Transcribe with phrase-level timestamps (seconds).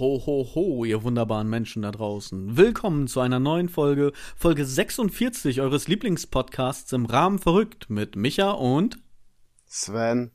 [0.00, 2.56] Ho, ho, ho, ihr wunderbaren Menschen da draußen.
[2.56, 8.98] Willkommen zu einer neuen Folge, Folge 46 eures Lieblingspodcasts im Rahmen verrückt mit Micha und
[9.66, 10.30] Sven.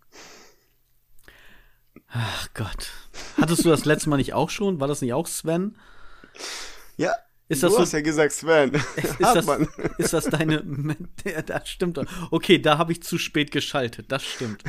[2.07, 2.91] Ach Gott.
[3.41, 4.79] Hattest du das letzte Mal nicht auch schon?
[4.79, 5.75] War das nicht auch Sven?
[6.97, 7.15] Ja.
[7.47, 8.71] Ist das du so, hast ja gesagt Sven.
[8.97, 9.47] ist, das,
[9.97, 10.63] ist das deine.
[11.47, 11.99] Das stimmt.
[12.29, 14.11] Okay, da habe ich zu spät geschaltet.
[14.11, 14.63] Das stimmt.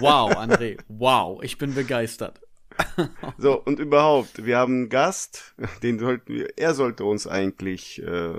[0.00, 0.76] Wow, André.
[0.88, 2.42] Wow, ich bin begeistert.
[3.38, 8.34] So, und überhaupt, wir haben einen Gast, den sollten wir, er sollte uns eigentlich äh,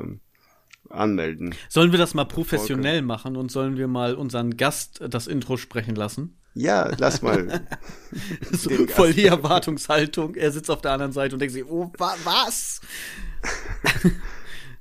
[0.90, 1.56] anmelden.
[1.70, 3.06] Sollen wir das mal professionell okay.
[3.06, 6.38] machen und sollen wir mal unseren Gast das Intro sprechen lassen?
[6.54, 7.68] Ja, lass mal.
[8.52, 10.36] so, voll die Erwartungshaltung.
[10.36, 12.80] Er sitzt auf der anderen Seite und denkt sich, oh, wa was?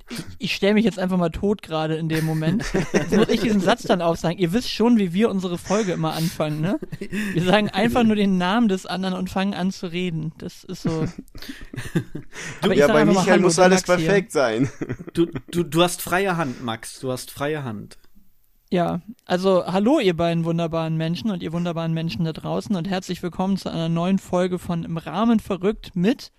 [0.09, 2.63] ich, ich stelle mich jetzt einfach mal tot gerade in dem Moment.
[2.93, 4.37] Jetzt muss ich diesen Satz dann aufsagen.
[4.37, 6.79] Ihr wisst schon, wie wir unsere Folge immer anfangen, ne?
[7.33, 10.33] Wir sagen einfach nur den Namen des anderen und fangen an zu reden.
[10.37, 11.05] Das ist so.
[12.61, 14.41] Du, ja, bei Michael Hallo, muss alles Max perfekt hier.
[14.41, 14.69] sein.
[15.13, 16.99] Du, du, du hast freie Hand, Max.
[16.99, 17.97] Du hast freie Hand.
[18.71, 23.21] Ja, also hallo ihr beiden wunderbaren Menschen und ihr wunderbaren Menschen da draußen und herzlich
[23.21, 26.31] willkommen zu einer neuen Folge von Im Rahmen verrückt mit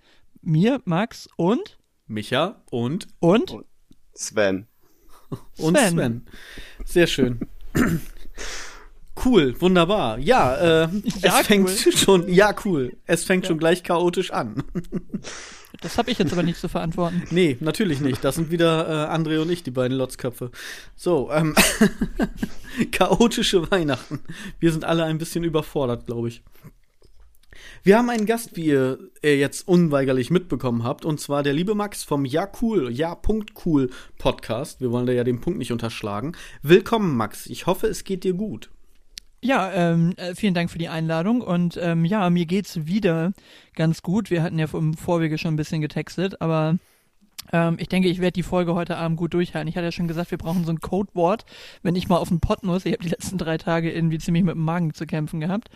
[0.42, 1.75] mir, Max und
[2.06, 3.56] Micha und und,
[4.14, 4.66] Sven.
[5.58, 5.90] Und Sven.
[5.90, 6.26] Sven.
[6.84, 7.40] Sehr schön.
[9.24, 10.18] Cool, wunderbar.
[10.18, 10.88] Ja, äh,
[11.22, 11.92] ja, es fängt cool.
[11.96, 12.96] schon, ja, cool.
[13.06, 13.48] Es fängt ja.
[13.48, 14.62] schon gleich chaotisch an.
[15.82, 17.24] Das habe ich jetzt aber nicht zu verantworten.
[17.30, 18.24] Nee, natürlich nicht.
[18.24, 20.50] Das sind wieder äh, André und ich, die beiden Lotzköpfe.
[20.94, 21.54] So, ähm,
[22.92, 24.20] chaotische Weihnachten.
[24.58, 26.42] Wir sind alle ein bisschen überfordert, glaube ich.
[27.86, 32.02] Wir haben einen Gast, wie ihr jetzt unweigerlich mitbekommen habt, und zwar der liebe Max
[32.02, 33.16] vom Ja Cool, Ja
[33.64, 34.80] Cool Podcast.
[34.80, 36.32] Wir wollen da ja den Punkt nicht unterschlagen.
[36.62, 37.46] Willkommen, Max.
[37.46, 38.70] Ich hoffe, es geht dir gut.
[39.40, 43.32] Ja, ähm, äh, vielen Dank für die Einladung und ähm, ja, mir geht's wieder
[43.76, 44.30] ganz gut.
[44.30, 46.78] Wir hatten ja im Vorwege schon ein bisschen getextet, aber
[47.52, 49.68] ähm, ich denke, ich werde die Folge heute Abend gut durchhalten.
[49.68, 51.44] Ich hatte ja schon gesagt, wir brauchen so ein Codewort,
[51.84, 52.84] wenn ich mal auf den Pott muss.
[52.84, 55.68] Ich habe die letzten drei Tage irgendwie ziemlich mit dem Magen zu kämpfen gehabt.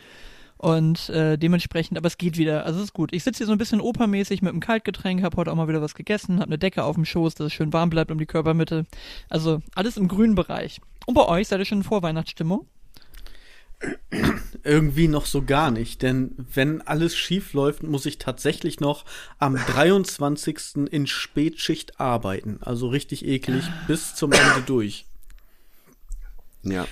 [0.60, 3.14] Und äh, dementsprechend, aber es geht wieder, also es ist gut.
[3.14, 5.80] Ich sitze hier so ein bisschen opermäßig mit einem Kaltgetränk, habe heute auch mal wieder
[5.80, 8.26] was gegessen, habe eine Decke auf dem Schoß, dass es schön warm bleibt um die
[8.26, 8.84] Körpermitte.
[9.30, 10.82] Also alles im grünen Bereich.
[11.06, 12.66] Und bei euch seid ihr schon in Vorweihnachtsstimmung?
[14.62, 19.06] Irgendwie noch so gar nicht, denn wenn alles schief läuft, muss ich tatsächlich noch
[19.38, 20.90] am 23.
[20.90, 22.58] in Spätschicht arbeiten.
[22.60, 25.06] Also richtig eklig bis zum Ende durch.
[26.64, 26.86] Ja.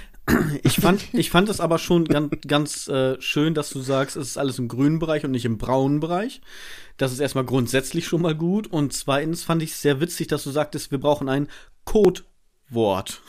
[0.63, 4.29] Ich fand, ich fand es aber schon ganz, ganz äh, schön, dass du sagst, es
[4.29, 6.41] ist alles im grünen Bereich und nicht im braunen Bereich.
[6.97, 8.67] Das ist erstmal grundsätzlich schon mal gut.
[8.67, 11.49] Und zweitens fand ich es sehr witzig, dass du sagtest, wir brauchen ein
[11.85, 13.23] Codewort.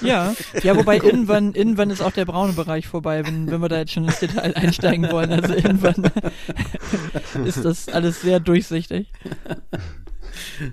[0.00, 3.78] Ja, ja, wobei irgendwann, irgendwann ist auch der braune Bereich vorbei, wenn, wenn wir da
[3.78, 5.32] jetzt schon ins Detail einsteigen wollen.
[5.32, 6.10] Also irgendwann
[7.44, 9.12] ist das alles sehr durchsichtig.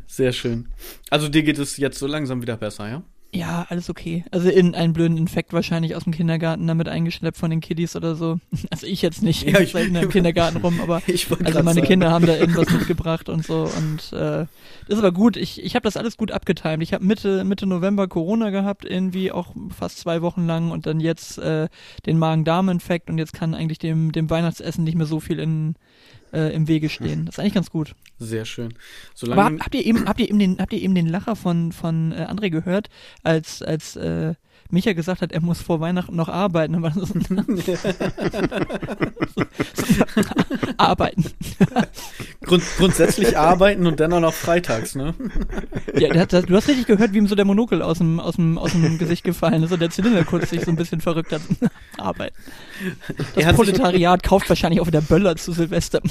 [0.07, 0.69] Sehr schön.
[1.09, 3.03] Also dir geht es jetzt so langsam wieder besser, ja?
[3.33, 4.25] Ja, alles okay.
[4.31, 8.15] Also in einen blöden Infekt wahrscheinlich aus dem Kindergarten damit eingeschleppt von den Kiddies oder
[8.15, 8.39] so.
[8.69, 11.01] Also ich jetzt nicht, ja, ich selten im Kindergarten rum, aber
[11.43, 11.87] also meine sagen.
[11.87, 14.45] Kinder haben da irgendwas mitgebracht und so und äh,
[14.87, 15.37] das ist aber gut.
[15.37, 16.83] Ich, ich habe das alles gut abgetimt.
[16.83, 20.99] Ich habe Mitte Mitte November Corona gehabt, irgendwie auch fast zwei Wochen lang und dann
[20.99, 21.67] jetzt äh,
[22.05, 25.75] den Magen-Darm-Infekt und jetzt kann eigentlich dem dem Weihnachtsessen nicht mehr so viel in
[26.33, 27.25] äh, im Wege stehen.
[27.25, 27.95] Das ist eigentlich ganz gut.
[28.19, 28.73] Sehr schön.
[29.13, 31.71] Solange Aber habt ihr eben, habt ihr eben den, habt ihr eben den Lacher von,
[31.71, 32.89] von äh, André gehört,
[33.23, 34.35] als, als äh,
[34.71, 36.81] Micha gesagt hat, er muss vor Weihnachten noch arbeiten.
[36.81, 37.11] War das
[40.77, 41.25] arbeiten.
[42.43, 45.13] Grund, grundsätzlich arbeiten und dann auch noch freitags, ne?
[45.95, 48.57] Ja, hat, du hast richtig gehört, wie ihm so der Monokel aus dem, aus dem,
[48.57, 51.41] aus dem Gesicht gefallen ist und der Zylinder kurz sich so ein bisschen verrückt hat.
[51.97, 52.35] arbeiten.
[53.35, 56.01] Das Proletariat kauft wahrscheinlich auch wieder Böller zu Silvester.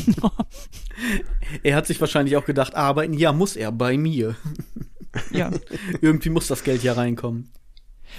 [1.63, 4.37] er hat sich wahrscheinlich auch gedacht, arbeiten, ja, muss er bei mir.
[5.33, 5.51] Ja.
[6.01, 7.51] Irgendwie muss das Geld ja reinkommen.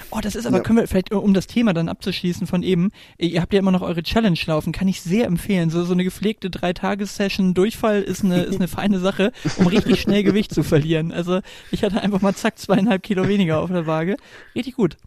[0.09, 0.63] Oh, das ist aber, ja.
[0.63, 3.81] können wir vielleicht, um das Thema dann abzuschließen von eben, ihr habt ja immer noch
[3.81, 5.69] eure Challenge laufen, kann ich sehr empfehlen.
[5.69, 10.23] So, so eine gepflegte Drei-Tages-Session Durchfall ist eine, ist eine feine Sache, um richtig schnell
[10.23, 11.11] Gewicht zu verlieren.
[11.11, 11.41] Also
[11.71, 14.17] ich hatte einfach mal zack zweieinhalb Kilo weniger auf der Waage.
[14.55, 14.97] Richtig gut.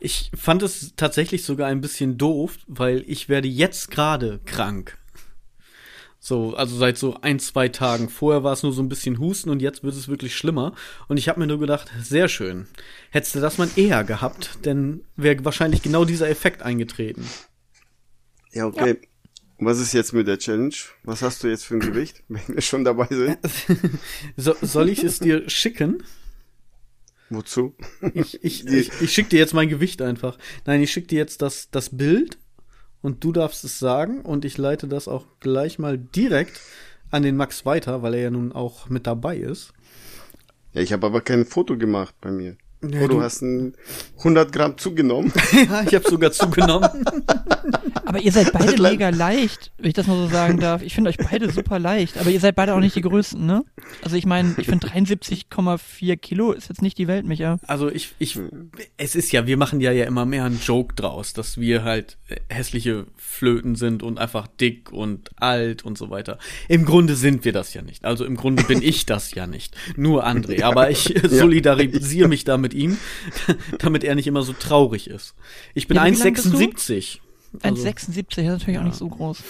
[0.00, 4.98] Ich fand es tatsächlich sogar ein bisschen doof, weil ich werde jetzt gerade krank.
[6.24, 8.08] So, also seit so ein, zwei Tagen.
[8.08, 10.72] Vorher war es nur so ein bisschen Husten und jetzt wird es wirklich schlimmer.
[11.08, 12.68] Und ich habe mir nur gedacht, sehr schön.
[13.10, 17.28] Hättest du das mal eher gehabt, denn wäre wahrscheinlich genau dieser Effekt eingetreten.
[18.52, 19.00] Ja, okay.
[19.02, 19.08] Ja.
[19.66, 20.74] Was ist jetzt mit der Challenge?
[21.02, 23.38] Was hast du jetzt für ein Gewicht, wenn wir schon dabei sind?
[24.36, 26.04] so, soll ich es dir schicken?
[27.30, 27.74] Wozu?
[28.14, 30.38] Ich, ich, ich, ich schicke dir jetzt mein Gewicht einfach.
[30.66, 32.38] Nein, ich schicke dir jetzt das, das Bild
[33.02, 36.60] und du darfst es sagen und ich leite das auch gleich mal direkt
[37.10, 39.72] an den Max weiter, weil er ja nun auch mit dabei ist.
[40.72, 42.56] Ja, ich habe aber kein Foto gemacht bei mir.
[42.82, 43.74] Ja, oh, du du- hast ein
[44.18, 45.32] 100 Gramm zugenommen.
[45.52, 46.88] ja, ich habe sogar zugenommen.
[48.12, 50.82] Aber ihr seid beide mega leicht, wenn ich das mal so sagen darf.
[50.82, 53.64] Ich finde euch beide super leicht, aber ihr seid beide auch nicht die Größten, ne?
[54.02, 57.58] Also ich meine, ich finde 73,4 Kilo ist jetzt nicht die Welt, Micha.
[57.66, 58.38] Also ich, ich,
[58.98, 62.18] es ist ja, wir machen ja ja immer mehr einen Joke draus, dass wir halt
[62.50, 66.38] hässliche Flöten sind und einfach dick und alt und so weiter.
[66.68, 68.04] Im Grunde sind wir das ja nicht.
[68.04, 69.74] Also im Grunde bin ich das ja nicht.
[69.96, 70.64] Nur André.
[70.64, 72.98] Aber ich solidarisiere mich da mit ihm,
[73.78, 75.34] damit er nicht immer so traurig ist.
[75.72, 76.58] Ich bin Ja, wie lang bist du?
[76.58, 77.21] 1,76.
[77.62, 79.42] Also, 1,76 ist natürlich auch nicht so groß.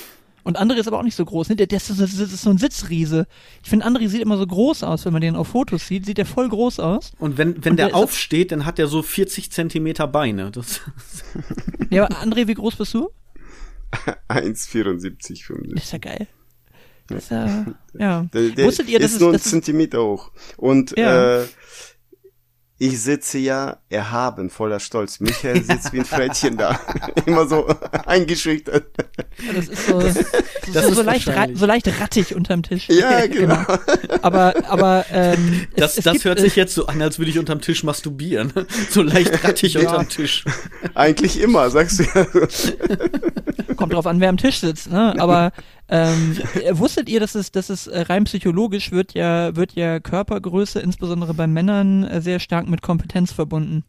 [0.45, 1.57] Und André ist aber auch nicht so groß, ne?
[1.57, 3.29] Der, der ist, so- das ist so ein Sitzriese.
[3.63, 6.19] Ich finde, André sieht immer so groß aus, wenn man den auf Fotos sieht, sieht
[6.19, 7.13] er voll groß aus.
[7.21, 10.51] und wenn, wenn Und der der ist- aufsteht, dann hat er so 40 Zentimeter Beine.
[10.51, 10.81] Das,
[11.91, 13.11] Ja, aber André, wie groß bist du?
[14.29, 15.75] 1,74, 75.
[15.75, 16.27] Das ist ja geil.
[17.09, 17.67] Das ist ja,
[17.99, 18.27] ja.
[18.33, 20.31] Der, der Wusstet ihr, dass ist es, nur ein das ist, Zentimeter hoch.
[20.57, 21.43] Und Ja.
[21.43, 21.45] äh,
[22.83, 25.21] ich sitze ja erhaben, voller Stolz.
[25.21, 26.81] Michael sitzt wie ein Frettchen da.
[27.27, 27.65] Immer so
[28.07, 28.87] eingeschüchtert.
[29.55, 30.35] das ist so, das ist
[30.73, 32.89] Das so, ist so, leicht, so leicht rattig unterm Tisch.
[32.89, 33.65] Ja, genau.
[34.23, 37.31] Aber, aber, ähm, das, es, es das gibt, hört sich jetzt so an, als würde
[37.31, 38.53] ich unterm Tisch masturbieren.
[38.91, 40.45] So leicht rattig unterm Tisch.
[40.95, 43.75] Eigentlich immer, sagst du ja.
[43.77, 45.15] Kommt drauf an, wer am Tisch sitzt, ne?
[45.19, 45.53] Aber
[45.93, 50.01] ähm, äh, wusstet ihr, dass es, dass es äh, rein psychologisch wird ja, wird ja
[50.01, 53.85] Körpergröße, insbesondere bei Männern, äh, sehr stark mit Kompetenz verbunden.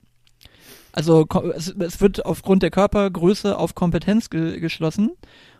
[0.91, 5.11] Also es, es wird aufgrund der Körpergröße auf Kompetenz ge geschlossen.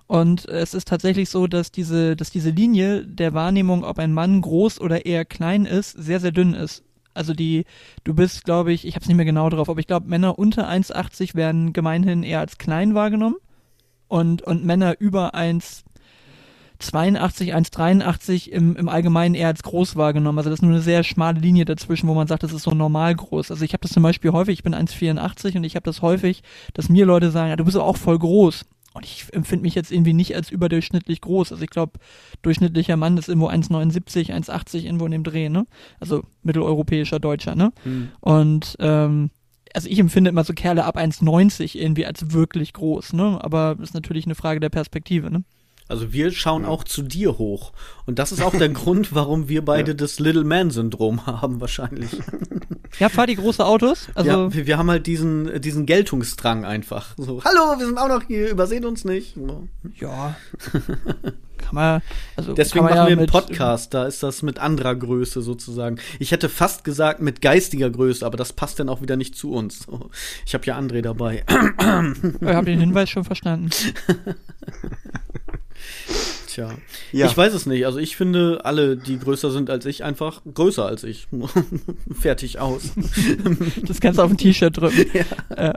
[0.05, 4.41] Und es ist tatsächlich so, dass diese, dass diese Linie der Wahrnehmung, ob ein Mann
[4.41, 6.83] groß oder eher klein ist, sehr, sehr dünn ist.
[7.13, 7.63] Also die,
[8.03, 10.37] du bist, glaube ich, ich habe es nicht mehr genau drauf, aber ich glaube, Männer
[10.37, 13.37] unter 1,80 werden gemeinhin eher als klein wahrgenommen
[14.09, 15.35] und, und Männer über
[16.79, 20.37] 1,82, 1,83 im, im Allgemeinen eher als groß wahrgenommen.
[20.37, 22.71] Also das ist nur eine sehr schmale Linie dazwischen, wo man sagt, das ist so
[22.71, 23.51] normal groß.
[23.51, 26.43] Also ich habe das zum Beispiel häufig, ich bin 1,84 und ich habe das häufig,
[26.73, 28.65] dass mir Leute sagen, ja, du bist auch voll groß.
[28.93, 31.51] Und ich empfinde mich jetzt irgendwie nicht als überdurchschnittlich groß.
[31.51, 31.93] Also ich glaube,
[32.43, 35.65] durchschnittlicher Mann ist irgendwo 1,79, 1,80 irgendwo in dem Dreh, ne?
[35.99, 37.71] Also mitteleuropäischer Deutscher, ne?
[37.83, 38.09] Hm.
[38.19, 39.31] Und ähm,
[39.73, 43.39] also ich empfinde immer so Kerle ab 1,90 irgendwie als wirklich groß, ne?
[43.41, 45.43] Aber ist natürlich eine Frage der Perspektive, ne?
[45.87, 47.73] Also wir schauen auch zu dir hoch.
[48.05, 52.11] Und das ist auch der Grund, warum wir beide das Little Man-Syndrom haben, wahrscheinlich.
[52.99, 54.07] Ja, fahr die große Autos.
[54.15, 57.15] Also ja, wir, wir haben halt diesen, diesen Geltungsdrang einfach.
[57.17, 59.35] So, hallo, wir sind auch noch hier, übersehen uns nicht.
[59.99, 60.35] Ja.
[61.57, 62.01] kann man,
[62.35, 65.41] also Deswegen kann man machen ja wir einen Podcast, da ist das mit anderer Größe
[65.41, 65.97] sozusagen.
[66.19, 69.51] Ich hätte fast gesagt mit geistiger Größe, aber das passt dann auch wieder nicht zu
[69.51, 69.87] uns.
[70.45, 71.43] Ich habe ja André dabei.
[71.47, 73.71] Ich habe den Hinweis schon verstanden.
[76.53, 76.75] Tja.
[77.11, 77.25] Ja.
[77.25, 77.85] Ich weiß es nicht.
[77.85, 81.27] Also ich finde, alle, die größer sind als ich, einfach größer als ich.
[82.13, 82.91] Fertig aus.
[83.87, 85.05] Das kannst du auf ein T-Shirt drücken.
[85.49, 85.73] Äh,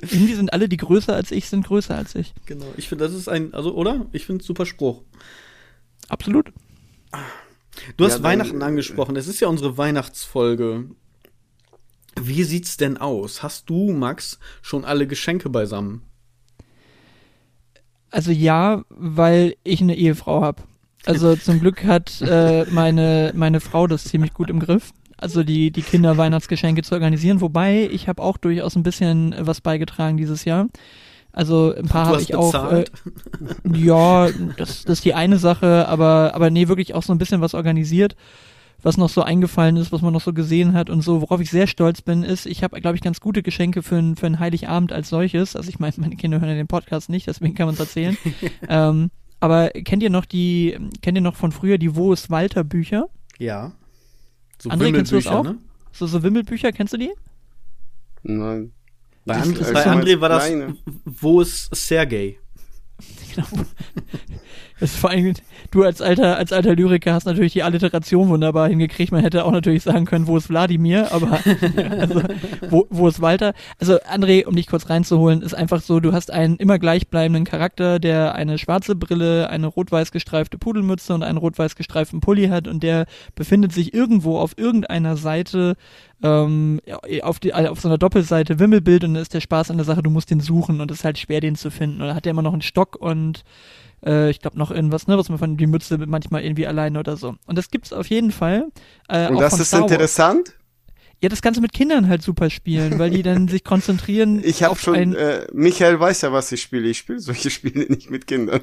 [0.00, 2.34] irgendwie sind alle, die größer als ich, sind größer als ich.
[2.46, 2.66] Genau.
[2.76, 4.06] Ich finde, das ist ein, also, oder?
[4.10, 5.02] Ich finde es super Spruch.
[6.08, 6.52] Absolut.
[7.96, 9.14] Du hast Ja, dann- Weihnachten angesprochen.
[9.14, 10.86] Es ist ja unsere Weihnachtsfolge.
[12.20, 13.42] Wie sieht's denn aus?
[13.44, 16.02] Hast du, Max, schon alle Geschenke beisammen?
[18.12, 20.62] Also ja, weil ich eine Ehefrau habe.
[21.04, 24.92] Also zum Glück hat äh, meine, meine Frau das ziemlich gut im Griff.
[25.16, 27.40] Also die, die Kinder-Weihnachtsgeschenke zu organisieren.
[27.40, 30.66] Wobei, ich habe auch durchaus ein bisschen was beigetragen dieses Jahr.
[31.32, 32.52] Also ein paar habe ich auch.
[32.52, 32.92] Äh, bezahlt?
[33.74, 37.40] ja, das, das ist die eine Sache, aber, aber nee, wirklich auch so ein bisschen
[37.40, 38.16] was organisiert,
[38.82, 41.20] was noch so eingefallen ist, was man noch so gesehen hat und so.
[41.20, 44.16] Worauf ich sehr stolz bin, ist, ich habe, glaube ich, ganz gute Geschenke für, ein-
[44.16, 45.54] für einen Heiligabend als solches.
[45.56, 48.16] Also ich meine, meine Kinder hören ja den Podcast nicht, deswegen kann man es erzählen.
[48.68, 49.10] ähm,
[49.40, 53.06] aber kennt ihr noch die, kennt ihr noch von früher die Wo ist Walter Bücher?
[53.38, 53.72] Ja.
[54.60, 55.42] So André, kennst du das auch?
[55.44, 55.58] ne?
[55.92, 57.10] So, so Wimmelbücher, kennst du die?
[58.22, 58.72] Nein.
[59.24, 60.76] Bei, Das André, bei André war das, Kleine.
[61.04, 62.38] wo ist Sergei?
[63.34, 63.46] Genau.
[64.82, 65.34] Ist vor allem,
[65.70, 69.12] du als alter, als alter Lyriker hast natürlich die Alliteration wunderbar hingekriegt.
[69.12, 71.38] Man hätte auch natürlich sagen können, wo ist Wladimir, aber
[72.00, 72.22] also,
[72.68, 73.54] wo, wo ist Walter?
[73.78, 78.00] Also André, um dich kurz reinzuholen, ist einfach so, du hast einen immer gleichbleibenden Charakter,
[78.00, 82.82] der eine schwarze Brille, eine rot-weiß gestreifte Pudelmütze und einen rot-weiß gestreiften Pulli hat und
[82.82, 85.76] der befindet sich irgendwo auf irgendeiner Seite
[86.24, 86.80] ähm,
[87.22, 90.02] auf, die, auf so einer Doppelseite Wimmelbild und dann ist der Spaß an der Sache,
[90.02, 92.00] du musst den suchen und es ist halt schwer, den zu finden.
[92.00, 93.44] Und da hat er immer noch einen Stock und
[94.04, 97.16] äh, ich glaube noch irgendwas, ne, was man von die Mütze manchmal irgendwie alleine oder
[97.16, 97.36] so.
[97.46, 98.68] Und das gibt's auf jeden Fall.
[99.08, 100.54] Äh, Und das ist interessant.
[101.22, 104.64] Ja, das kannst du mit Kindern halt super spielen, weil die dann sich konzentrieren Ich
[104.64, 106.88] habe schon, ein, äh, Michael weiß ja, was ich spiele.
[106.88, 108.62] Ich spiele solche Spiele nicht mit Kindern.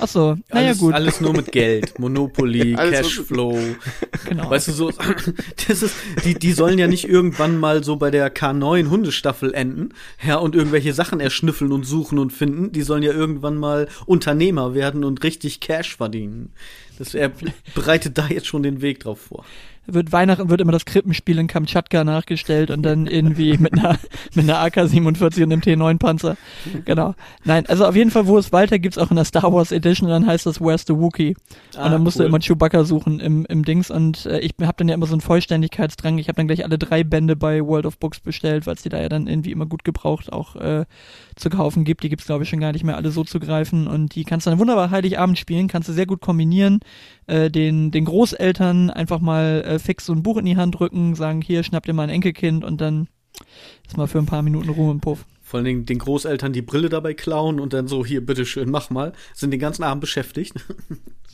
[0.00, 0.94] Ach so, naja alles, gut.
[0.94, 3.58] Alles nur mit Geld, Monopoly, Cashflow.
[4.28, 4.50] Genau.
[4.50, 4.92] Weißt du so,
[5.68, 9.90] das ist, die, die sollen ja nicht irgendwann mal so bei der K9 Hundestaffel enden,
[10.24, 12.70] ja, und irgendwelche Sachen erschnüffeln und suchen und finden.
[12.70, 16.52] Die sollen ja irgendwann mal Unternehmer werden und richtig Cash verdienen.
[16.98, 17.32] Das, er
[17.74, 19.44] bereitet da jetzt schon den Weg drauf vor.
[19.94, 23.98] Wird Weihnachten wird immer das Krippenspiel in Kamtschatka nachgestellt und dann irgendwie mit einer
[24.34, 26.36] mit einer AK-47 und einem T9-Panzer.
[26.84, 27.14] Genau.
[27.44, 30.08] Nein, also auf jeden Fall, wo es weiter gibt's auch in der Star Wars Edition
[30.08, 31.34] und dann heißt das Where's the Wookiee.
[31.76, 32.24] Ah, und dann musst cool.
[32.24, 35.14] du immer Chewbacca suchen im, im Dings und äh, ich habe dann ja immer so
[35.14, 36.18] einen Vollständigkeitsdrang.
[36.18, 38.88] Ich habe dann gleich alle drei Bände bei World of Books bestellt, weil es die
[38.88, 40.84] da ja dann irgendwie immer gut gebraucht auch äh,
[41.40, 42.02] zu kaufen gibt.
[42.02, 44.46] Die gibt's glaube ich schon gar nicht mehr alle so zu greifen und die kannst
[44.46, 46.80] du dann wunderbar Heiligabend spielen, kannst du sehr gut kombinieren
[47.26, 51.14] äh, den, den Großeltern einfach mal äh, fix so ein Buch in die Hand drücken,
[51.14, 53.08] sagen, hier, schnapp dir mal ein Enkelkind und dann
[53.86, 55.24] ist mal für ein paar Minuten Ruhe im Puff.
[55.42, 58.90] Vor allen Dingen den Großeltern die Brille dabei klauen und dann so, hier, bitteschön, mach
[58.90, 59.12] mal.
[59.34, 60.54] Sind den ganzen Abend beschäftigt.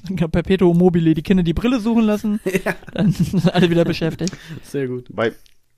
[0.17, 2.41] Perpetuum mobile, die Kinder die Brille suchen lassen,
[2.95, 4.37] dann sind alle wieder beschäftigt.
[4.63, 5.07] Sehr gut.
[5.11, 5.33] Bei,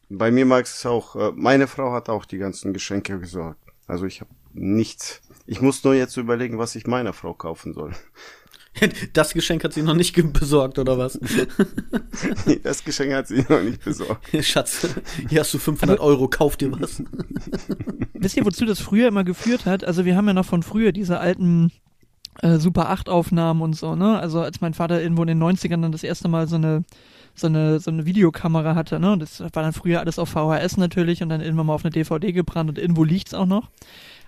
[0.09, 3.68] bei mir mag es auch, äh, meine Frau hat auch die ganzen Geschenke gesorgt.
[3.89, 5.21] Also ich habe nichts.
[5.47, 7.93] Ich muss nur jetzt überlegen, was ich meiner Frau kaufen soll.
[9.13, 11.19] Das Geschenk hat sie noch nicht besorgt, oder was?
[12.63, 14.27] Das Geschenk hat sie noch nicht besorgt.
[14.45, 14.89] Schatz,
[15.29, 17.03] hier hast du 500 Euro, kauf dir was.
[18.15, 19.85] Wisst ihr, wozu das früher immer geführt hat?
[19.85, 21.73] Also wir haben ja noch von früher diese alten
[22.41, 24.19] äh, Super 8 Aufnahmen und so, ne?
[24.19, 26.85] Also als mein Vater irgendwo in den 90ern dann das erste Mal so eine
[27.39, 29.17] so eine so eine Videokamera hatte, ne?
[29.19, 32.33] Das war dann früher alles auf VHS natürlich und dann irgendwann mal auf eine DVD
[32.33, 33.69] gebrannt und irgendwo liegt's auch noch.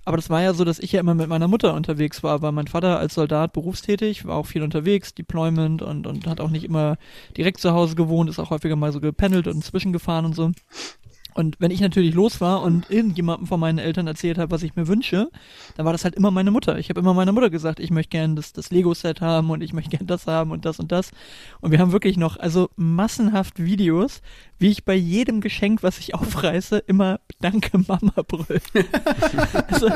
[0.05, 2.52] Aber das war ja so, dass ich ja immer mit meiner Mutter unterwegs war, weil
[2.52, 6.64] mein Vater als Soldat berufstätig, war auch viel unterwegs, Deployment und, und hat auch nicht
[6.64, 6.97] immer
[7.37, 10.52] direkt zu Hause gewohnt, ist auch häufiger mal so gependelt und zwischengefahren und so.
[11.40, 14.76] Und wenn ich natürlich los war und irgendjemandem von meinen Eltern erzählt habe, was ich
[14.76, 15.30] mir wünsche,
[15.76, 16.78] dann war das halt immer meine Mutter.
[16.78, 19.73] Ich habe immer meiner Mutter gesagt, ich möchte gern das, das Lego-Set haben und ich
[19.73, 21.12] möchte gern das haben und das und das.
[21.62, 24.20] Und wir haben wirklich noch, also massenhaft Videos,
[24.59, 28.61] wie ich bei jedem Geschenk, was ich aufreiße, immer Danke Mama brüll.
[29.68, 29.88] also,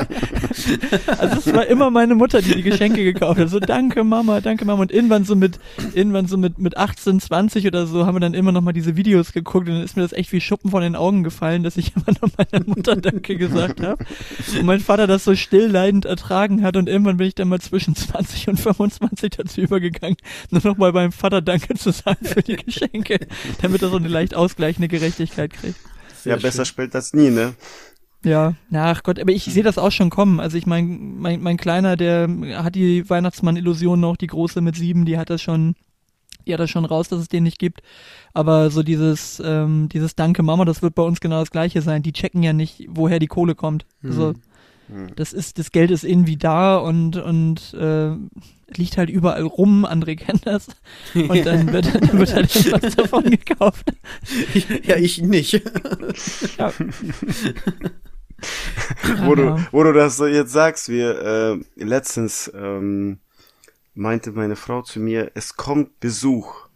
[1.19, 3.49] also es war immer meine Mutter, die die Geschenke gekauft hat.
[3.49, 4.81] So Danke Mama, Danke Mama.
[4.81, 5.59] Und irgendwann so mit,
[5.93, 8.97] irgendwann so mit, mit 18, 20 oder so haben wir dann immer noch mal diese
[8.97, 11.77] Videos geguckt und dann ist mir das echt wie Schuppen von den Augen gefallen, dass
[11.77, 14.03] ich immer noch meiner Mutter Danke gesagt habe.
[14.57, 17.95] Und mein Vater das so stillleidend ertragen hat und irgendwann bin ich dann mal zwischen
[17.95, 20.17] 20 und 25 dazu übergegangen,
[20.49, 23.19] nur noch mal beim Vater Danke zu sagen für die Geschenke,
[23.61, 25.79] damit er so eine leicht ausgleichende Gerechtigkeit kriegt.
[26.15, 26.85] Sehr ja, besser schön.
[26.85, 27.53] spät als nie, ne?
[28.25, 30.39] Ja, ach Gott, aber ich sehe das auch schon kommen.
[30.39, 35.05] Also ich mein, mein, mein Kleiner, der hat die Weihnachtsmann-Illusion noch, die große mit sieben,
[35.05, 35.75] die hat das schon,
[36.53, 37.81] hat das schon raus, dass es den nicht gibt.
[38.33, 42.03] Aber so dieses, ähm, dieses Danke Mama, das wird bei uns genau das gleiche sein.
[42.03, 43.85] Die checken ja nicht, woher die Kohle kommt.
[44.03, 44.33] Also
[44.87, 45.15] Hm.
[45.15, 48.11] das ist, das Geld ist irgendwie da und, und äh,
[48.77, 50.67] liegt halt überall rum, André kennt das.
[51.15, 53.91] Und dann wird, dann wird halt irgendwas davon gekauft.
[54.83, 55.53] Ja, ich nicht.
[56.59, 56.71] Ja.
[59.25, 59.67] wo, du, Ja.
[59.71, 61.19] wo du das so jetzt sagst, wir
[61.77, 63.17] äh, letztens ähm,
[63.95, 66.67] meinte meine Frau zu mir, es kommt Besuch.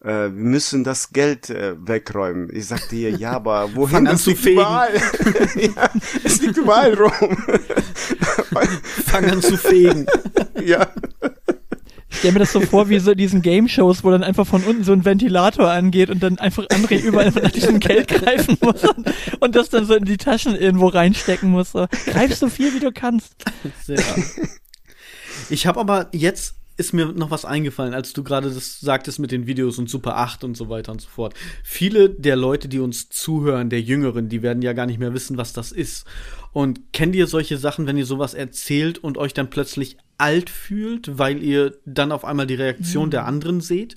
[0.00, 2.50] Äh, wir müssen das Geld äh, wegräumen.
[2.52, 4.06] Ich sagte ihr, ja, aber wohin?
[4.06, 4.60] Fang zu liegt fegen.
[4.60, 4.94] Überall.
[5.56, 5.90] ja,
[6.22, 7.36] es liegt überall rum.
[9.06, 10.06] Fang an zu fegen.
[10.64, 10.88] ja.
[12.10, 14.84] Ich stell mir das so vor wie so diesen Game-Shows, wo dann einfach von unten
[14.84, 19.10] so ein Ventilator angeht und dann einfach André überall nach diesem Geld greifen muss und,
[19.40, 21.72] und das dann so in die Taschen irgendwo reinstecken muss.
[21.72, 21.86] So.
[22.06, 23.34] Greif so viel, wie du kannst.
[23.82, 23.98] Sehr.
[25.50, 29.30] Ich habe aber jetzt ist mir noch was eingefallen, als du gerade das sagtest mit
[29.30, 31.34] den Videos und Super 8 und so weiter und so fort.
[31.62, 35.36] Viele der Leute, die uns zuhören, der Jüngeren, die werden ja gar nicht mehr wissen,
[35.36, 36.06] was das ist.
[36.52, 41.18] Und kennt ihr solche Sachen, wenn ihr sowas erzählt und euch dann plötzlich alt fühlt,
[41.18, 43.96] weil ihr dann auf einmal die Reaktion der anderen seht?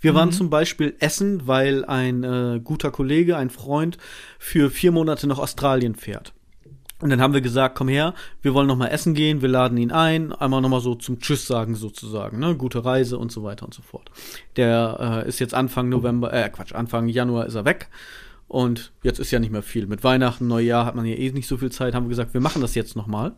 [0.00, 3.98] Wir waren zum Beispiel essen, weil ein äh, guter Kollege, ein Freund,
[4.38, 6.32] für vier Monate nach Australien fährt.
[7.00, 9.78] Und dann haben wir gesagt, komm her, wir wollen noch mal essen gehen, wir laden
[9.78, 13.42] ihn ein, einmal noch mal so zum Tschüss sagen sozusagen, ne, gute Reise und so
[13.42, 14.10] weiter und so fort.
[14.56, 17.88] Der äh, ist jetzt Anfang November, äh, Quatsch, Anfang Januar ist er weg
[18.48, 19.86] und jetzt ist ja nicht mehr viel.
[19.86, 22.40] Mit Weihnachten, Neujahr hat man ja eh nicht so viel Zeit, haben wir gesagt, wir
[22.40, 23.34] machen das jetzt noch mal.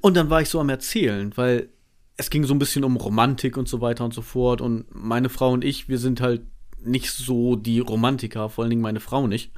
[0.00, 1.68] Und dann war ich so am Erzählen, weil
[2.16, 5.28] es ging so ein bisschen um Romantik und so weiter und so fort und meine
[5.28, 6.42] Frau und ich, wir sind halt
[6.84, 9.52] nicht so die Romantiker, vor allen Dingen meine Frau nicht.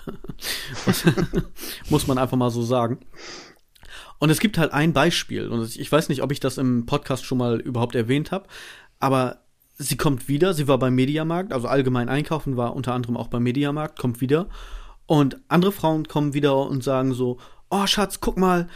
[1.91, 2.99] Muss man einfach mal so sagen.
[4.19, 7.25] Und es gibt halt ein Beispiel, und ich weiß nicht, ob ich das im Podcast
[7.25, 8.47] schon mal überhaupt erwähnt habe,
[9.01, 9.43] aber
[9.79, 13.43] sie kommt wieder, sie war beim Mediamarkt, also allgemein einkaufen war unter anderem auch beim
[13.43, 14.49] Mediamarkt, kommt wieder.
[15.07, 17.39] Und andere Frauen kommen wieder und sagen so,
[17.71, 18.69] oh Schatz, guck mal,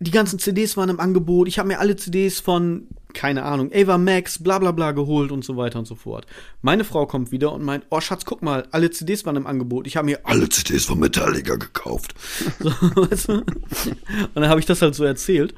[0.00, 1.48] die ganzen CDs waren im Angebot.
[1.48, 2.88] Ich habe mir alle CDs von,
[3.18, 6.24] keine Ahnung, Ava Max, bla bla bla geholt und so weiter und so fort.
[6.62, 9.88] Meine Frau kommt wieder und meint, oh Schatz, guck mal, alle CDs waren im Angebot.
[9.88, 12.14] Ich habe mir alle CDs von Metallica gekauft.
[12.60, 13.32] So, weißt du?
[13.34, 15.52] Und dann habe ich das halt so erzählt.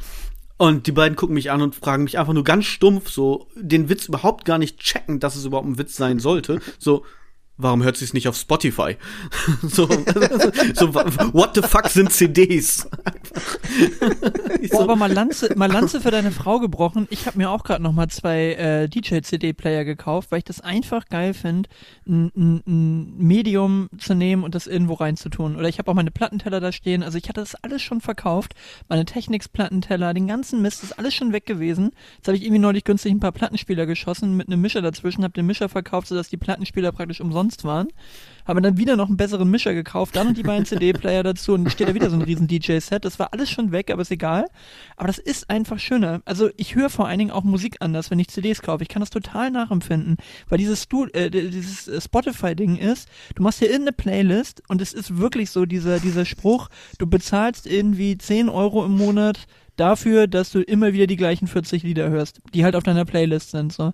[0.56, 3.90] Und die beiden gucken mich an und fragen mich einfach nur ganz stumpf, so den
[3.90, 6.60] Witz überhaupt gar nicht checken, dass es überhaupt ein Witz sein sollte.
[6.78, 7.04] So,
[7.62, 8.96] warum hört sie es nicht auf Spotify?
[9.62, 9.88] so,
[10.74, 10.94] so,
[11.32, 12.88] what the fuck sind CDs?
[14.70, 17.06] Boah, aber mal Lanze, mal Lanze für deine Frau gebrochen.
[17.10, 21.06] Ich habe mir auch gerade noch mal zwei äh, DJ-CD-Player gekauft, weil ich das einfach
[21.06, 21.68] geil finde,
[22.06, 25.56] ein, ein, ein Medium zu nehmen und das irgendwo reinzutun.
[25.56, 27.02] Oder ich habe auch meine Plattenteller da stehen.
[27.02, 28.54] Also ich hatte das alles schon verkauft.
[28.88, 31.90] Meine Technics-Plattenteller, den ganzen Mist, ist alles schon weg gewesen.
[32.16, 35.34] Jetzt habe ich irgendwie neulich günstig ein paar Plattenspieler geschossen mit einem Mischer dazwischen, habe
[35.34, 37.88] den Mischer verkauft, sodass die Plattenspieler praktisch umsonst waren
[38.50, 41.70] haben dann wieder noch einen besseren Mischer gekauft, dann noch die beiden CD-Player dazu und
[41.70, 43.04] steht da wieder so ein riesen DJ-Set.
[43.04, 44.46] Das war alles schon weg, aber ist egal.
[44.96, 46.20] Aber das ist einfach schöner.
[46.24, 48.82] Also ich höre vor allen Dingen auch Musik anders, wenn ich CDs kaufe.
[48.82, 50.16] Ich kann das total nachempfinden,
[50.48, 55.18] weil dieses, äh, dieses äh, Spotify-Ding ist, du machst hier irgendeine Playlist und es ist
[55.18, 60.60] wirklich so dieser, dieser Spruch, du bezahlst irgendwie 10 Euro im Monat dafür, dass du
[60.60, 63.72] immer wieder die gleichen 40 Lieder hörst, die halt auf deiner Playlist sind.
[63.72, 63.92] So.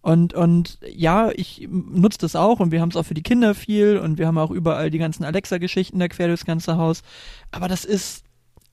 [0.00, 3.54] Und, und ja, ich nutze das auch und wir haben es auch für die Kinder
[3.54, 7.02] viel und wir haben auch überall die ganzen Alexa-Geschichten da quer durchs ganze Haus.
[7.50, 8.24] Aber das ist,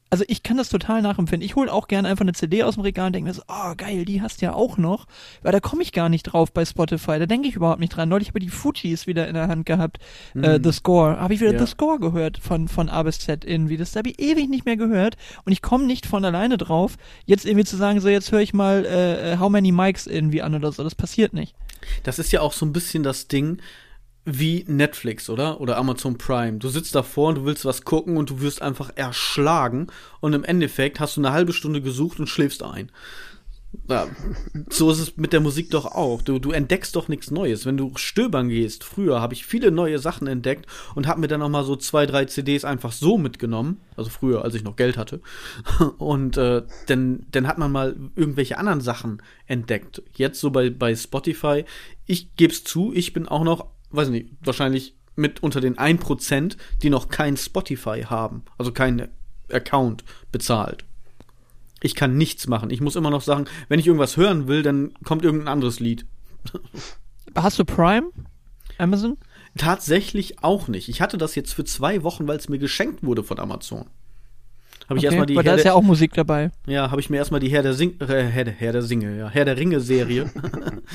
[0.10, 1.46] also ich kann das total nachempfinden.
[1.46, 3.74] Ich hole auch gerne einfach eine CD aus dem Regal und denke mir so, oh
[3.76, 5.08] geil, die hast du ja auch noch.
[5.42, 7.20] Weil da komme ich gar nicht drauf bei Spotify.
[7.20, 8.10] Da denke ich überhaupt nicht dran.
[8.10, 9.98] Neulich habe ich die Fujis wieder in der Hand gehabt.
[10.34, 10.44] Mhm.
[10.44, 11.20] Äh, The Score.
[11.20, 11.60] Habe ich wieder ja.
[11.60, 13.78] The Score gehört von, von A bis Z irgendwie.
[13.78, 15.18] Das habe ich ewig nicht mehr gehört.
[15.44, 18.54] Und ich komme nicht von alleine drauf, jetzt irgendwie zu sagen, so jetzt höre ich
[18.54, 20.84] mal äh, äh, How Many Mics irgendwie an oder so.
[20.84, 21.56] Das passiert nicht.
[22.04, 23.60] Das ist ja auch so ein bisschen das Ding,
[24.26, 25.62] wie Netflix, oder?
[25.62, 26.58] Oder Amazon Prime.
[26.58, 29.88] Du sitzt davor und du willst was gucken und du wirst einfach erschlagen
[30.20, 32.92] und im Endeffekt hast du eine halbe Stunde gesucht und schläfst ein.
[33.90, 34.08] Ja,
[34.70, 36.22] so ist es mit der Musik doch auch.
[36.22, 37.66] Du, du entdeckst doch nichts Neues.
[37.66, 41.42] Wenn du stöbern gehst, früher habe ich viele neue Sachen entdeckt und habe mir dann
[41.42, 43.82] noch mal so zwei, drei CDs einfach so mitgenommen.
[43.96, 45.22] Also früher, als ich noch Geld hatte.
[45.98, 50.02] Und äh, dann, dann hat man mal irgendwelche anderen Sachen entdeckt.
[50.16, 51.66] Jetzt so bei, bei Spotify.
[52.06, 56.58] Ich gebe es zu, ich bin auch noch weiß nicht, wahrscheinlich mit unter den 1%,
[56.82, 59.10] die noch kein Spotify haben, also keinen
[59.52, 60.86] Account bezahlt.
[61.82, 62.70] Ich kann nichts machen.
[62.70, 66.06] Ich muss immer noch sagen, wenn ich irgendwas hören will, dann kommt irgendein anderes Lied.
[67.36, 68.12] Hast du Prime?
[68.78, 69.18] Amazon?
[69.58, 70.90] Tatsächlich auch nicht.
[70.90, 73.86] Ich hatte das jetzt für zwei Wochen, weil es mir geschenkt wurde von Amazon.
[74.88, 75.36] Habe ich okay, erstmal die.
[75.36, 76.52] Weil da ist ja auch Musik dabei.
[76.68, 79.18] Ja, habe ich mir erstmal die Herr der Sing äh, Herr, der, Herr der Singe,
[79.18, 80.30] ja, Herr der Ringe Serie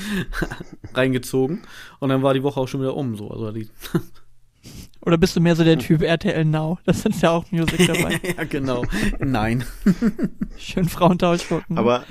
[0.93, 1.61] reingezogen
[1.99, 3.69] und dann war die Woche auch schon wieder um so, also die
[5.03, 6.77] Oder bist du mehr so der Typ RTL Now?
[6.85, 8.19] Das sind ja auch Musik dabei.
[8.37, 8.85] ja, genau.
[9.17, 9.63] Nein.
[10.57, 11.75] Schön Frauentausch gucken.
[11.75, 12.03] Aber,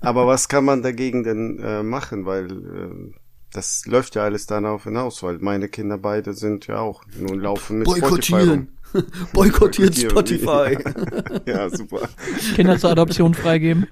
[0.00, 2.24] aber was kann man dagegen denn äh, machen?
[2.24, 3.12] Weil äh,
[3.52, 7.80] das läuft ja alles darauf hinaus, weil meine Kinder beide sind ja auch nun laufen
[7.80, 8.20] mit Boykottieren.
[8.22, 8.68] Spotify rum.
[9.32, 10.78] Boykottiert Spotify.
[11.46, 12.08] ja, super.
[12.54, 13.86] Kinder zur Adoption freigeben.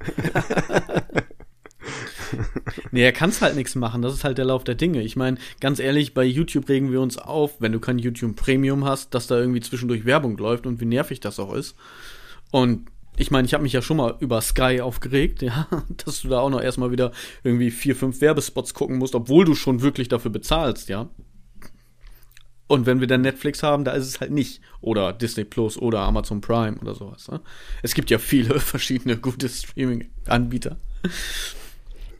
[2.90, 4.02] nee, er kann halt nichts machen.
[4.02, 5.02] Das ist halt der Lauf der Dinge.
[5.02, 8.84] Ich meine, ganz ehrlich, bei YouTube regen wir uns auf, wenn du kein YouTube Premium
[8.84, 11.76] hast, dass da irgendwie zwischendurch Werbung läuft und wie nervig das auch ist.
[12.50, 15.66] Und ich meine, ich habe mich ja schon mal über Sky aufgeregt, ja,
[16.04, 19.54] dass du da auch noch erstmal wieder irgendwie vier, fünf Werbespots gucken musst, obwohl du
[19.54, 21.08] schon wirklich dafür bezahlst, ja.
[22.68, 24.60] Und wenn wir dann Netflix haben, da ist es halt nicht.
[24.80, 27.28] Oder Disney Plus oder Amazon Prime oder sowas.
[27.28, 27.40] Ne?
[27.82, 30.76] Es gibt ja viele verschiedene gute Streaming-Anbieter.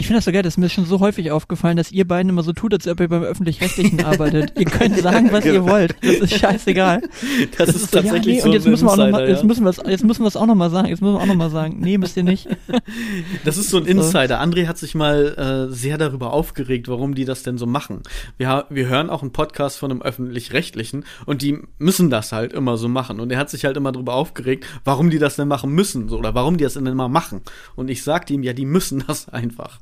[0.00, 2.30] Ich finde das so geil, das ist mir schon so häufig aufgefallen, dass ihr beiden
[2.30, 4.52] immer so tut, als ob ihr beim Öffentlich-Rechtlichen arbeitet.
[4.58, 5.96] ihr könnt sagen, was ihr wollt.
[6.00, 7.00] Das ist scheißegal.
[7.00, 8.46] Das, das ist, ist, tatsächlich ja, nee, so.
[8.46, 10.36] Und jetzt müssen, wir auch noch mal, jetzt, müssen wir es, jetzt müssen wir es
[10.36, 10.86] auch nochmal sagen.
[10.86, 11.78] Jetzt müssen wir auch nochmal sagen.
[11.80, 12.46] Nee, müsst ihr nicht.
[13.44, 14.40] das ist so ein Insider.
[14.40, 18.04] André hat sich mal äh, sehr darüber aufgeregt, warum die das denn so machen.
[18.36, 22.76] Wir, wir hören auch einen Podcast von einem Öffentlich-Rechtlichen und die müssen das halt immer
[22.76, 23.18] so machen.
[23.18, 26.08] Und er hat sich halt immer darüber aufgeregt, warum die das denn machen müssen.
[26.08, 27.40] So, oder warum die das denn immer machen.
[27.74, 29.80] Und ich sagte ihm, ja, die müssen das einfach.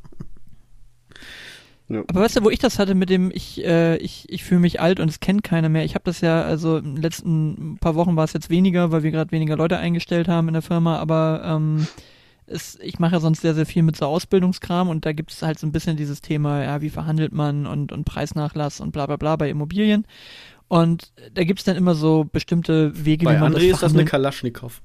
[1.89, 2.03] Ja.
[2.09, 4.81] Aber weißt du, wo ich das hatte mit dem, ich, äh, ich, ich fühle mich
[4.81, 5.85] alt und es kennt keiner mehr.
[5.85, 9.03] Ich habe das ja, also in den letzten paar Wochen war es jetzt weniger, weil
[9.03, 11.87] wir gerade weniger Leute eingestellt haben in der Firma, aber ähm,
[12.47, 15.43] es, ich mache ja sonst sehr, sehr viel mit so Ausbildungskram und da gibt es
[15.43, 19.07] halt so ein bisschen dieses Thema, ja, wie verhandelt man und, und Preisnachlass und bla
[19.07, 20.07] bla bla bei Immobilien.
[20.69, 23.83] Und da gibt es dann immer so bestimmte Wege, bei wie man André das ist
[23.83, 24.83] das eine Kalaschnikow.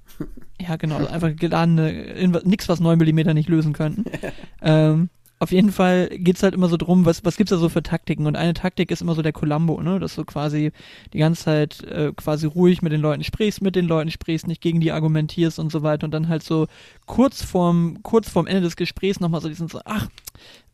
[0.59, 4.05] Ja, genau, einfach geladene, nix, was 9 mm nicht lösen könnten.
[4.61, 5.09] ähm,
[5.41, 8.27] Auf jeden Fall geht's halt immer so drum, was, was gibt's da so für Taktiken?
[8.27, 9.99] Und eine Taktik ist immer so der Columbo, ne?
[9.99, 10.71] Dass du quasi
[11.13, 14.61] die ganze Zeit äh, quasi ruhig mit den Leuten sprichst, mit den Leuten sprichst, nicht
[14.61, 16.67] gegen die argumentierst und so weiter und dann halt so
[17.07, 20.09] kurz vorm, kurz vorm Ende des Gesprächs nochmal so diesen so, ach,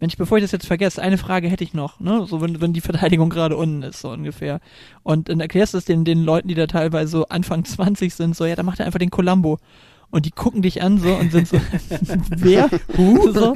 [0.01, 2.25] Mensch, bevor ich das jetzt vergesse, eine Frage hätte ich noch, ne?
[2.27, 4.59] So wenn, wenn die Verteidigung gerade unten ist, so ungefähr.
[5.01, 8.35] Und dann erklärst du es den, den Leuten, die da teilweise so Anfang 20 sind,
[8.35, 9.59] so, ja, dann macht er einfach den Columbo
[10.09, 11.59] und die gucken dich an so und sind so,
[12.37, 12.69] wer?
[12.97, 13.31] Hu?
[13.31, 13.53] So.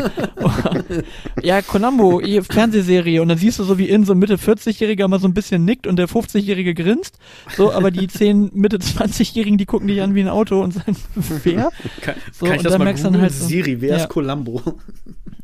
[1.42, 5.28] ja, Columbo, Fernsehserie und dann siehst du so, wie in so Mitte 40-Jähriger mal so
[5.28, 7.18] ein bisschen nickt und der 50-Jährige grinst,
[7.56, 10.96] so, aber die 10 Mitte 20-Jährigen, die gucken dich an wie ein Auto und sagen,
[11.44, 11.70] wer?
[12.02, 13.92] Kann, So, kann ich und das dann mal merkst du dann halt so- Siri, wer
[13.92, 13.96] Ja.
[13.98, 14.62] ist Columbo?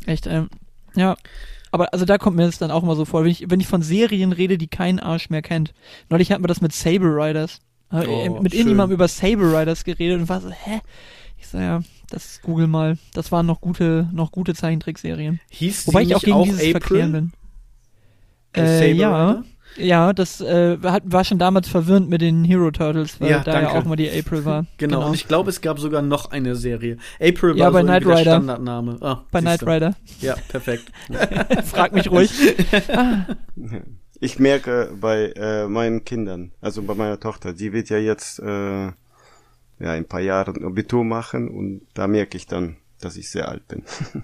[0.06, 0.50] Echt, ähm,
[0.96, 1.16] ja.
[1.72, 3.68] Aber also da kommt mir das dann auch immer so vor, wenn ich, wenn ich
[3.68, 5.74] von Serien rede, die kein Arsch mehr kennt.
[6.10, 7.60] Neulich hatten wir das mit Saber Riders.
[7.92, 7.96] Oh,
[8.42, 8.60] mit schön.
[8.60, 10.82] irgendjemandem über Saber Riders geredet und war so, hä?
[11.40, 12.98] Ich so, ja, das google mal.
[13.14, 15.40] Das waren noch gute, noch gute Zeichentrickserien.
[15.52, 16.72] Hieß Wobei ich auch gegen auch dieses April?
[16.72, 17.32] Verklären bin.
[18.54, 19.44] Äh, Äh, ja, Rider?
[19.78, 23.54] ja, das äh, hat, war schon damals verwirrend mit den Hero Turtles, weil Ja, da
[23.54, 23.78] ja danke.
[23.80, 24.66] auch mal die April war.
[24.78, 25.08] Genau.
[25.08, 26.98] Und ich glaube, es gab sogar noch eine Serie.
[27.22, 28.32] April Ja, war bei so Knight irgendwie der Rider.
[28.32, 28.98] Standardname.
[29.02, 29.72] Ah, Bei Knight siehste.
[29.74, 29.96] Rider.
[30.22, 30.92] Ja, perfekt.
[31.66, 32.32] Frag mich ruhig.
[34.20, 38.86] Ich merke bei äh, meinen Kindern, also bei meiner Tochter, die wird ja jetzt äh,
[38.86, 38.94] ja
[39.80, 43.68] in ein paar Jahren Abitur machen und da merke ich dann, dass ich sehr alt
[43.68, 43.84] bin.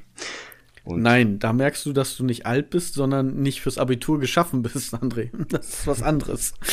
[0.85, 4.61] Und Nein, da merkst du, dass du nicht alt bist, sondern nicht fürs Abitur geschaffen
[4.63, 5.29] bist, André.
[5.47, 6.53] Das ist was anderes.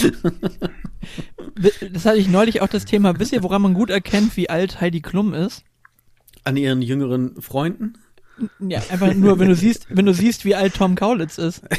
[1.93, 3.19] Das hatte ich neulich auch das Thema.
[3.19, 5.65] Wisst ihr, woran man gut erkennt, wie alt Heidi Klum ist?
[6.45, 7.95] An ihren jüngeren Freunden?
[8.61, 11.63] Ja, einfach nur, wenn du siehst, wenn du siehst, wie alt Tom Kaulitz ist.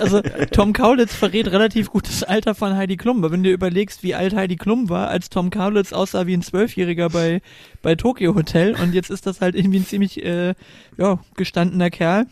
[0.00, 0.20] Also
[0.52, 3.18] Tom Kaulitz verrät relativ gut das Alter von Heidi Klum.
[3.18, 6.42] Aber wenn du überlegst, wie alt Heidi Klum war, als Tom Kaulitz aussah wie ein
[6.42, 7.40] Zwölfjähriger bei
[7.82, 10.54] bei Tokyo Hotel und jetzt ist das halt irgendwie ein ziemlich äh,
[10.96, 12.26] ja gestandener Kerl.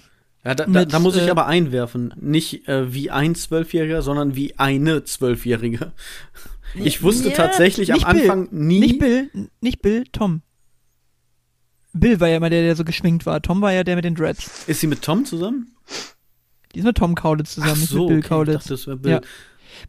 [0.45, 2.15] Ja, da, Mit, da muss ich äh, aber einwerfen.
[2.21, 5.93] Nicht äh, wie ein Zwölfjähriger, sondern wie eine Zwölfjährige.
[6.75, 8.23] Ich wusste Ja, tatsächlich am Bill.
[8.23, 8.81] Anfang nie.
[8.81, 10.43] Nicht Bill, nicht Bill, Tom.
[12.01, 13.41] Bill war ja immer der, der so geschminkt war.
[13.43, 14.65] Tom war ja der mit den Dreads.
[14.69, 15.73] Ist sie mit Tom zusammen?
[16.75, 18.55] Die ist mit Tom Kaulitz zusammen, Ach nicht so, mit Bill okay, ich Kaulitz.
[18.55, 19.13] dachte, das wäre Bill.
[19.13, 19.21] Ja.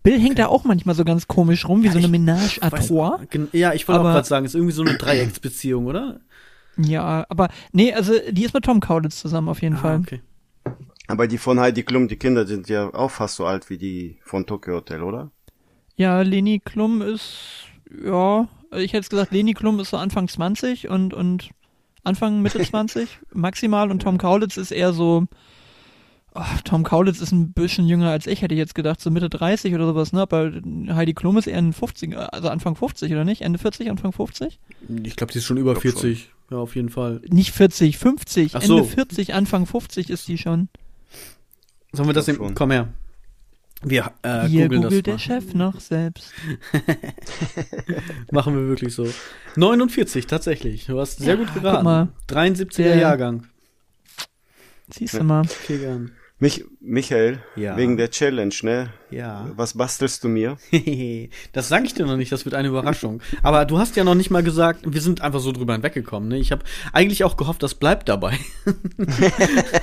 [0.04, 2.70] Bill hängt da auch manchmal so ganz komisch rum, wie so eine ich- Ménage à
[2.70, 3.20] trois.
[3.54, 6.20] Ja, ich wollte auch Aber- gerade sagen, ist irgendwie so eine Dreiecksbeziehung, oder?
[6.78, 10.00] Ja, aber nee, also die ist mit Tom Kaulitz zusammen auf jeden Ah, Fall.
[10.00, 10.22] okay.
[11.08, 14.20] aber die von Heidi Klum, die Kinder sind ja auch fast so alt wie die
[14.24, 15.32] von Tokyo Hotel, oder?
[15.96, 17.40] Ja, Leni Klum ist,
[18.06, 21.50] ja, ich hätte jetzt gesagt, Leni Klum ist so Anfang 20 und, und
[22.08, 25.26] Anfang Mitte 20 maximal und Tom Kaulitz ist eher so,
[26.34, 29.30] oh, Tom Kaulitz ist ein bisschen jünger als ich, hätte ich jetzt gedacht, so Mitte
[29.30, 30.52] 30 oder sowas, ne, aber
[30.90, 33.42] Heidi Klum ist eher ein 50, also Anfang 50 oder nicht?
[33.42, 34.60] Ende 40, Anfang 50?
[35.04, 35.92] Ich glaube, die ist schon über Glaub schon.
[35.92, 36.30] 40.
[36.50, 37.22] Ja, auf jeden Fall.
[37.28, 38.84] Nicht 40, 50, Ach Ende so.
[38.86, 40.70] 40, Anfang 50 ist die schon.
[41.92, 42.56] Sollen wir das schon.
[42.56, 42.88] Komm her.
[43.84, 45.42] Wir äh, Hier googeln googelt der das mal.
[45.42, 46.34] Chef noch selbst.
[48.32, 49.08] Machen wir wirklich so.
[49.56, 50.86] 49, tatsächlich.
[50.88, 51.84] Du hast sehr Ja, gut geraten.
[51.84, 52.08] mal.
[52.28, 53.48] 73er Der- Jahrgang.
[54.90, 55.42] Siehst du mal.
[55.42, 56.12] Okay, gern.
[56.40, 57.76] Mich, Michael, Ja.
[57.78, 58.90] wegen der Challenge, ne?
[59.10, 59.50] Ja.
[59.56, 60.58] Was bastelst du mir?
[61.54, 63.22] das sage ich dir noch nicht, das wird eine Überraschung.
[63.42, 66.28] Aber du hast ja noch nicht mal gesagt, wir sind einfach so drüber hinweggekommen.
[66.28, 66.38] Ne?
[66.40, 68.38] Ich habe eigentlich auch gehofft, das bleibt dabei.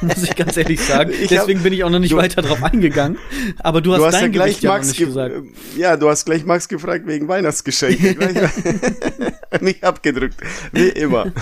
[0.03, 1.11] Muss ich ganz ehrlich sagen.
[1.11, 3.17] Ich hab- Deswegen bin ich auch noch nicht du- weiter drauf eingegangen.
[3.61, 5.35] Aber du hast, Du hast ja dein gleich Gewicht ja noch Max nicht ge gesagt.
[5.77, 8.15] ja, du hast gleich Max gefragt wegen Weihnachtsgeschenke.
[8.17, 10.37] Gleich- nicht abgedrückt,
[10.73, 11.33] wie immer.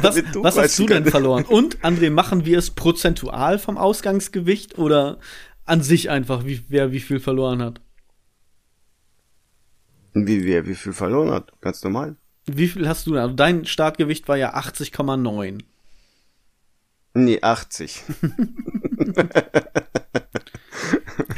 [0.00, 1.44] Was, was hast du denn verloren?
[1.44, 5.18] Und, André, machen wir es prozentual vom Ausgangsgewicht oder
[5.66, 7.80] an sich einfach, wie, wer wie viel verloren hat?
[10.14, 11.52] Wie, wer, wie viel verloren hat?
[11.60, 12.16] Ganz normal.
[12.46, 13.20] Wie viel hast du denn?
[13.20, 15.58] Also dein Startgewicht war ja 80,9.
[17.14, 18.02] Nee, 80.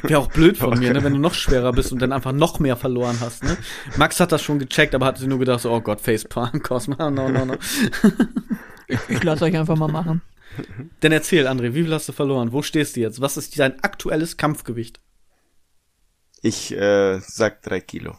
[0.02, 2.60] Wäre auch blöd von mir, ne, wenn du noch schwerer bist und dann einfach noch
[2.60, 3.44] mehr verloren hast.
[3.44, 3.56] Ne?
[3.96, 7.10] Max hat das schon gecheckt, aber hat sich nur gedacht, so, oh Gott, Facepalm, Cosma,
[7.10, 7.56] no, no, no.
[9.08, 10.22] Ich lasse euch einfach mal machen.
[11.02, 12.52] Denn erzähl, André, wie viel hast du verloren?
[12.52, 13.20] Wo stehst du jetzt?
[13.20, 15.00] Was ist dein aktuelles Kampfgewicht?
[16.40, 18.16] Ich äh, sag drei Kilo.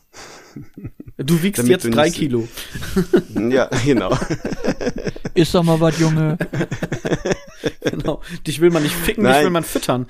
[1.17, 2.47] Du wiegst Damit jetzt du drei Kilo.
[3.49, 4.17] Ja, genau.
[5.33, 6.37] Ist doch mal was, Junge.
[7.81, 8.21] Genau.
[8.45, 9.45] Dich will man nicht ficken, dich Nein.
[9.45, 10.07] will man füttern.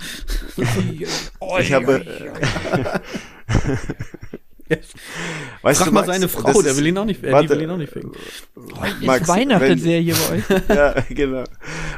[1.59, 2.03] Ich habe.
[5.61, 7.27] Weißt Frag du, mal Max, seine das Frau, der ist- will ihn auch nicht, äh,
[7.27, 7.49] die warte.
[7.49, 8.11] will ihn auch nicht ficken.
[8.13, 10.43] Ist Max, Weihnachten wenn- sehr hier bei euch.
[10.69, 11.43] ja, genau.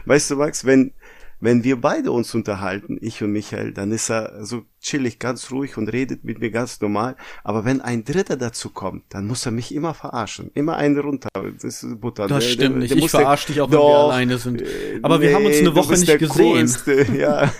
[0.05, 0.93] Weißt du, Max, wenn
[1.41, 5.75] wenn wir beide uns unterhalten, ich und Michael, dann ist er so chillig, ganz ruhig
[5.75, 7.15] und redet mit mir ganz normal.
[7.43, 10.51] Aber wenn ein Dritter dazu kommt, dann muss er mich immer verarschen.
[10.53, 11.29] Immer einen runter.
[11.33, 12.27] Das ist Butter.
[12.27, 12.95] Das der, stimmt nicht.
[12.95, 14.63] Ich verarsche dich auch, wenn doch, wir alleine sind.
[15.01, 16.29] Aber nee, wir haben uns eine Woche nicht gesehen.
[16.29, 17.07] Coolste.
[17.11, 17.51] Ja.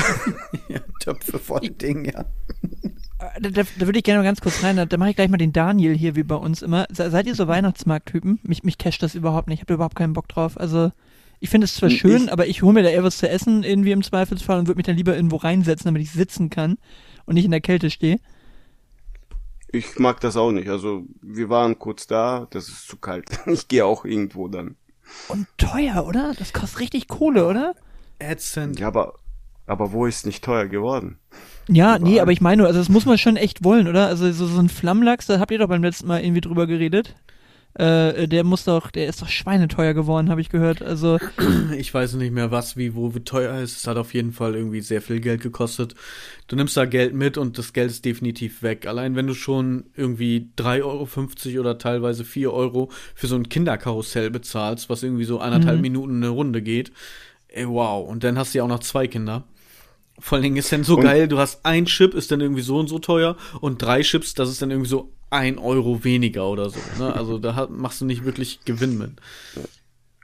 [0.69, 2.23] Ja, Töpfe vor den Dingen, ja
[3.39, 5.29] da, da, da würde ich gerne mal ganz kurz rein, da, da mache ich gleich
[5.29, 6.85] mal den Daniel hier wie bei uns immer.
[6.91, 8.39] Se, seid ihr so Weihnachtsmarkttypen?
[8.43, 9.57] Mich, mich casht das überhaupt nicht.
[9.57, 10.59] Ich habe überhaupt keinen Bock drauf.
[10.59, 10.91] Also
[11.39, 13.29] ich finde es zwar hm, schön, ich, aber ich hole mir da eher was zu
[13.29, 16.77] essen irgendwie im Zweifelsfall und würde mich dann lieber irgendwo reinsetzen, damit ich sitzen kann
[17.25, 18.19] und nicht in der Kälte stehe.
[19.71, 20.69] Ich mag das auch nicht.
[20.69, 23.25] Also wir waren kurz da, das ist zu kalt.
[23.47, 24.75] Ich gehe auch irgendwo dann.
[25.27, 26.33] Und teuer, oder?
[26.37, 27.75] Das kostet richtig Kohle, oder?
[28.19, 28.79] Ätzend.
[28.79, 29.15] Ja, aber
[29.65, 31.19] aber wo ist nicht teuer geworden?
[31.67, 31.99] Ja, Überall.
[31.99, 34.07] nee, aber ich meine, also das muss man schon echt wollen, oder?
[34.07, 37.15] Also so, so ein Flammlachs, da habt ihr doch beim letzten Mal irgendwie drüber geredet.
[37.75, 40.83] Äh, der muss doch, der ist doch schweineteuer geworden, habe ich gehört.
[40.83, 41.17] Also
[41.75, 43.77] ich weiß nicht mehr was, wie, wo, wie teuer ist.
[43.77, 45.95] Es hat auf jeden Fall irgendwie sehr viel Geld gekostet.
[46.47, 48.85] Du nimmst da Geld mit und das Geld ist definitiv weg.
[48.85, 54.29] Allein wenn du schon irgendwie 3,50 Euro oder teilweise 4 Euro für so ein Kinderkarussell
[54.29, 55.81] bezahlst, was irgendwie so anderthalb mhm.
[55.81, 56.91] Minuten eine Runde geht.
[57.47, 58.07] Ey, wow.
[58.07, 59.45] Und dann hast du ja auch noch zwei Kinder.
[60.19, 62.61] Vor allen Dingen ist dann so und geil, du hast ein Chip, ist dann irgendwie
[62.61, 66.47] so und so teuer und drei Chips, das ist dann irgendwie so ein Euro weniger
[66.47, 66.79] oder so.
[66.99, 67.13] Ne?
[67.13, 69.13] Also da machst du nicht wirklich Gewinn mit.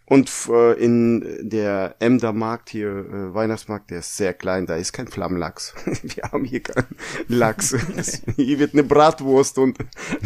[0.10, 4.91] Und äh, in der Emder Markt hier, äh, Weihnachtsmarkt, der ist sehr klein, da ist
[4.91, 5.75] kein Flammlachs.
[6.02, 6.88] Wir haben hier keinen
[7.28, 7.75] Lachs.
[8.36, 9.78] hier wird eine Bratwurst und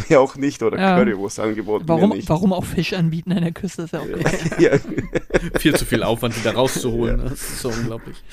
[0.08, 0.98] mehr auch nicht oder ja.
[0.98, 1.84] Currywurst angeboten.
[1.86, 4.72] Warum, warum auch Fisch anbieten an der Küste, ist ja auch ja.
[5.60, 7.18] Viel zu viel Aufwand, die da rauszuholen.
[7.18, 7.24] Ja.
[7.26, 8.24] Das ist so unglaublich.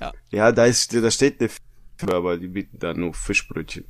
[0.00, 1.60] Ja, ja da, ist, da steht eine Fisch,
[2.02, 3.84] aber die bieten da nur Fischbrötchen.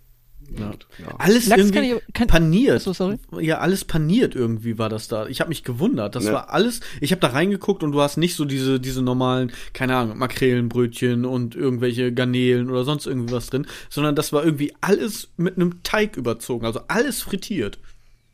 [0.58, 0.70] Ja.
[0.98, 1.16] Ja.
[1.18, 2.80] Alles Lachs irgendwie kann ich, kann, paniert.
[2.80, 3.18] So, sorry.
[3.40, 5.26] Ja, alles paniert irgendwie war das da.
[5.26, 6.14] Ich habe mich gewundert.
[6.14, 6.32] Das ja.
[6.32, 6.80] war alles.
[7.00, 11.24] Ich habe da reingeguckt und du hast nicht so diese diese normalen, keine Ahnung, Makrelenbrötchen
[11.24, 15.82] und irgendwelche Garnelen oder sonst irgendwie was drin, sondern das war irgendwie alles mit einem
[15.82, 17.78] Teig überzogen, also alles frittiert.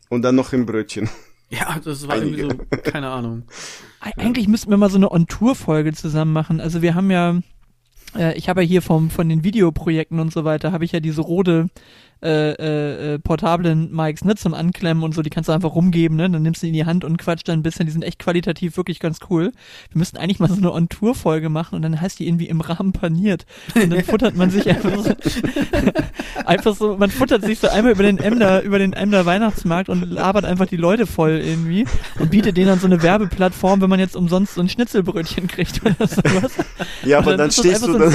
[0.08, 1.08] Und dann noch im Brötchen.
[1.52, 2.44] Ja, das war Einige.
[2.44, 3.42] irgendwie so, keine Ahnung.
[4.00, 6.62] Eigentlich müssten wir mal so eine On-Tour-Folge zusammen machen.
[6.62, 7.42] Also wir haben ja
[8.35, 11.22] ich habe ja hier vom, von den Videoprojekten und so weiter, habe ich ja diese
[11.22, 11.68] rote
[12.22, 16.16] äh, äh, äh, portablen Mics ne, zum Anklemmen und so, die kannst du einfach rumgeben,
[16.16, 16.30] ne?
[16.30, 17.87] Dann nimmst du die in die Hand und quatscht dann ein bisschen.
[17.87, 19.52] Die sind echt qualitativ wirklich ganz cool.
[19.90, 22.92] Wir müssten eigentlich mal so eine On-Tour-Folge machen und dann heißt die irgendwie im Rahmen
[22.92, 23.44] paniert.
[23.74, 25.12] Und dann futtert man sich einfach so,
[26.46, 30.08] einfach so, man futtert sich so einmal über den Emder, über den Emder Weihnachtsmarkt und
[30.08, 31.87] labert einfach die Leute voll irgendwie
[32.18, 35.85] und bietet denen dann so eine Werbeplattform, wenn man jetzt umsonst so ein Schnitzelbrötchen kriegt
[35.85, 36.52] oder sowas.
[37.04, 38.14] Ja, aber dann, dann stehst du, so dann,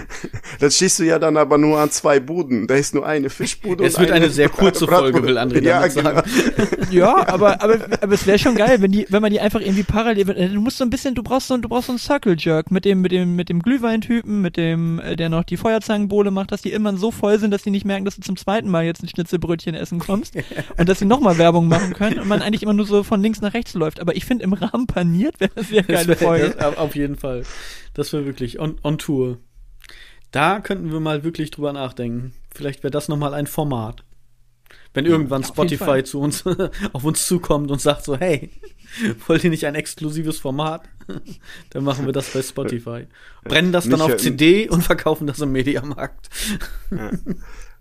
[0.60, 2.66] dann stehst du ja dann aber nur an zwei Buden.
[2.66, 3.84] Da ist nur eine Fischbude.
[3.84, 6.22] Es wird eine, eine sehr kurze Folge, will André ja, damit sagen.
[6.56, 6.90] Genau.
[6.90, 9.82] ja, aber, aber, aber es wäre schon geil, wenn die, wenn man die einfach irgendwie
[9.82, 12.70] parallel, du musst so ein bisschen, du brauchst so, du brauchst so einen Circle Jerk
[12.70, 16.52] mit dem, mit dem, mit dem Glühweintypen, mit dem, äh, der noch die Feuerzangenbowle macht,
[16.52, 18.84] dass die immer so voll sind, dass die nicht merken, dass du zum zweiten Mal
[18.84, 20.34] jetzt ein Schnitzelbrötchen essen kommst
[20.76, 23.40] und dass sie nochmal Werbung machen können und man eigentlich immer nur so von links
[23.40, 24.00] nach rechts läuft.
[24.00, 26.54] Aber ich finde im Rahmen paniert wäre das sehr geile Folge.
[26.58, 27.42] Das, auf jeden Fall.
[27.94, 29.38] Das wäre wirklich on, on Tour.
[30.30, 32.32] Da könnten wir mal wirklich drüber nachdenken.
[32.54, 34.04] Vielleicht wäre das nochmal ein Format.
[34.94, 36.44] Wenn irgendwann Ja, auf Spotify zu uns,
[36.92, 38.50] auf uns zukommt und sagt so, hey,
[39.26, 40.82] wollt ihr nicht ein exklusives Format?
[41.70, 43.06] Dann machen wir das bei Spotify.
[43.44, 46.30] Brennen das dann auf Michael- CD und verkaufen das im Mediamarkt.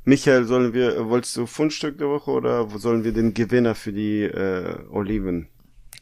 [0.06, 4.24] Michael, sollen wir, wolltest du Fundstück der Woche oder sollen wir den Gewinner für die
[4.24, 5.48] äh, Oliven?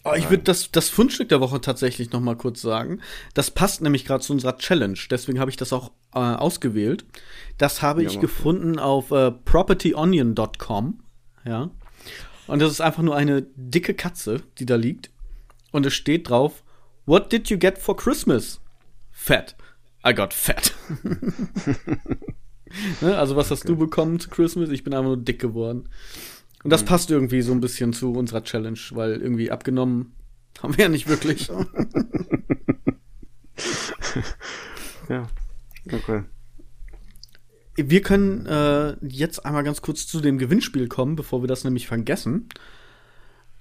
[0.05, 3.01] Oh, ich würde das, das Fundstück der Woche tatsächlich noch mal kurz sagen.
[3.33, 4.97] Das passt nämlich gerade zu unserer Challenge.
[5.11, 7.03] Deswegen habe ich das auch äh, ausgewählt.
[7.59, 11.03] Das habe Ja, ich gefunden auf äh, propertyonion.com.
[11.45, 11.69] Ja.
[12.47, 15.11] Und das ist einfach nur eine dicke Katze, die da liegt.
[15.71, 16.63] Und es steht drauf,
[17.05, 18.59] What did you get for Christmas?
[19.11, 19.55] Fat.
[20.05, 20.73] I got fat.
[23.01, 23.17] ne?
[23.17, 24.69] Also was hast du bekommen zu Christmas?
[24.69, 25.89] Ich bin einfach nur dick geworden.
[26.63, 30.15] Und das passt irgendwie so ein bisschen zu unserer Challenge, weil irgendwie abgenommen
[30.61, 31.49] haben wir ja nicht wirklich.
[35.09, 35.27] Ja.
[35.91, 36.23] Okay.
[37.87, 41.87] Wir können äh, jetzt einmal ganz kurz zu dem Gewinnspiel kommen, bevor wir das nämlich
[41.87, 42.49] vergessen.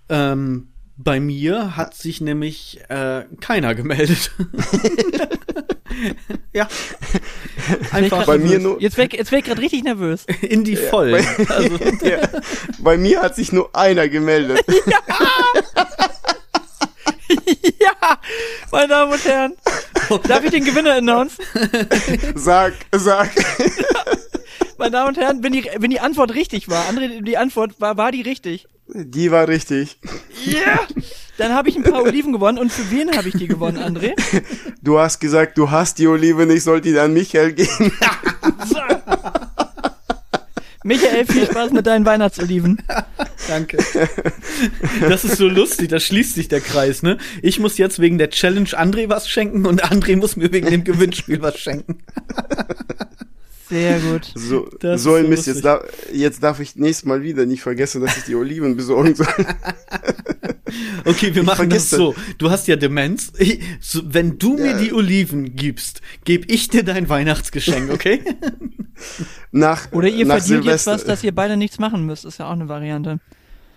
[0.08, 4.32] Ähm, bei mir hat sich nämlich äh, keiner gemeldet.
[6.52, 6.66] ja.
[7.92, 10.24] Einfach Bei mir nur, Jetzt wäre jetzt wär ich gerade richtig nervös.
[10.42, 11.24] in die Vollen.
[11.48, 12.28] Also, ja,
[12.78, 14.64] bei mir hat sich nur einer gemeldet.
[14.86, 14.98] ja,
[18.72, 19.54] meine Damen und Herren.
[20.26, 21.44] Darf ich den Gewinner announcen?
[22.34, 23.30] Sag, sag.
[24.78, 27.96] Meine Damen und Herren, wenn die, wenn die Antwort richtig war, André, die Antwort war,
[27.96, 28.68] war die richtig.
[28.86, 29.98] Die war richtig.
[30.44, 30.86] Ja!
[31.36, 32.58] Dann habe ich ein paar Oliven gewonnen.
[32.58, 34.14] Und für wen habe ich die gewonnen, André?
[34.82, 37.92] Du hast gesagt, du hast die Oliven, ich sollte die an Michael geben.
[40.84, 42.78] Michael, viel Spaß mit deinen Weihnachtsoliven.
[43.48, 43.78] danke.
[45.00, 47.18] Das ist so lustig, da schließt sich der Kreis, ne?
[47.42, 50.84] Ich muss jetzt wegen der Challenge André was schenken und André muss mir wegen dem
[50.84, 51.98] Gewinnspiel was schenken.
[53.68, 54.32] Sehr gut.
[54.34, 55.46] So, Das so ein so Mist.
[55.46, 59.14] Jetzt, darf, jetzt darf ich nächstes Mal wieder nicht vergessen, dass ich die Oliven besorgen
[59.14, 59.26] soll.
[61.06, 62.14] Okay, wir machen das so.
[62.36, 63.32] Du hast ja Demenz.
[63.38, 64.78] Ich, so, wenn du mir Ja.
[64.78, 68.20] die Oliven gibst, gebe ich dir dein Weihnachtsgeschenk, okay?
[69.50, 70.92] Nach, Oder ihr nach verdient jetzt Silvester.
[70.92, 72.26] was, dass ihr beide nichts machen müsst.
[72.26, 73.18] Ist ja auch eine Variante.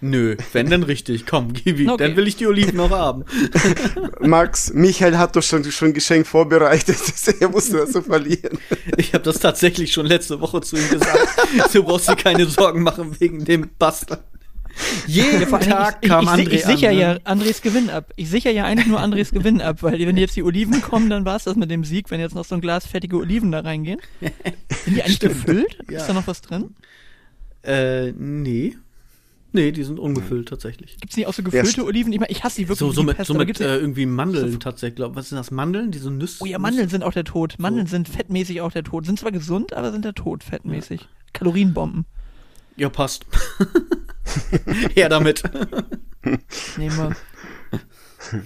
[0.01, 1.27] Nö, wenn dann richtig.
[1.27, 1.89] Komm, gib ihm.
[1.89, 2.07] Okay.
[2.07, 3.23] Dann will ich die Oliven noch haben.
[4.19, 6.97] Max, Michael hat doch schon, schon Geschenk vorbereitet.
[7.39, 8.57] er musste das so verlieren.
[8.97, 11.19] Ich habe das tatsächlich schon letzte Woche zu ihm gesagt.
[11.73, 14.23] Du brauchst dir keine Sorgen machen wegen dem Bastard.
[15.05, 17.01] Jeden Dingen, Tag ich, kam ich, André ich, ich sicher an, ne?
[17.01, 18.11] ja Andres Gewinn ab.
[18.15, 21.25] Ich sicher ja eigentlich nur Andres Gewinn ab, weil wenn jetzt die Oliven kommen, dann
[21.25, 23.99] war's das mit dem Sieg, wenn jetzt noch so ein Glas fettige Oliven da reingehen.
[24.19, 25.45] Sind die eigentlich Stimmt.
[25.45, 25.77] gefüllt?
[25.89, 25.99] Ja.
[25.99, 26.75] Ist da noch was drin?
[27.63, 28.75] Äh, nee.
[29.53, 30.97] Nee, die sind ungefüllt tatsächlich.
[31.01, 32.13] Gibt's nicht auch so gefüllte st- Oliven?
[32.13, 32.79] Ich meine, ich hasse die wirklich.
[32.79, 34.95] So, so mit, Pest, so mit gibt's äh, ja- irgendwie Mandeln tatsächlich.
[34.95, 35.51] Glaub, was sind das?
[35.51, 35.91] Mandeln?
[35.91, 36.37] Diese Nüsse?
[36.41, 37.55] Oh ja, Mandeln sind auch der Tod.
[37.57, 39.05] Mandeln sind fettmäßig auch der Tod.
[39.05, 41.07] Sind zwar gesund, aber sind der Tod fettmäßig.
[41.33, 42.05] Kalorienbomben.
[42.77, 43.25] Ja, passt.
[44.95, 45.43] Her damit.
[46.77, 47.15] Nehmen wir.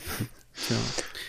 [0.56, 0.76] Tja.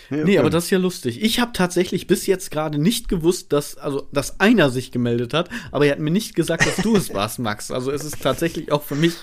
[0.09, 0.39] Nee, okay.
[0.39, 1.21] aber das ist ja lustig.
[1.21, 5.49] Ich habe tatsächlich bis jetzt gerade nicht gewusst, dass also dass einer sich gemeldet hat,
[5.71, 7.71] aber er hat mir nicht gesagt, dass du es warst, Max.
[7.71, 9.13] Also es ist tatsächlich auch für mich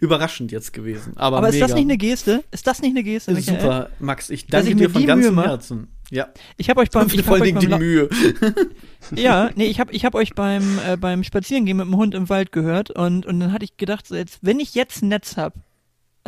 [0.00, 1.12] überraschend jetzt gewesen.
[1.16, 1.66] Aber, Aber ist mega.
[1.66, 2.44] das nicht eine Geste?
[2.50, 3.60] Ist das nicht eine Geste, Michael?
[3.60, 4.30] Super, Max.
[4.30, 5.42] Ich Dass danke ich dir mir von ganzem?
[5.42, 5.88] Herzen.
[6.10, 8.08] Ja, Ich habe euch beim, ich vor hab allen euch Dingen beim die La- Mühe.
[9.14, 12.28] Ja, nee, ich habe ich hab euch beim, äh, beim Spazierengehen mit dem Hund im
[12.28, 15.36] Wald gehört und, und dann hatte ich gedacht, so jetzt, wenn ich jetzt ein Netz
[15.36, 15.54] hab,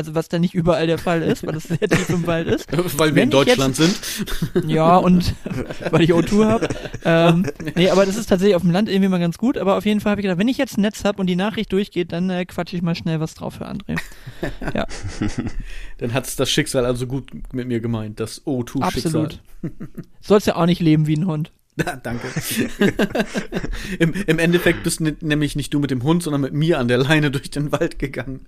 [0.00, 2.66] also was da nicht überall der Fall ist, weil es sehr tief im Wald ist,
[2.98, 3.94] Weil wir Wenn in Deutschland sind.
[4.66, 5.34] ja, und
[5.90, 6.68] weil ich O2 habe.
[7.04, 7.44] Ähm,
[7.76, 10.00] nee, aber das ist tatsächlich auf dem Land irgendwie mal ganz gut, aber auf jeden
[10.00, 12.30] Fall habe ich gedacht, wenn ich jetzt ein Netz hab und die Nachricht durchgeht, dann
[12.30, 13.98] äh, quatsche ich mal schnell was drauf für André.
[14.74, 14.86] Ja,
[15.98, 19.24] Dann hat's das Schicksal also gut mit mir gemeint, das O2-Schicksal.
[19.26, 19.40] absolut.
[20.20, 21.52] Sollst ja auch nicht leben wie ein Hund.
[22.02, 22.28] Danke.
[23.98, 26.98] Im, Im Endeffekt bist nämlich nicht du mit dem Hund, sondern mit mir an der
[26.98, 28.46] Leine durch den Wald gegangen.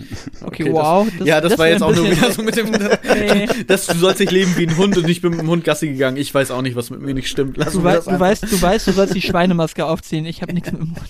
[0.42, 1.08] Okay, Okay, wow.
[1.18, 2.70] Das, ja, das, war wär jetzt auch nur wieder so mit dem.
[3.66, 5.88] Das, du sollst nicht leben wie ein Hund und ich bin mit dem Hund Gassi
[5.88, 6.16] gegangen.
[6.16, 7.56] Ich weiß auch nicht, was mit mir nicht stimmt.
[7.56, 10.24] Lass Du, mir wei das du, weißt, du weißt, du sollst die Schweinemaske aufziehen.
[10.26, 11.00] Ich habe nichts mit dem Mund.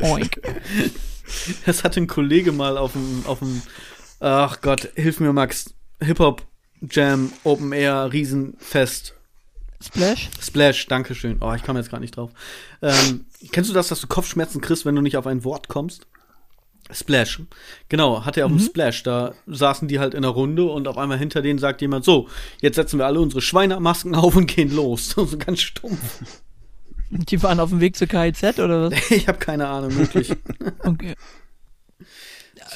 [0.02, 0.40] Oink.
[1.66, 3.62] Das hatte ein Kollege mal auf dem, auf dem,
[4.20, 6.42] ach Gott, hilf mir Max, Hip-Hop,
[6.90, 9.14] Jam, Open Air, Riesenfest,
[9.82, 10.28] Splash?
[10.40, 11.38] Splash, Dankeschön.
[11.40, 12.30] Oh, ich komme jetzt gerade nicht drauf.
[12.82, 16.06] Ähm, kennst du das, dass du Kopfschmerzen kriegst, wenn du nicht auf ein Wort kommst?
[16.92, 17.40] Splash.
[17.88, 19.02] Genau, hatte er auf dem Splash.
[19.02, 22.28] Da saßen die halt in einer Runde und auf einmal hinter denen sagt jemand, so,
[22.60, 25.10] jetzt setzen wir alle unsere Schweinemasken auf und gehen los.
[25.20, 26.22] So ganz stumpf.
[27.10, 28.94] Die waren auf dem Weg zur KIZ oder was?
[29.10, 30.32] Ich habe keine Ahnung, wirklich.
[30.84, 31.14] Okay.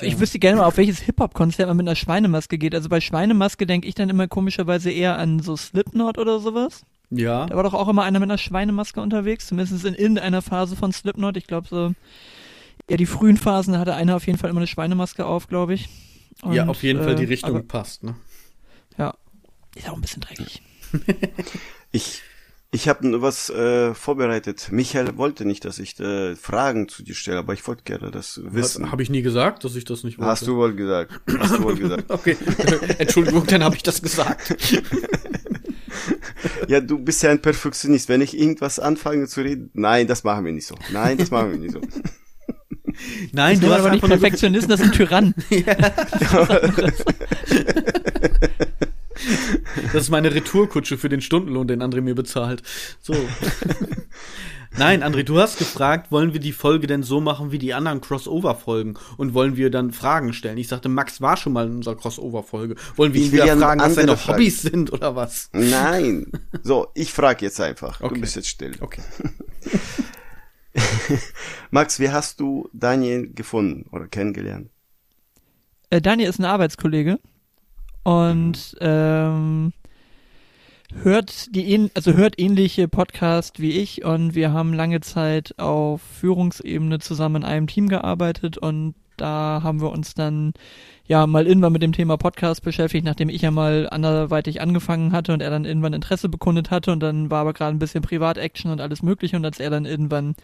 [0.01, 2.74] Ich wüsste gerne mal, auf welches Hip-Hop-Konzert man mit einer Schweinemaske geht.
[2.74, 6.84] Also bei Schweinemaske denke ich dann immer komischerweise eher an so Slipknot oder sowas.
[7.11, 7.47] Ja.
[7.47, 10.93] Da war doch auch immer einer mit einer Schweinemaske unterwegs, zumindest in irgendeiner Phase von
[10.93, 11.36] Slipknot.
[11.36, 11.95] Ich glaube so
[12.91, 15.89] ja, die frühen Phasen hatte einer auf jeden Fall immer eine Schweinemaske auf, glaube ich.
[16.51, 18.14] ja, Und, auf jeden Fall die äh, Richtung aber- passt, ne?
[18.99, 19.14] Ja.
[19.74, 20.62] Ist auch ein bisschen dreckig.
[21.93, 22.22] Ich,
[22.72, 24.68] ich habe was äh, vorbereitet.
[24.72, 28.41] Michael wollte nicht, dass ich äh, Fragen zu dir stelle, aber ich wollte gerne das
[28.43, 28.91] wissen.
[28.91, 30.28] Habe ich nie gesagt, dass ich das nicht wollte.
[30.30, 31.20] Hast du wohl gesagt.
[31.39, 32.05] Hast du wohl gesagt.
[32.11, 32.37] Okay,
[32.99, 34.57] Entschuldigung, dann habe ich das gesagt.
[36.68, 38.09] Ja, du bist ja ein Perfektionist.
[38.09, 40.74] Wenn ich irgendwas anfange zu reden, nein, das machen wir nicht so.
[40.93, 41.80] Nein, das machen wir nicht so.
[43.32, 45.34] Nein, du hast aber nicht einfach nur Perfektionisten, das sind Tyrannen.
[49.92, 52.62] Das ist meine Retourkutsche für den Stundenlohn, den André mir bezahlt.
[53.01, 53.14] So.
[54.76, 58.01] Nein, André, du hast gefragt, wollen wir die Folge denn so machen wie die anderen
[58.01, 58.99] Crossover-Folgen?
[59.16, 60.59] Und wollen wir dann Fragen stellen?
[60.59, 62.74] Ich sagte, Max war schon mal in unserer Crossover-Folge.
[62.97, 64.38] Wollen wir Ich ihn wieder ja fragen, was seine Fragen.
[64.38, 65.49] Hobbys sind oder was?
[65.53, 66.26] Nein.
[66.64, 68.01] So, ich frage jetzt einfach.
[68.01, 68.14] Okay.
[68.14, 68.72] Du bist jetzt still.
[68.80, 69.03] Okay.
[71.70, 74.70] Max, wie hast du Daniel gefunden oder kennengelernt?
[75.91, 77.18] Äh, Daniel ist ein Arbeitskollege
[78.03, 79.72] und ähm,
[81.03, 86.99] hört die also hört ähnliche Podcast wie ich und wir haben lange Zeit auf Führungsebene
[86.99, 90.52] zusammen in einem Team gearbeitet und da haben wir uns dann
[91.06, 95.32] ja mal irgendwann mit dem Thema Podcast beschäftigt, nachdem ich ja mal anderweitig angefangen hatte
[95.32, 98.70] und er dann irgendwann Interesse bekundet hatte und dann war aber gerade ein bisschen Privat-Action
[98.70, 100.34] und alles mögliche und als er dann irgendwann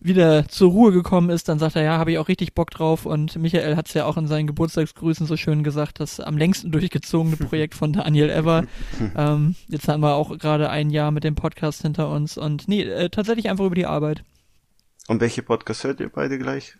[0.00, 3.06] wieder zur Ruhe gekommen ist, dann sagt er, ja, habe ich auch richtig Bock drauf.
[3.06, 6.70] Und Michael hat es ja auch in seinen Geburtstagsgrüßen so schön gesagt, das am längsten
[6.70, 8.64] durchgezogene Projekt von Daniel ever.
[9.16, 12.82] ähm, jetzt haben wir auch gerade ein Jahr mit dem Podcast hinter uns und nee,
[12.82, 14.22] äh, tatsächlich einfach über die Arbeit.
[15.08, 16.76] Und welche Podcast hört ihr beide gleich?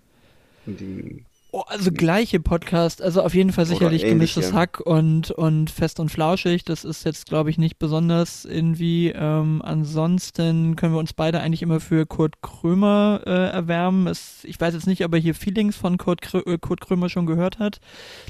[0.66, 1.24] Die,
[1.57, 4.52] Oh, also gleiche Podcast, also auf jeden Fall sicherlich gemischtes.
[4.52, 6.66] Hack und, und fest und flauschig.
[6.66, 9.09] Das ist jetzt, glaube ich, nicht besonders irgendwie.
[9.16, 14.07] Ähm, ansonsten können wir uns beide eigentlich immer für Kurt Krömer äh, erwärmen.
[14.07, 17.09] Es, ich weiß jetzt nicht, ob er hier Feelings von Kurt, Krö äh, Kurt Krömer
[17.09, 17.80] schon gehört hat,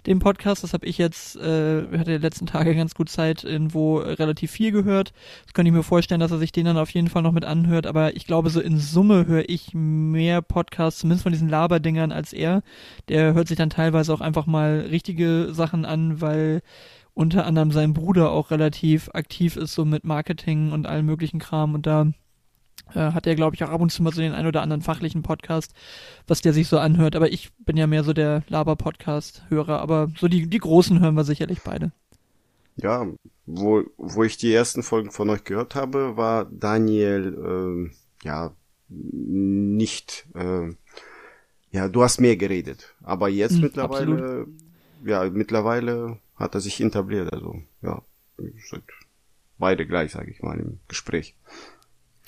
[0.07, 0.62] den Podcast.
[0.62, 4.70] Das habe ich jetzt, äh, hatte die letzten Tage ganz gut Zeit, irgendwo relativ viel
[4.70, 5.12] gehört.
[5.47, 7.45] Das könnte ich mir vorstellen, dass er sich den dann auf jeden Fall noch mit
[7.45, 7.89] anhört.
[7.89, 12.33] Aber ich glaube, so in Summe höre ich mehr Podcasts, zumindest von diesen Laberdingern, als
[12.33, 12.62] er.
[13.09, 16.62] Der hört sich dann teilweise auch einfach mal richtige Sachen an, weil
[17.14, 21.75] unter anderem sein Bruder auch relativ aktiv ist, so mit Marketing und allem möglichen Kram.
[21.75, 22.12] Und da
[22.95, 24.83] äh, hat er, glaube ich, auch ab und zu mal so den ein oder anderen
[24.83, 25.73] fachlichen Podcast,
[26.27, 27.17] was der sich so anhört.
[27.17, 29.81] Aber ich bin ja mehr so der Laber-Podcast-Hörer.
[29.81, 31.93] Aber so die, die großen hören wir sicherlich beide.
[32.77, 33.07] ja,
[33.47, 37.93] wo, wo ich die ersten Folgen von euch gehört habe, war Daniel, ähm,
[38.23, 38.53] ja,
[38.89, 40.69] nicht, äh,
[41.77, 42.95] ja, du hast mehr geredet.
[43.03, 44.47] Aber jetzt Mhm, mittlerweile,
[45.05, 48.03] ja, mittlerweile hat er sich etabliert, also, ja,
[48.39, 48.85] sind
[49.59, 51.35] beide gleich, sage ich mal, im Gespräch.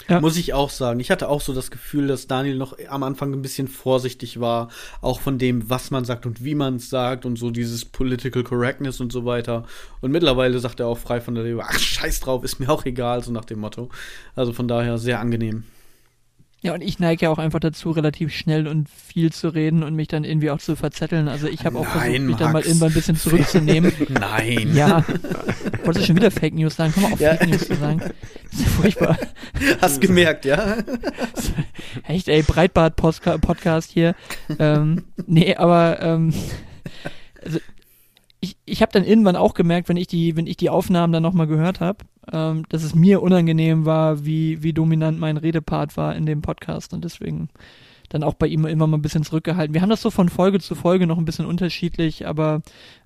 [0.09, 0.21] Ja.
[0.21, 1.01] Muss ich auch sagen.
[1.01, 4.69] Ich hatte auch so das Gefühl, dass Daniel noch am Anfang ein bisschen vorsichtig war,
[5.01, 8.45] auch von dem, was man sagt und wie man es sagt und so dieses Political
[8.45, 9.67] Correctness und so weiter.
[10.01, 12.85] Und mittlerweile sagt er auch frei von der Leber, ach scheiß drauf, ist mir auch
[12.87, 13.91] egal, so nach dem Motto.
[14.37, 15.65] Also von daher sehr angenehm.
[16.61, 19.95] Ja, und ich neige ja auch einfach dazu, relativ schnell und viel zu reden und
[19.95, 21.29] mich dann irgendwie auch zu verzetteln.
[21.29, 22.67] Also ich habe auch Nein, versucht, mich dann mal Max.
[22.67, 23.93] irgendwann ein bisschen zurückzunehmen.
[24.09, 24.75] Nein.
[24.75, 25.05] Ja.
[25.85, 26.93] Wolltest du schon wieder Fake News sagen?
[26.95, 27.35] Komm mal auf Ja.
[27.37, 28.01] Fake News zu sagen.
[28.01, 29.19] Das ist ja furchtbar.
[29.81, 30.79] Hast gemerkt, ja?
[32.09, 34.17] Echt, ey, Breitbart-Podcast hier.
[34.59, 36.35] ähm, nee, aber ähm,
[37.45, 37.61] also
[38.41, 41.23] ich, ich habe dann irgendwann auch gemerkt, wenn ich die, wenn ich die Aufnahmen dann
[41.23, 46.15] nochmal gehört habe, ähm, dass es mir unangenehm war, wie, wie dominant mein Redepart war
[46.15, 47.49] in dem Podcast und deswegen
[48.09, 49.75] dann auch bei ihm immer mal ein bisschen zurückgehalten.
[49.75, 52.63] Wir haben das so von Folge zu Folge noch ein bisschen unterschiedlich, aber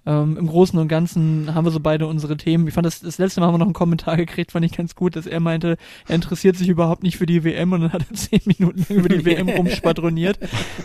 [0.06, 2.66] ähm, im Großen und Ganzen haben wir so beide unsere Themen.
[2.66, 4.94] Ich fand das, das letzte Mal haben wir noch einen Kommentar gekriegt, fand ich ganz
[4.94, 5.76] gut, dass er meinte,
[6.08, 8.98] er interessiert sich überhaupt nicht für die WM und dann hat er zehn Minuten lang
[8.98, 10.38] über die WM rumschwadroniert.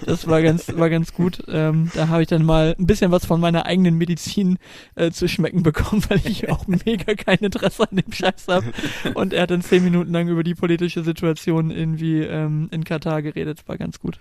[0.05, 1.43] Das war ganz, war ganz gut.
[1.47, 4.57] Ähm, da habe ich dann mal ein bisschen was von meiner eigenen Medizin
[4.95, 8.65] äh, zu schmecken bekommen, weil ich auch mega kein Interesse an dem Scheiß habe.
[9.13, 13.22] Und er hat dann zehn Minuten lang über die politische Situation irgendwie ähm, in Katar
[13.22, 13.68] geredet.
[13.68, 14.20] War ganz gut.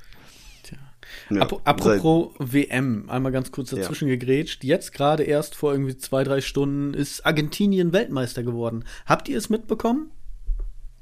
[1.30, 4.62] Ja, Ap apropos WM, einmal ganz kurz dazwischen gegrätscht.
[4.62, 8.84] Jetzt gerade erst vor irgendwie zwei, drei Stunden ist Argentinien Weltmeister geworden.
[9.06, 10.10] Habt ihr es mitbekommen?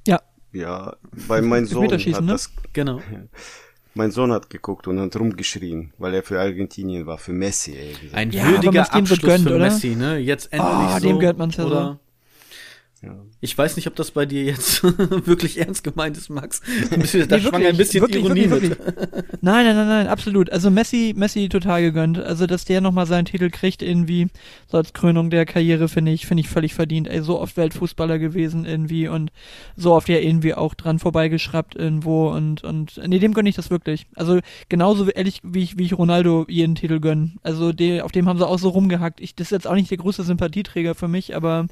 [0.07, 0.20] Ja,
[0.53, 2.33] Ja, weil mein Sohn hat ne?
[2.33, 3.01] das, Genau.
[3.95, 7.95] mein Sohn hat geguckt und hat rumgeschrien, weil er für Argentinien war, für Messi, ey.
[8.12, 9.64] Ein Ja, würdiger Abschluss gönnt, für oder?
[9.66, 10.16] Messi, ne?
[10.18, 11.07] Jetzt endlich Ah, so.
[11.07, 11.20] dem
[11.57, 11.68] ja so.
[11.70, 12.01] oder?
[13.05, 13.17] Ja.
[13.41, 14.83] Ich weiß nicht, ob das bei dir jetzt
[15.27, 16.63] wirklich ernst gemeint ist, Max.
[16.91, 19.43] Da Nee, schwang wirklich, ein bisschen wirklich, Ironie wirklich, mit.
[19.43, 20.51] Nein, nein, nein, nein, absolut.
[20.51, 22.19] Also Messi, Messi total gegönnt.
[22.19, 24.29] Also, dass der nochmal seinen Titel kriegt, irgendwie,
[24.67, 27.09] so als Krönung der Karriere, finde ich, finde ich völlig verdient.
[27.09, 29.31] Ey, so oft Weltfußballer gewesen irgendwie und
[29.77, 33.71] so oft ja irgendwie auch dran vorbeigeschraubt irgendwo und, und, nee, dem gönne ich das
[33.71, 34.07] wirklich.
[34.15, 37.33] Also, genauso ehrlich, wie ich, wie ich Ronaldo jeden Titel gönne.
[37.43, 39.21] Also, der, auf dem haben sie auch so rumgehackt.
[39.21, 41.67] Ich, das ist jetzt auch nicht der größte Sympathieträger für mich, aber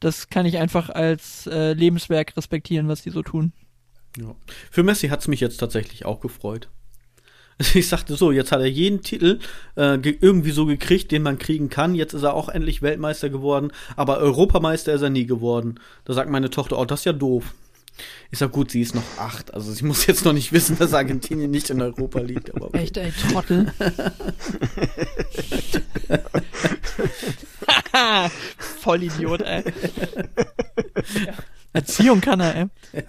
[0.00, 3.52] das kann ich einfach als äh, Lebenswerk respektieren, was die so tun.
[4.16, 4.34] Ja.
[4.70, 6.68] Für Messi hat's mich jetzt tatsächlich auch gefreut.
[7.74, 9.38] Ich sagte so, jetzt hat er jeden Titel
[9.76, 11.94] äh, ge- irgendwie so gekriegt, den man kriegen kann.
[11.94, 15.80] Jetzt ist er auch endlich Weltmeister geworden, aber Europameister ist er nie geworden.
[16.04, 17.54] Da sagt meine Tochter, oh, das ist ja doof.
[18.30, 20.92] Ich sag, gut, sie ist noch acht, also sie muss jetzt noch nicht wissen, dass
[20.92, 22.54] Argentinien nicht in Europa liegt.
[22.54, 22.78] Aber okay.
[22.82, 23.72] Echt, ey, Trottel.
[28.86, 29.64] Vollidiot, ey.
[31.72, 33.04] Erziehung kann er, ey.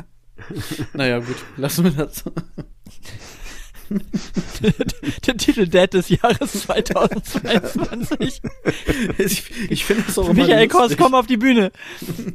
[0.94, 2.24] Naja, gut, lassen wir das.
[5.28, 8.42] Der Titel Dad des Jahres 2022.
[9.18, 11.72] Ich, ich finde das auch Michael Kors, komm auf die Bühne.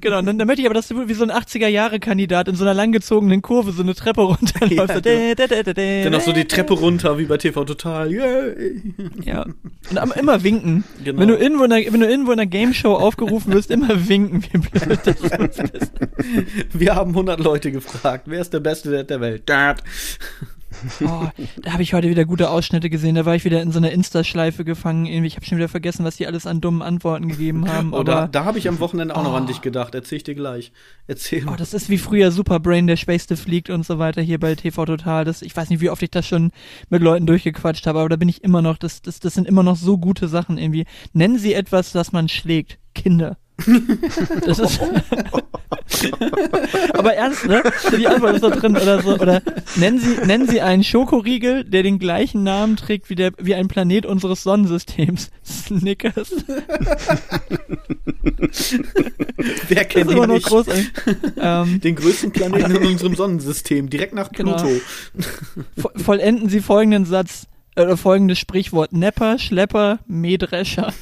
[0.00, 2.64] Genau, und dann, dann möchte ich aber, dass du wie so ein 80er-Jahre-Kandidat in so
[2.64, 4.94] einer langgezogenen Kurve so eine Treppe runterläufst.
[4.94, 6.02] Ja, dä.
[6.04, 8.10] Dann noch so die Treppe runter, wie bei TV Total.
[8.12, 8.82] Yay.
[9.24, 9.46] Ja.
[9.90, 10.84] Und am- immer winken.
[11.04, 11.20] Genau.
[11.20, 14.08] Wenn du irgendwo in einer, wenn du irgendwo in einer Game Show aufgerufen wirst, immer
[14.08, 15.92] winken, wie blöd das ist.
[16.72, 19.42] Wir haben 100 Leute gefragt, wer ist der beste Dad der Welt?
[19.46, 19.82] Dad.
[21.04, 21.28] Oh,
[21.62, 23.14] da habe ich heute wieder gute Ausschnitte gesehen.
[23.14, 25.06] Da war ich wieder in so einer Insta-Schleife gefangen.
[25.06, 27.92] Irgendwie, ich habe schon wieder vergessen, was die alles an dummen Antworten gegeben haben.
[27.92, 29.36] Oh, da, da habe ich am Wochenende auch noch Oh.
[29.36, 29.94] an dich gedacht.
[29.94, 30.72] Erzähl ich dir gleich.
[31.06, 34.54] Erzähl oh, das ist wie früher Superbrain, der Schwächste fliegt und so weiter hier bei
[34.54, 35.24] TV Total.
[35.24, 36.50] Das, ich weiß nicht, wie oft ich das schon
[36.90, 38.78] mit Leuten durchgequatscht habe, aber da bin ich immer noch.
[38.78, 40.84] Das, das, das sind immer noch so gute Sachen irgendwie.
[41.12, 42.78] Nennen Sie etwas, das man schlägt.
[42.94, 43.38] Kinder.
[44.46, 44.80] Das ist.
[46.94, 47.62] Aber ernst, ne?
[47.96, 49.14] Die Antwort ist da drin oder so.
[49.18, 49.42] Oder
[49.76, 53.68] nennen Sie, nennen Sie einen Schokoriegel, der den gleichen Namen trägt wie der, wie ein
[53.68, 55.30] Planet unseres Sonnensystems.
[55.44, 56.30] Snickers.
[59.68, 60.46] Wer Das kennt ist immer ihn nicht?
[60.46, 60.90] großartig.
[61.38, 64.56] ähm, Den größten Planeten in unserem Sonnensystem, direkt nach Genau.
[64.56, 64.80] Pluto.
[65.76, 67.46] vo- vollenden Sie folgenden Satz.
[67.76, 68.92] äh, Oder folgendes Sprichwort.
[68.92, 70.92] Nepper, Schlepper, Mähdrescher.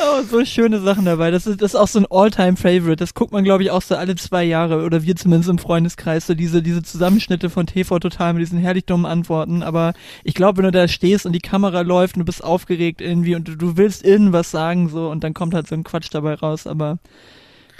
[0.00, 1.30] Oh, so schöne Sachen dabei.
[1.30, 2.96] Das ist, das ist auch so ein All-Time-Favorite.
[2.96, 4.84] Das guckt man, glaube ich, auch so alle zwei Jahre.
[4.84, 6.26] Oder wir zumindest im Freundeskreis.
[6.26, 9.62] So diese, diese Zusammenschnitte von TV Total mit diesen herrlich dummen Antworten.
[9.62, 9.94] Aber
[10.24, 13.34] ich glaube, wenn du da stehst und die Kamera läuft und du bist aufgeregt irgendwie
[13.34, 16.34] und du, du willst irgendwas sagen so und dann kommt halt so ein Quatsch dabei
[16.34, 16.66] raus.
[16.66, 16.98] Aber,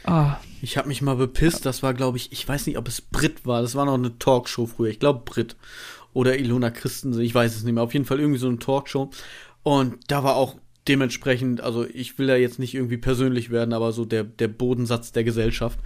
[0.05, 3.01] ah, Ich habe mich mal bepisst, das war, glaube ich, ich weiß nicht, ob es
[3.01, 3.63] Brit war.
[3.63, 4.91] Das war noch eine Talkshow früher.
[4.91, 5.57] Ich glaube Brit.
[6.15, 7.83] Oder Ilona Christensen, ich weiß es nicht mehr.
[7.85, 9.11] Auf jeden Fall irgendwie so eine Talkshow.
[9.63, 10.57] Und da war auch
[10.89, 15.13] dementsprechend, also ich will da jetzt nicht irgendwie persönlich werden, aber so der, der Bodensatz
[15.13, 15.79] der Gesellschaft.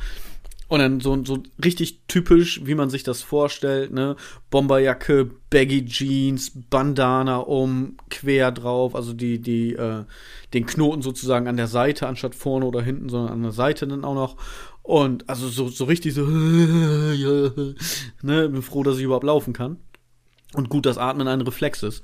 [0.68, 4.16] Und dann so, so richtig typisch, wie man sich das vorstellt, ne?
[4.48, 10.05] Bomberjacke, Baggy Jeans, Bandana um, quer drauf, also die, die, äh,
[10.55, 14.03] den Knoten sozusagen an der Seite, anstatt vorne oder hinten, sondern an der Seite dann
[14.03, 14.36] auch noch.
[14.80, 17.50] Und also so, so richtig so, ja,
[18.22, 18.48] ne?
[18.48, 19.76] Bin froh, dass ich überhaupt laufen kann.
[20.55, 22.03] Und gut, dass Atmen ein Reflex ist.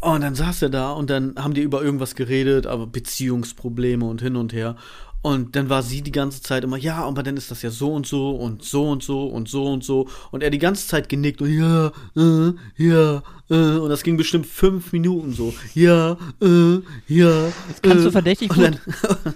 [0.00, 4.20] Und dann saß er da und dann haben die über irgendwas geredet, aber Beziehungsprobleme und
[4.20, 4.76] hin und her.
[5.22, 7.92] Und dann war sie die ganze Zeit immer, ja, aber dann ist das ja so
[7.92, 10.06] und so und so und so und so und so.
[10.30, 14.46] Und er die ganze Zeit genickt und ja, äh, ja, äh, und das ging bestimmt
[14.46, 15.52] fünf Minuten so.
[15.74, 17.52] Ja, äh, ja.
[17.68, 18.78] Das kannst du verdächtig und dann,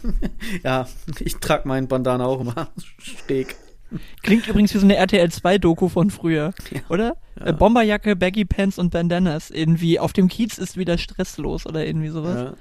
[0.63, 0.87] Ja,
[1.19, 3.57] ich trag meinen Bandana auch immer steg.
[4.23, 6.53] Klingt übrigens wie so eine RTL 2 Doku von früher,
[6.89, 7.17] oder?
[7.41, 9.51] Äh, Bomberjacke, Baggy Pants und Bandanas.
[9.51, 12.37] Irgendwie auf dem Kiez ist wieder stresslos oder irgendwie sowas.
[12.37, 12.55] Ja.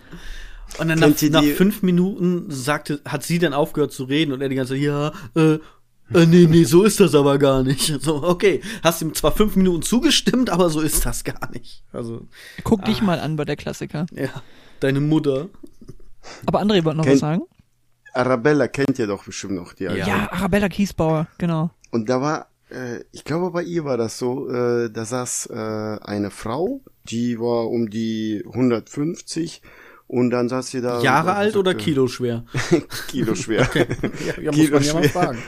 [0.80, 4.50] Und dann nach, nach fünf Minuten sagte, hat sie dann aufgehört zu reden und er
[4.50, 5.54] die ganze Zeit, ja, äh,
[6.14, 7.88] äh, nee, nee, so ist das aber gar nicht.
[8.02, 11.84] So, okay, hast ihm zwar fünf Minuten zugestimmt, aber so ist das gar nicht.
[11.92, 12.28] Also,
[12.64, 12.86] Guck Ah.
[12.86, 14.06] dich mal an bei der Klassiker.
[14.16, 14.30] ja,
[14.80, 15.50] deine Mutter.
[16.46, 17.42] Aber André wollte noch Kennt- was sagen?
[18.20, 20.08] Arabella kennt ihr doch bestimmt noch die alte.
[20.08, 21.72] Ja, Arabella Kiesbauer, genau.
[21.92, 25.98] Und da war, äh, ich glaube bei ihr war das so, äh, da saß äh,
[26.02, 29.62] eine Frau, die war um die 150
[30.08, 31.02] und dann saß sie da.
[31.02, 32.44] Jahre alt oder sagte, Kilo schwer?
[33.08, 33.70] Kilo schwer.
[33.76, 35.10] Ja, ja muss Kilo man ja mal schwer.
[35.10, 35.44] fragen.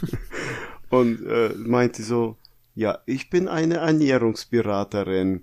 [0.90, 2.36] und äh, meinte so,
[2.74, 5.42] ja, ich bin eine Ernährungsberaterin.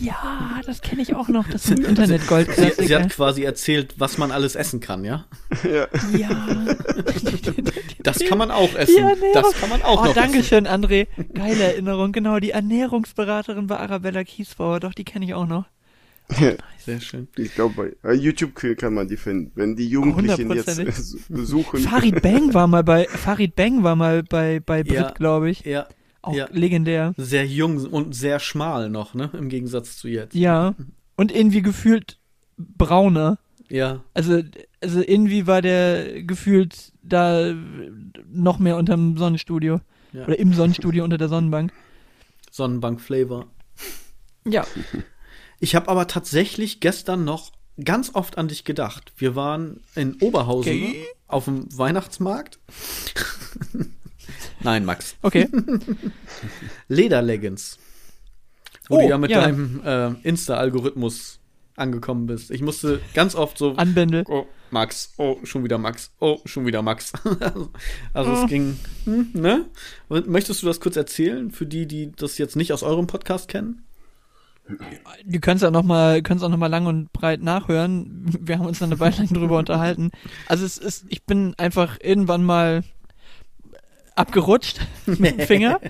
[0.00, 1.48] Ja, das kenne ich auch noch.
[1.48, 3.02] Das sind Sie, sie Internetgoldklassiker.
[3.02, 5.26] hat quasi erzählt, was man alles essen kann, ja?
[5.64, 5.86] ja.
[6.16, 6.66] Ja.
[8.02, 8.96] Das kann man auch essen.
[8.96, 10.48] Die Ernährung- Das kann man auch oh, noch danke essen.
[10.48, 11.06] schön, André.
[11.32, 12.12] Geile Erinnerung.
[12.12, 14.80] Genau, die Ernährungsberaterin bei Arabella Kiesbauer.
[14.80, 15.64] Doch, die kenne ich auch noch.
[16.84, 17.28] Sehr schön.
[17.36, 19.52] Ich glaube, bei YouTube kann man die finden.
[19.54, 20.90] Wenn die Jugendlichen jetzt äh,
[21.30, 21.80] suchen.
[21.80, 25.10] Farid Bang war mal bei Farid Bang war mal bei bei Brit, Ja.
[25.10, 25.60] glaube ich.
[25.64, 25.86] Ja,
[26.24, 26.46] Auch ja.
[26.50, 27.14] legendär.
[27.16, 29.30] sehr jung und sehr schmal noch, ne?
[29.32, 30.34] Im Gegensatz zu jetzt.
[30.34, 30.74] Ja.
[31.16, 32.18] Und irgendwie gefühlt
[32.56, 33.38] brauner.
[33.68, 34.42] Ja, Also,
[34.82, 37.54] also irgendwie war der gefühlt da
[38.30, 39.80] noch mehr unterm Sonnenstudio.
[40.12, 40.24] Ja.
[40.26, 41.72] Oder im Sonnenstudio unter der Sonnenbank.
[42.50, 43.46] Sonnenbank-Flavor.
[44.46, 44.64] Ja.
[45.58, 47.50] Ich habe aber tatsächlich gestern noch
[47.82, 49.12] ganz oft an dich gedacht.
[49.16, 51.04] Wir waren in Oberhausen Okay.
[51.26, 52.58] auf dem Weihnachtsmarkt.
[54.64, 55.14] Nein, Max.
[55.22, 55.48] Okay.
[56.88, 57.78] Lederleggings.
[58.88, 59.40] Wo Oh, du ja mit ja.
[59.42, 61.40] deinem äh, Insta-Algorithmus
[61.76, 62.50] angekommen bist.
[62.50, 63.74] Ich musste ganz oft so.
[63.76, 64.24] Anbindel.
[64.28, 65.12] Oh, Max.
[65.16, 66.12] Oh, schon wieder Max.
[66.20, 67.12] Oh, schon wieder Max.
[68.12, 68.44] also Oh.
[68.44, 69.66] es ging, hm, ne?
[70.08, 73.48] Und möchtest du das kurz erzählen für die, die das jetzt nicht aus eurem Podcast
[73.48, 73.84] kennen?
[75.24, 78.24] Die können es auch noch mal, können auch noch mal lang und breit nachhören.
[78.40, 80.10] Wir haben uns dann eine Weile lang drüber unterhalten.
[80.46, 82.82] Also es ist, ich bin einfach irgendwann mal
[84.16, 85.80] abgerutscht mit dem Finger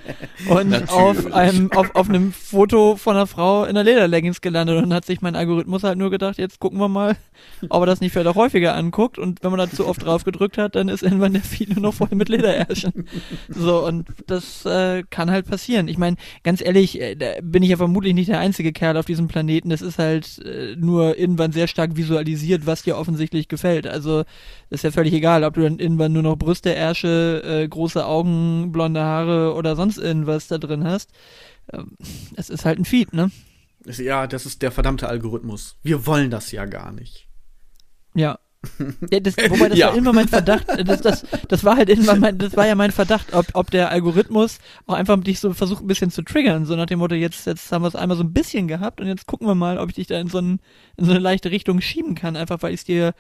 [0.49, 0.91] und Natürlich.
[0.91, 5.05] auf einem auf, auf einem Foto von einer Frau in der Lederleggings gelandet und hat
[5.05, 7.17] sich mein Algorithmus halt nur gedacht, jetzt gucken wir mal,
[7.69, 10.25] ob er das nicht vielleicht auch häufiger anguckt und wenn man da zu oft drauf
[10.25, 13.07] gedrückt hat, dann ist irgendwann der Feed nur noch voll mit Lederärschen.
[13.49, 15.89] So und das äh, kann halt passieren.
[15.89, 19.07] Ich meine, ganz ehrlich, äh, da bin ich ja vermutlich nicht der einzige Kerl auf
[19.07, 19.69] diesem Planeten.
[19.69, 23.87] Das ist halt äh, nur irgendwann sehr stark visualisiert, was dir offensichtlich gefällt.
[23.87, 24.25] Also
[24.71, 28.14] ist ja völlig egal, ob du dann irgendwann nur noch Brüste, Ärsche, äh, große Augen,
[28.23, 31.11] blonde Haare oder sonst irgendwas da drin hast.
[31.73, 31.93] Ähm,
[32.37, 33.31] Es ist halt ein Feed, ne?
[33.87, 35.77] Ja, das ist der verdammte Algorithmus.
[35.83, 37.27] Wir wollen das ja gar nicht.
[38.15, 38.39] Ja.
[39.11, 39.89] Ja, das, wobei das Ja.
[39.89, 42.75] war immer mein Verdacht, äh, das, das, das war halt immer mein, das war ja
[42.75, 46.65] mein Verdacht, ob, ob der Algorithmus auch einfach dich so versucht ein bisschen zu triggern,
[46.65, 49.07] so nach dem Motto, jetzt, jetzt haben wir es einmal so ein bisschen gehabt und
[49.07, 50.61] jetzt gucken wir mal, ob ich dich da in so, ein,
[50.97, 53.13] in so eine leichte Richtung schieben kann, einfach weil ich es dir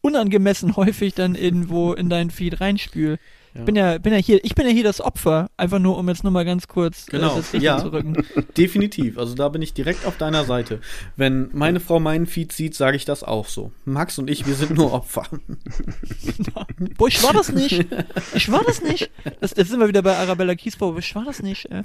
[0.00, 3.18] unangemessen häufig dann irgendwo in deinen Feed reinspül.
[3.54, 3.60] Ja.
[3.60, 6.08] Ich bin ja, bin ja hier, ich bin ja hier das Opfer, einfach nur um
[6.08, 7.78] jetzt nur mal ganz kurz Genau, äh, das Licht ja.
[7.78, 8.24] zu rücken.
[8.56, 9.18] Definitiv.
[9.18, 10.80] Also da bin ich direkt auf deiner Seite.
[11.16, 13.72] Wenn meine Frau meinen Feed sieht, sage ich das auch so.
[13.84, 15.24] Max und ich, wir sind nur Opfer.
[16.96, 17.86] Boah, ich war das nicht.
[18.34, 19.10] Ich war das nicht.
[19.40, 20.96] Das, das sind wir wieder bei Arabella Kiesbau.
[20.98, 21.66] Ich war das nicht.
[21.70, 21.82] Äh.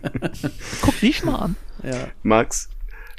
[0.82, 1.56] Guck dich mal an.
[1.82, 2.08] ja.
[2.22, 2.68] Max,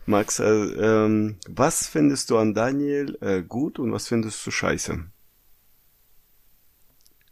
[0.06, 5.06] Max, äh, ähm, was findest du an Daniel äh, gut und was findest du scheiße?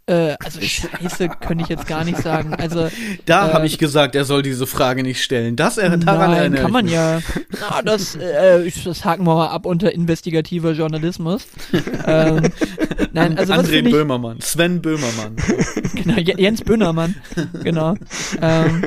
[0.09, 2.55] Äh, also Scheiße könnte ich jetzt gar nicht sagen.
[2.55, 2.89] Also
[3.25, 5.55] Da Äh, habe ich gesagt, er soll diese Frage nicht stellen.
[5.55, 7.19] Das er daran nein, kann man ja.
[7.59, 11.45] Na, das, äh, das haken wir mal ab unter investigativer Journalismus.
[12.07, 12.41] ähm,
[13.13, 15.35] nein, also was André ich, Böhmermann, Sven Böhmermann.
[15.93, 17.13] genau, Jens Böhnermann,
[17.63, 17.93] genau.
[18.41, 18.83] Ähm,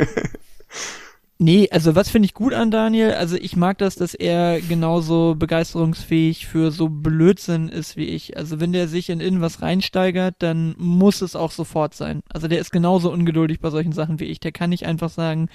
[1.42, 3.14] nee, also was finde ich gut an Daniel?
[3.14, 8.36] Also ich mag das, dass er genauso begeisterungsfähig für so Blödsinn ist wie ich.
[8.36, 12.22] Also wenn der sich in irgendwas reinsteigert, dann muss es auch sofort sein.
[12.32, 14.40] Also der ist genauso ungeduldig bei solchen Sachen wie ich.
[14.40, 15.48] Der kann nicht einfach sagen,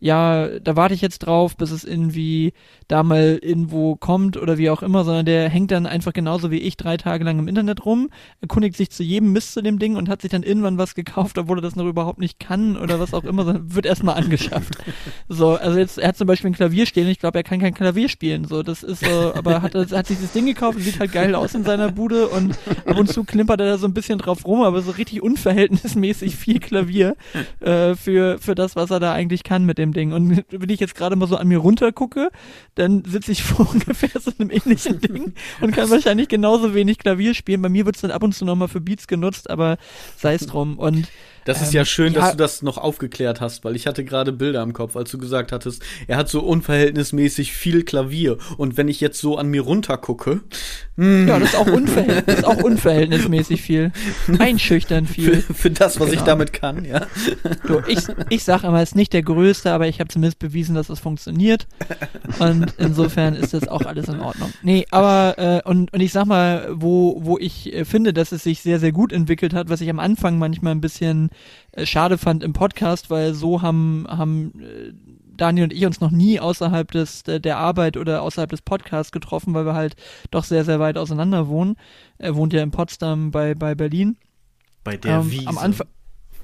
[0.00, 2.52] ja, da warte ich jetzt drauf, bis es irgendwie
[2.88, 6.58] da mal irgendwo kommt oder wie auch immer, sondern der hängt dann einfach genauso wie
[6.58, 9.96] ich drei Tage lang im Internet rum, erkundigt sich zu jedem Mist zu dem Ding
[9.96, 12.98] und hat sich dann irgendwann was gekauft, obwohl er das noch überhaupt nicht kann oder
[12.98, 14.78] was auch immer, sondern wird erstmal angeschafft.
[15.34, 17.74] So, also jetzt, er hat zum Beispiel ein Klavier stehen, ich glaube, er kann kein
[17.74, 21.12] Klavier spielen, so, das ist so, aber hat, hat sich das Ding gekauft, sieht halt
[21.12, 22.56] geil aus in seiner Bude und
[22.86, 26.36] ab und zu klimpert er da so ein bisschen drauf rum, aber so richtig unverhältnismäßig
[26.36, 27.16] viel Klavier
[27.60, 30.12] äh, für, für das, was er da eigentlich kann mit dem Ding.
[30.12, 32.30] Und wenn ich jetzt gerade mal so an mir runter gucke,
[32.74, 37.34] dann sitze ich vor ungefähr so einem ähnlichen Ding und kann wahrscheinlich genauso wenig Klavier
[37.34, 37.62] spielen.
[37.62, 39.78] Bei mir wird es dann ab und zu nochmal für Beats genutzt, aber
[40.16, 40.78] sei es drum.
[40.78, 41.08] Und
[41.44, 42.20] Das ist Ähm, ja schön, ja.
[42.20, 45.18] dass du das noch aufgeklärt hast, weil ich hatte gerade Bilder im Kopf, als du
[45.18, 48.38] gesagt hattest, er hat so unverhältnismäßig viel Klavier.
[48.56, 50.40] Und wenn ich jetzt so an mir runter gucke,
[50.96, 53.90] hm, ja, das ist auch, das ist auch unverhältnismäßig viel.
[54.38, 55.40] Einschüchtern für, viel.
[55.42, 56.26] für das, was ich Genau.
[56.26, 57.06] damit kann, ja.
[57.66, 57.98] Du, ich,
[58.30, 61.00] ich sag immer, es ist nicht der größte, aber ich habe zumindest bewiesen, dass es
[61.00, 61.66] funktioniert.
[62.38, 64.52] Und insofern ist das auch alles in Ordnung.
[64.62, 68.44] Nee, aber äh, und, und ich sag mal, wo, wo ich äh, finde, dass es
[68.44, 71.30] sich sehr, sehr gut entwickelt hat, was ich am Anfang manchmal ein bisschen
[71.72, 74.92] äh, schade fand im Podcast, weil so haben, haben äh,
[75.36, 79.54] Daniel und ich uns noch nie außerhalb des der, Arbeit oder außerhalb des Podcasts getroffen,
[79.54, 79.96] weil wir halt
[80.30, 81.76] doch sehr, sehr weit auseinander wohnen.
[82.18, 84.16] Er wohnt ja in Potsdam bei, bei Berlin.
[84.82, 85.48] Bei der Ähm, Wiese.
[85.48, 85.88] Am Anfang.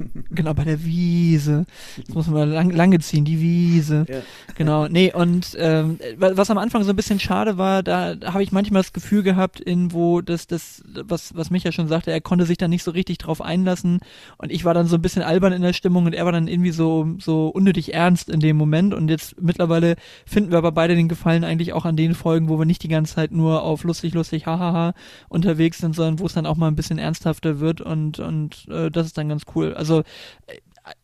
[0.33, 1.67] Genau, bei der Wiese.
[2.07, 4.07] Das muss man lang, lange ziehen, die Wiese.
[4.09, 4.21] Ja.
[4.57, 8.43] Genau, nee, und ähm, wa- was am Anfang so ein bisschen schade war, da habe
[8.43, 12.21] ich manchmal das Gefühl gehabt, in wo das, das, was, was Micha schon sagte, er
[12.21, 13.99] konnte sich da nicht so richtig drauf einlassen
[14.39, 16.49] und ich war dann so ein bisschen albern in der Stimmung und er war dann
[16.49, 19.97] irgendwie so, so unnötig ernst in dem Moment und jetzt mittlerweile
[20.27, 22.89] finden wir aber beide den Gefallen eigentlich auch an den Folgen, wo wir nicht die
[22.89, 24.95] ganze Zeit nur auf lustig, lustig, hahaha
[25.29, 28.91] unterwegs sind, sondern wo es dann auch mal ein bisschen ernsthafter wird und, und äh,
[28.91, 29.75] das ist dann ganz cool.
[29.75, 30.05] Also äh,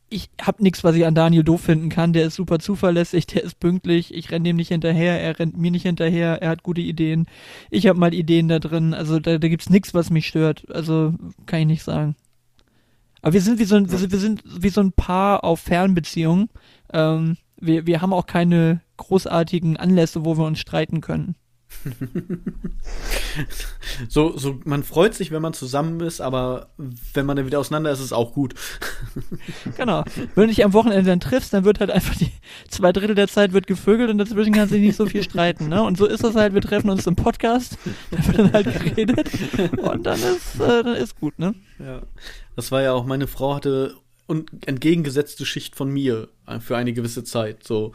[0.08, 2.12] ich habe nichts, was ich an Daniel doof finden kann.
[2.12, 4.14] Der ist super zuverlässig, der ist pünktlich.
[4.14, 6.40] Ich renne dem nicht hinterher, er rennt mir nicht hinterher.
[6.40, 7.26] Er hat gute Ideen.
[7.70, 8.94] Ich habe mal Ideen da drin.
[8.94, 10.64] Also da, da gibt's nichts, was mich stört.
[10.70, 11.14] Also
[11.46, 12.14] kann ich nicht sagen.
[13.22, 15.60] Aber wir sind wie so ein, wir sind, wir sind wie so ein Paar auf
[15.60, 16.48] Fernbeziehungen.
[16.92, 21.34] Ähm, wir, wir haben auch keine großartigen Anlässe, wo wir uns streiten können.
[24.08, 26.70] So, so, man freut sich, wenn man zusammen ist, aber
[27.14, 28.54] wenn man dann wieder auseinander ist, ist es auch gut.
[29.76, 30.04] Genau.
[30.34, 32.30] Wenn du dich am Wochenende dann triffst, dann wird halt einfach die
[32.68, 35.68] zwei Drittel der Zeit wird gevögelt und dazwischen kannst du dich nicht so viel streiten,
[35.68, 35.82] ne?
[35.82, 37.78] Und so ist das halt, wir treffen uns im Podcast,
[38.10, 39.30] da wird dann halt geredet
[39.78, 41.54] und dann ist, äh, dann ist gut, ne?
[41.78, 42.02] Ja.
[42.54, 43.94] Das war ja auch, meine Frau hatte
[44.26, 47.64] und entgegengesetzte Schicht von mir äh, für eine gewisse Zeit.
[47.64, 47.92] So,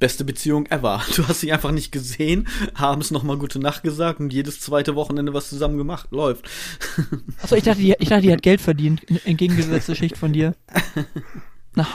[0.00, 1.00] beste Beziehung ever.
[1.20, 5.34] Du hast sie einfach nicht gesehen, abends nochmal gute Nacht gesagt und jedes zweite Wochenende
[5.34, 6.08] was zusammen gemacht.
[6.10, 6.48] Läuft.
[7.42, 10.54] Achso, ich dachte, die, ich dachte, die hat Geld verdient, entgegengesetzte Schicht von dir.
[11.74, 11.86] Na,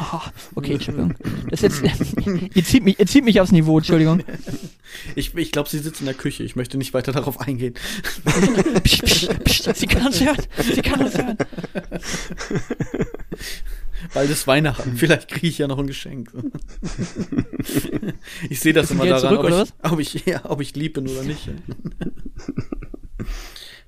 [0.55, 1.15] okay, Entschuldigung.
[1.49, 4.23] Das jetzt, ihr zieht mich, ihr zieht mich aufs Niveau, Entschuldigung.
[5.15, 6.43] Ich, ich glaube, sie sitzt in der Küche.
[6.43, 7.73] Ich möchte nicht weiter darauf eingehen.
[8.83, 11.37] Psst, psst, psst, sie kann uns hören, sie kann uns hören.
[14.13, 14.97] Bald ist Weihnachten.
[14.97, 16.31] Vielleicht kriege ich ja noch ein Geschenk.
[18.49, 19.45] ich sehe das immer daran, zurück,
[19.83, 21.49] ob, ich, ob, ich, ja, ob ich lieb bin oder nicht.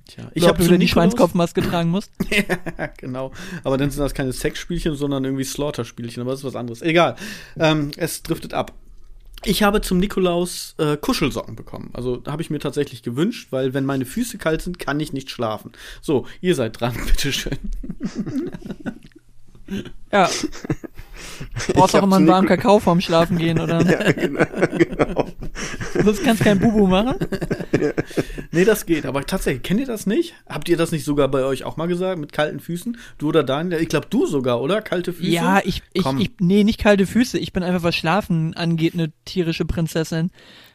[0.06, 2.10] Tja, ich habe wieder die Schweinskopfmaske tragen musst.
[2.30, 3.30] ja, genau.
[3.62, 6.22] Aber dann sind das keine Sexspielchen, sondern irgendwie Slaughter-Spielchen.
[6.22, 6.80] Aber das ist was anderes.
[6.80, 7.16] Egal.
[7.58, 8.72] Ähm, es driftet ab.
[9.44, 11.90] Ich habe zum Nikolaus äh, Kuschelsocken bekommen.
[11.92, 15.30] Also habe ich mir tatsächlich gewünscht, weil wenn meine Füße kalt sind, kann ich nicht
[15.30, 15.72] schlafen.
[16.00, 17.58] So, ihr seid dran, bitteschön.
[20.12, 20.28] Ja.
[21.66, 23.80] Du brauchst auch immer einen warmen Kakao vorm Schlafen gehen, oder?
[23.88, 24.44] Ja, genau,
[24.76, 25.26] genau.
[26.04, 27.16] Sonst kannst du kein Bubu machen.
[28.50, 29.06] Nee, das geht.
[29.06, 30.34] Aber tatsächlich, kennt ihr das nicht?
[30.48, 32.96] Habt ihr das nicht sogar bei euch auch mal gesagt, mit kalten Füßen?
[33.18, 33.80] Du oder Daniel?
[33.80, 34.80] Ich glaube, du sogar, oder?
[34.82, 35.30] Kalte Füße?
[35.30, 36.18] Ja, ich, ich, Komm.
[36.20, 37.38] ich, nee, nicht kalte Füße.
[37.38, 40.30] Ich bin einfach, was Schlafen angeht, eine tierische Prinzessin.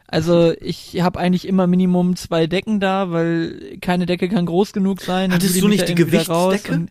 [0.06, 5.00] Also ich habe eigentlich immer Minimum zwei Decken da, weil keine Decke kann groß genug
[5.00, 5.32] sein.
[5.32, 6.80] Hattest du nicht die irgendwie wieder raus Gewichtsdecke?
[6.82, 6.90] und-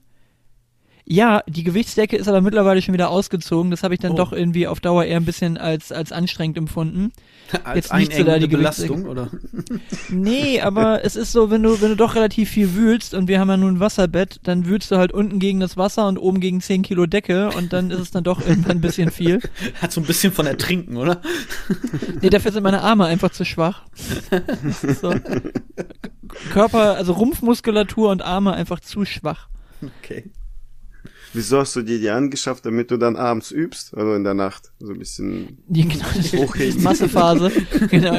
[1.06, 3.72] Ja, die Gewichtsdecke ist aber mittlerweile schon wieder ausgezogen.
[3.72, 4.16] Das habe ich dann Oh.
[4.16, 7.12] doch irgendwie auf Dauer eher ein bisschen als, als anstrengend empfunden.
[7.66, 9.30] Als jetzt nicht so da die Belastung, oder?
[10.10, 13.39] Nee, aber es ist so, wenn du, wenn du doch relativ viel wühlst und wir
[13.39, 16.39] haben ja nun ein Wasserbett, dann wühlst du halt unten gegen das Wasser und oben
[16.39, 19.39] gegen 10 Kilo Decke und dann ist es dann doch irgendwann ein bisschen viel.
[19.82, 21.22] Hat so ein bisschen von Ertrinken, oder?
[22.22, 23.84] Nee, dafür sind meine Arme einfach zu schwach.
[25.01, 25.14] So.
[26.54, 29.47] Körper, also Rumpfmuskulatur und Arme einfach zu schwach.
[30.01, 30.32] Okay.
[31.34, 33.96] Wieso hast du dir die angeschafft, damit du dann abends übst?
[33.96, 34.72] Also in der Nacht.
[34.80, 35.58] So ein bisschen.
[35.68, 36.84] Die, genau, das Hochheben.
[36.84, 37.52] Massephase.
[37.90, 38.16] Genau.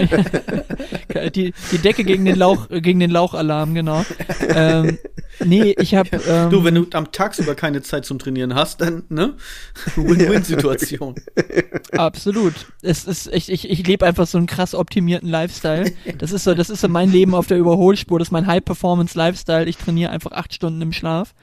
[1.12, 1.30] Ja.
[1.30, 4.04] Die, die Decke gegen den Lauch, äh, gegen den Lauchalarm, genau.
[4.48, 4.98] Ähm,
[5.44, 9.04] nee, ich habe ähm, Du, wenn du am tagsüber keine Zeit zum Trainieren hast, dann,
[9.08, 9.34] ne?
[9.96, 11.16] Win-Win-Situation.
[11.92, 12.54] Absolut.
[12.82, 15.92] Es ist, ich, ich, ich lebe einfach so einen krass optimierten Lifestyle.
[16.18, 18.18] Das ist so, das ist so mein Leben auf der Überholspur.
[18.18, 19.66] Das ist mein High-Performance-Lifestyle.
[19.66, 21.34] Ich trainiere einfach acht Stunden im Schlaf.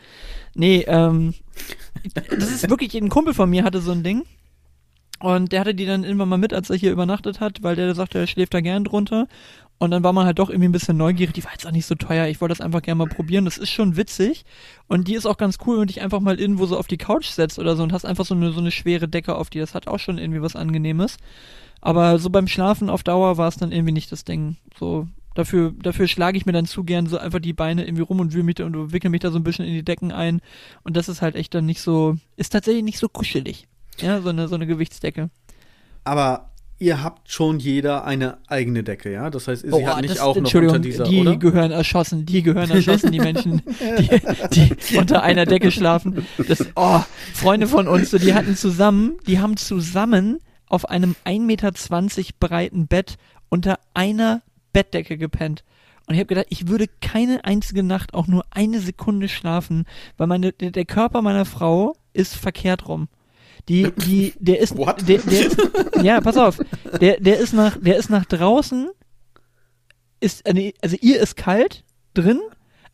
[0.53, 1.33] Nee, ähm,
[2.13, 4.23] das ist wirklich, ein Kumpel von mir hatte so ein Ding.
[5.21, 7.93] Und der hatte die dann immer mal mit, als er hier übernachtet hat, weil der
[7.93, 9.27] sagte, er schläft da gern drunter.
[9.77, 11.33] Und dann war man halt doch irgendwie ein bisschen neugierig.
[11.33, 12.27] Die war jetzt auch nicht so teuer.
[12.27, 13.45] Ich wollte das einfach gerne mal probieren.
[13.45, 14.45] Das ist schon witzig.
[14.87, 16.97] Und die ist auch ganz cool, wenn du dich einfach mal irgendwo so auf die
[16.97, 19.61] Couch setzt oder so und hast einfach so eine, so eine schwere Decke auf dir.
[19.61, 21.17] Das hat auch schon irgendwie was Angenehmes.
[21.81, 24.57] Aber so beim Schlafen auf Dauer war es dann irgendwie nicht das Ding.
[24.77, 28.19] So, dafür, dafür schlage ich mir dann zu gern so einfach die Beine irgendwie rum
[28.19, 30.41] und wühle mich da und wickel mich da so ein bisschen in die Decken ein.
[30.83, 33.67] Und das ist halt echt dann nicht so, ist tatsächlich nicht so kuschelig.
[34.01, 35.29] Ja, so eine, so eine Gewichtsdecke.
[36.03, 36.49] Aber
[36.79, 39.29] ihr habt schon jeder eine eigene Decke, ja?
[39.29, 41.37] Das heißt, sie Oh, hat nicht das- auch noch unter dieser, die oder?
[41.37, 43.61] gehören erschossen, die gehören erschossen, die Menschen,
[44.51, 46.25] die, die unter einer Decke schlafen.
[46.47, 47.01] Das, oh,
[47.33, 51.71] Freunde von uns, so, die hatten zusammen, die haben zusammen auf einem 1,20 Meter
[52.39, 53.17] breiten Bett
[53.49, 54.41] unter einer
[54.73, 55.63] Bettdecke gepennt.
[56.07, 59.85] Und ich habe gedacht, ich würde keine einzige Nacht auch nur eine Sekunde schlafen,
[60.17, 63.07] weil meine, der Körper meiner Frau ist verkehrt rum.
[63.69, 65.07] Die, die, der ist, What?
[65.07, 65.57] der, der ist,
[66.03, 66.59] ja, pass auf,
[66.99, 68.89] der, der ist nach, der ist nach draußen,
[70.19, 71.83] ist, nee, also ihr ist kalt
[72.13, 72.39] drin,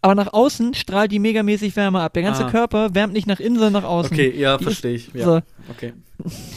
[0.01, 2.13] aber nach außen strahlt die megamäßig Wärme ab.
[2.13, 2.51] Der ganze Ah.
[2.51, 4.13] Körper wärmt nicht nach innen, sondern nach außen.
[4.13, 5.09] Okay, ja, verstehe ich.
[5.13, 5.25] Ja.
[5.25, 5.41] So.
[5.69, 5.93] Okay.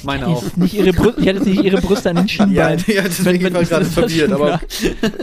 [0.05, 0.43] Meine auch.
[0.43, 2.85] ist Nicht ihre Brü- die hat jetzt nicht ihre Brüste an den Schienbeinen.
[2.87, 4.61] ja, deswegen Wenn- war ich gerade das verwirrt, aber.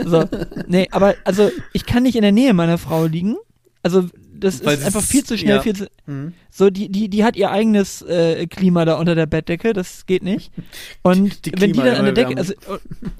[0.04, 0.24] So.
[0.66, 3.36] Nee, aber also ich kann nicht in der Nähe meiner Frau liegen.
[3.82, 4.06] Also
[4.38, 5.62] das Weil ist einfach viel zu schnell, ja.
[5.62, 6.32] viel zu, Mhm.
[6.50, 10.22] so die die die hat ihr eigenes äh, Klima da unter der Bettdecke, das geht
[10.22, 10.50] nicht.
[11.02, 12.54] Und Die wenn die dann an der Decke, also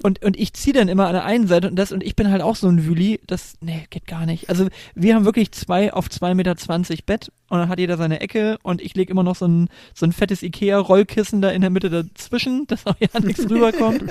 [0.01, 2.31] und und ich ziehe dann immer an der einen Seite und das und ich bin
[2.31, 4.49] halt auch so ein Wüli, das nee geht gar nicht.
[4.49, 8.21] Also wir haben wirklich zwei auf zwei Meter zwanzig Bett und dann hat jeder seine
[8.21, 11.61] Ecke und ich lege immer noch so ein so ein fettes Ikea Rollkissen da in
[11.61, 14.03] der Mitte dazwischen, dass auch ja nichts rüberkommt.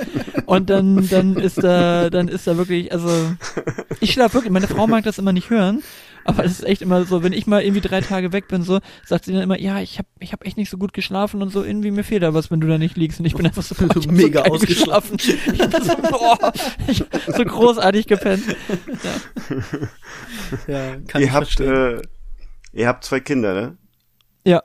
[0.47, 3.11] Und dann dann ist da dann ist da wirklich also
[4.01, 4.53] ich schlafe wirklich.
[4.53, 5.83] Meine Frau mag das immer nicht hören.
[6.29, 8.81] Aber es ist echt immer so, wenn ich mal irgendwie drei Tage weg bin, so,
[9.07, 11.49] sagt sie dann immer, ja, ich habe ich hab echt nicht so gut geschlafen und
[11.49, 13.19] so, irgendwie mir fehlt da was, wenn du da nicht liegst.
[13.19, 15.17] Und ich bin einfach so, boah, ich Mega so geil ausgeschlafen.
[15.17, 15.55] geschlafen.
[15.55, 16.53] Ich bin so, boah,
[16.87, 18.45] ich hab so großartig gepennt.
[20.67, 21.99] ja, kann ihr ich habt, verstehen.
[21.99, 22.03] äh,
[22.73, 23.79] ihr habt zwei Kinder, ne?
[24.45, 24.63] Ja.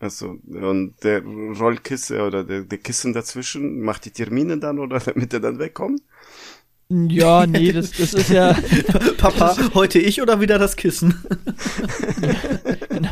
[0.00, 5.32] Also, und der Rollkissen oder der, der Kissen dazwischen, macht die Termine dann oder damit
[5.32, 6.02] er dann wegkommt?
[7.08, 8.56] Ja, nee, das, das ist ja,
[9.16, 11.14] Papa, heute ich oder wieder das Kissen?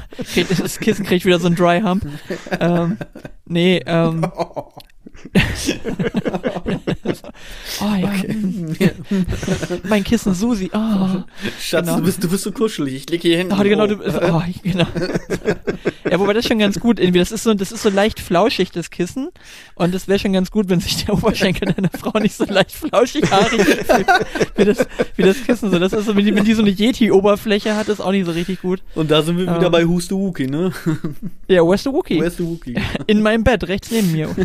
[0.32, 2.04] kriegt, das Kissen kriegt wieder so ein Dry Hump.
[2.60, 2.98] Ähm,
[3.46, 4.26] nee, ähm.
[7.80, 8.12] oh ja,
[9.88, 10.70] mein Kissen Susi.
[10.72, 11.22] Oh.
[11.60, 11.98] Schatz, Genau.
[11.98, 12.94] du, bist, du bist so kuschelig.
[12.94, 13.48] Ich leg hier hin.
[13.52, 14.86] Oh, genau, du, oh, genau.
[16.10, 18.70] ja, wobei das schon ganz gut irgendwie, das ist so, das ist so leicht flauschig,
[18.72, 19.28] das Kissen.
[19.74, 22.72] Und das wäre schon ganz gut, wenn sich der Oberschenkel deiner Frau nicht so leicht
[22.72, 24.06] flauschig haarig fühlt,
[24.56, 24.86] wie das,
[25.16, 25.78] wie das Kissen so.
[25.78, 28.32] Das ist so, wenn die, wenn die so eine Yeti-Oberfläche hat, ist auch nicht so
[28.32, 28.82] richtig gut.
[28.94, 29.72] Und da sind wir wieder Ähm.
[29.72, 30.72] bei Who's the Wookie, ne?
[31.48, 32.20] Ja, where's the Wookie?
[32.20, 32.74] Where's the Wookie?
[33.06, 34.28] In meinem Bett, rechts neben mir.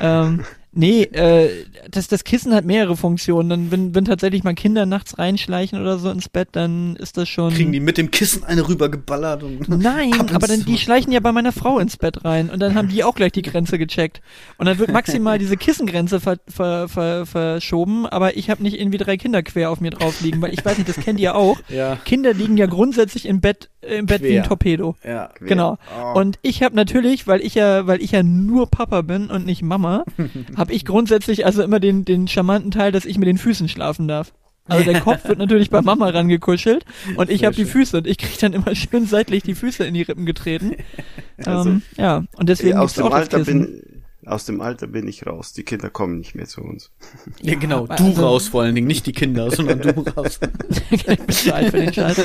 [0.00, 1.50] Ähm, nee, äh,
[1.90, 3.48] das, das Kissen hat mehrere Funktionen.
[3.48, 7.28] Dann, wenn, wenn tatsächlich mal Kinder nachts reinschleichen oder so ins Bett, dann ist das
[7.28, 7.52] schon.
[7.52, 9.68] Kriegen die mit dem Kissen eine rübergeballert und.
[9.68, 12.88] Nein, aber dann die schleichen ja bei meiner Frau ins Bett rein und dann haben
[12.88, 14.20] die auch gleich die Grenze gecheckt.
[14.58, 18.98] Und dann wird maximal diese Kissengrenze ver, ver, ver, verschoben, aber ich habe nicht irgendwie
[18.98, 21.58] drei Kinder quer auf mir drauf liegen, weil ich weiß nicht, das kennt ihr auch.
[21.68, 21.96] Ja.
[22.04, 24.48] Kinder liegen ja grundsätzlich im Bett im Bett wie ein Quer.
[24.48, 24.96] Torpedo.
[25.04, 25.30] Ja.
[25.40, 25.78] Genau.
[25.98, 26.18] Oh.
[26.18, 29.62] Und ich habe natürlich, weil ich ja, weil ich ja nur Papa bin und nicht
[29.62, 30.04] Mama,
[30.56, 34.08] habe ich grundsätzlich also immer den den charmanten Teil, dass ich mit den Füßen schlafen
[34.08, 34.32] darf.
[34.70, 36.84] Also der Kopf wird natürlich bei Mama rangekuschelt
[37.16, 37.64] und ich habe die.
[37.64, 40.76] Füße und ich krieg dann immer schön seitlich die Füße in die Rippen getreten.
[41.46, 45.52] Also, ähm, ja, und deswegen aus dem Alter bin, aus dem Alter bin ich raus.
[45.52, 46.90] Die Kinder kommen nicht mehr zu uns.
[47.42, 47.86] Ja, genau.
[47.86, 50.38] Du also- raus vor allen Dingen, nicht die Kinder, sondern du raus.
[50.90, 52.18] ich bin zu alt für den Scheiß.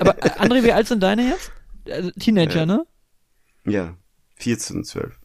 [0.00, 1.50] Aber äh, André, wie alt sind deine jetzt?
[1.90, 2.86] Also, Teenager, Äh, ne?
[3.66, 3.96] Ja,
[4.36, 5.18] 14, 12.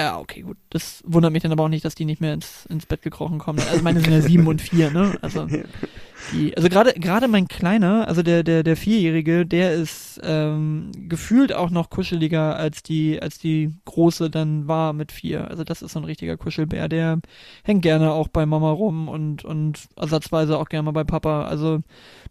[0.00, 0.56] Ja, okay, gut.
[0.70, 3.38] Das wundert mich dann aber auch nicht, dass die nicht mehr ins, ins Bett gekrochen
[3.38, 3.60] kommen.
[3.70, 5.16] Also meine sind ja sieben und vier, ne?
[5.22, 5.46] Also
[6.32, 11.52] die, also gerade gerade mein Kleiner, also der der der Vierjährige, der ist ähm, gefühlt
[11.52, 15.48] auch noch kuscheliger als die als die große dann war mit vier.
[15.48, 16.88] Also das ist so ein richtiger Kuschelbär.
[16.88, 17.20] Der
[17.62, 21.44] hängt gerne auch bei Mama rum und und ersatzweise auch gerne mal bei Papa.
[21.44, 21.80] Also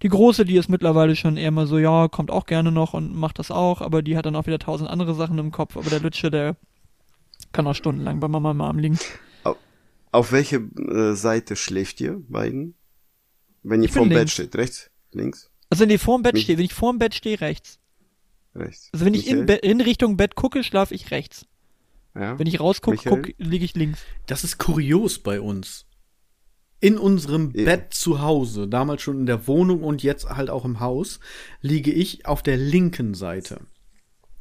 [0.02, 3.16] die große, die ist mittlerweile schon eher mal so, ja, kommt auch gerne noch und
[3.16, 5.78] macht das auch, aber die hat dann auch wieder tausend andere Sachen im Kopf.
[5.78, 6.58] Aber der Lütsche, der
[7.52, 9.00] kann auch stundenlang bei Mama im Arm liegen.
[10.12, 12.76] Auf welche äh, Seite schläft ihr beiden?
[13.64, 14.90] Wenn ihr vorm Bett steht, rechts?
[15.12, 15.50] Links?
[15.70, 17.80] Also wenn ich vorm Bett stehe, wenn ich vorm Bett stehe, rechts.
[18.54, 18.90] Rechts.
[18.92, 19.62] Also wenn ich in, Michael?
[19.62, 21.46] Be in Richtung Bett gucke, schlafe ich rechts.
[22.14, 22.38] Ja.
[22.38, 23.22] Wenn ich rausgucke, Michael?
[23.22, 24.02] guck, liege ich links.
[24.26, 25.86] Das ist kurios bei uns.
[26.82, 27.64] In unserem Ja.
[27.64, 31.20] Bett zu Hause, damals schon in der Wohnung und jetzt halt auch im Haus,
[31.62, 33.62] liege ich auf der linken Seite.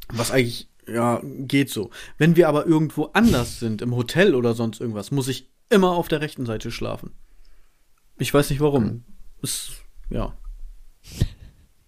[0.09, 1.91] Was eigentlich, ja, geht so.
[2.19, 6.09] Wenn wir aber irgendwo anders sind, im Hotel oder sonst irgendwas, muss ich immer auf
[6.09, 7.13] der rechten Seite schlafen.
[8.19, 9.05] Ich weiß nicht warum.
[9.43, 9.73] Ist,
[10.11, 10.37] ja.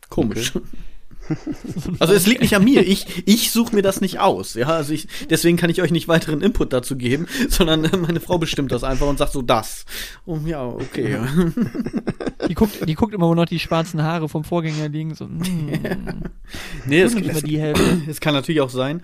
[0.09, 0.53] Komisch.
[1.99, 2.87] Also es liegt nicht an mir.
[2.87, 4.55] Ich, ich suche mir das nicht aus.
[4.55, 8.21] Ja, also ich, deswegen kann ich euch nicht weiteren Input dazu geben, sondern äh, meine
[8.21, 9.85] Frau bestimmt das einfach und sagt so das.
[10.25, 11.19] Oh, ja, okay.
[12.49, 15.15] Die guckt, die guckt immer, wo noch die schwarzen Haare vom Vorgänger liegen.
[15.15, 15.71] So, mm,
[16.87, 18.03] Nee, es, es, die Hälfte.
[18.09, 19.03] es kann natürlich auch sein.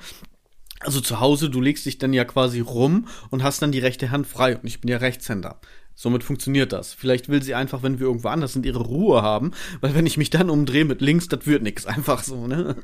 [0.80, 4.10] Also zu Hause, du legst dich dann ja quasi rum und hast dann die rechte
[4.10, 5.60] Hand frei und ich bin ja Rechtshänder.
[6.00, 6.94] Somit funktioniert das.
[6.94, 10.16] Vielleicht will sie einfach, wenn wir irgendwo anders sind, ihre Ruhe haben, weil wenn ich
[10.16, 11.86] mich dann umdrehe mit links, das wird nix.
[11.86, 12.76] Einfach so, ne?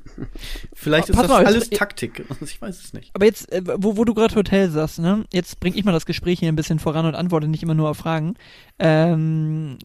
[0.74, 2.24] Vielleicht ist das mal, jetzt- alles Taktik.
[2.40, 3.12] Ich weiß es nicht.
[3.14, 5.24] Aber jetzt, äh, wo, wo du gerade Hotel sagst, ne?
[5.32, 7.90] Jetzt bringe ich mal das Gespräch hier ein bisschen voran und antworte nicht immer nur
[7.90, 8.34] auf Fragen.
[8.80, 9.78] Ähm,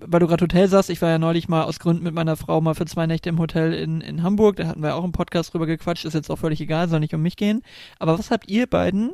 [0.00, 2.62] weil du gerade Hotel sagst, ich war ja neulich mal aus Gründen mit meiner Frau
[2.62, 4.56] mal für zwei Nächte im Hotel in, in Hamburg.
[4.56, 7.12] Da hatten wir auch im Podcast drüber gequatscht, ist jetzt auch völlig egal, soll nicht
[7.14, 7.60] um mich gehen.
[7.98, 9.10] Aber was habt ihr beiden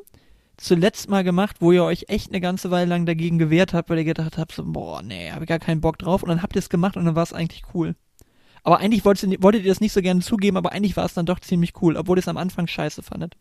[0.57, 3.99] zuletzt mal gemacht, wo ihr euch echt eine ganze Weile lang dagegen gewehrt habt, weil
[3.99, 6.57] ihr gedacht habt, so, boah, nee, hab ich gar keinen Bock drauf und dann habt
[6.57, 7.95] ihr es gemacht und dann war es eigentlich cool.
[8.63, 11.15] Aber eigentlich wolltet ihr, wolltet ihr das nicht so gerne zugeben, aber eigentlich war es
[11.15, 13.37] dann doch ziemlich cool, obwohl ihr es am Anfang scheiße fandet.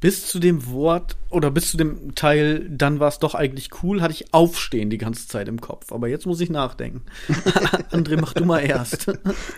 [0.00, 4.00] Bis zu dem Wort oder bis zu dem Teil, dann war es doch eigentlich cool,
[4.00, 5.92] hatte ich Aufstehen die ganze Zeit im Kopf.
[5.92, 7.02] Aber jetzt muss ich nachdenken.
[7.90, 9.08] André, mach du mal erst.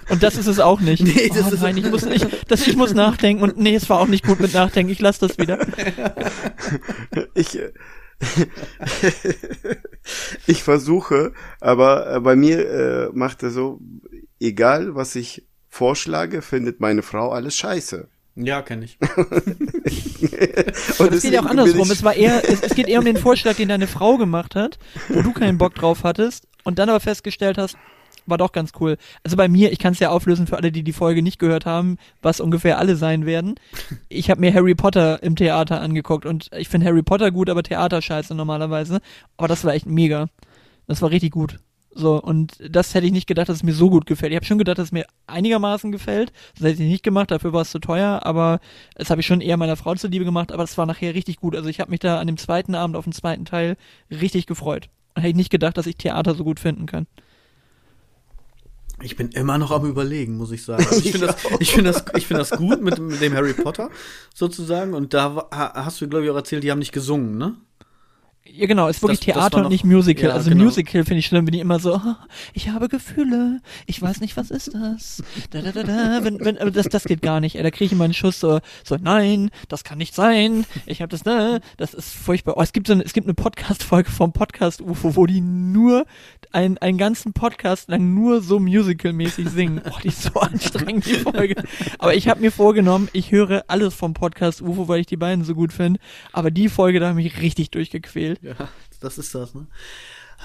[0.08, 1.02] Und das ist es auch nicht.
[1.14, 3.88] Nee, das oh, ist- nein, ich muss, ich, das, ich muss nachdenken und nee, es
[3.88, 4.90] war auch nicht gut mit Nachdenken.
[4.90, 5.58] Ich lasse das wieder.
[7.34, 7.58] Ich,
[10.46, 13.80] ich versuche, aber äh, bei mir äh, macht er so,
[14.40, 18.08] egal was ich vorschlage, findet meine Frau alles scheiße.
[18.34, 18.98] Ja, kenne ich.
[20.98, 21.90] Und Es geht ja auch andersrum.
[21.90, 24.78] Es war eher, es, es geht eher um den Vorschlag, den deine Frau gemacht hat,
[25.08, 27.76] wo du keinen Bock drauf hattest und dann aber festgestellt hast,
[28.26, 28.96] war doch ganz cool.
[29.24, 31.66] Also bei mir, ich kann es ja auflösen für alle, die die Folge nicht gehört
[31.66, 33.56] haben, was ungefähr alle sein werden.
[34.08, 37.62] Ich habe mir Harry Potter im Theater angeguckt und ich finde Harry Potter gut, aber
[37.62, 39.00] Theater scheiße normalerweise.
[39.36, 40.28] Aber das war echt mega.
[40.86, 41.58] Das war richtig gut.
[41.94, 44.32] So, und das hätte ich nicht gedacht, dass es mir so gut gefällt.
[44.32, 46.32] Ich habe schon gedacht, dass es mir einigermaßen gefällt.
[46.54, 48.60] Das hätte ich nicht gemacht, dafür war es zu teuer, aber
[48.94, 51.54] das habe ich schon eher meiner Frau zuliebe gemacht, aber das war nachher richtig gut.
[51.54, 53.76] Also ich habe mich da an dem zweiten Abend auf den zweiten Teil
[54.10, 54.88] richtig gefreut.
[55.14, 57.06] Und hätte ich nicht gedacht, dass ich Theater so gut finden kann.
[59.02, 60.84] Ich bin immer noch am überlegen, muss ich sagen.
[60.88, 63.52] Also ich finde das, ich finde das, ich finde das gut mit, mit dem Harry
[63.52, 63.90] Potter
[64.34, 64.94] sozusagen.
[64.94, 67.56] Und da hast du, glaube ich, auch erzählt, die haben nicht gesungen, ne?
[68.44, 70.28] Ja, genau, ist wirklich Das- das Theater und noch- nicht Musical.
[70.30, 70.64] ja, also genau.
[70.64, 72.18] Musical finde ich schlimm, bin ich immer so, "Ah,
[72.52, 75.22] ich habe Gefühle, ich weiß nicht, was ist das?
[75.50, 76.20] Da, da, da, da.
[76.24, 77.54] Wenn, wenn, das, das geht gar nicht.
[77.56, 80.66] Ey, da kriege ich immer einen Schuss so, so, nein, das kann nicht sein.
[80.86, 82.56] Ich habe das, ne, das ist furchtbar.
[82.58, 86.04] Oh, es gibt so eine, es gibt eine Podcast-Folge vom Podcast UFO, wo die nur
[86.50, 89.80] ein, einen ganzen Podcast lang nur so musical-mäßig singen.
[89.88, 91.54] Oh, die ist so anstrengend, die Folge.
[91.98, 95.44] Aber ich habe mir vorgenommen, ich höre alles vom Podcast UFO, weil ich die beiden
[95.44, 96.00] so gut finde.
[96.32, 98.31] Aber die Folge, da habe ich mich richtig durchgequält.
[98.42, 98.68] Ja,
[99.00, 99.66] das ist das, ne?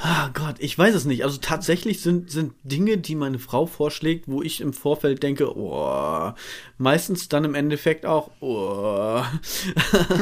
[0.03, 1.23] Ah Gott, ich weiß es nicht.
[1.23, 6.33] Also tatsächlich sind, sind Dinge, die meine Frau vorschlägt, wo ich im Vorfeld denke, oh,
[6.77, 9.23] meistens dann im Endeffekt auch, oh.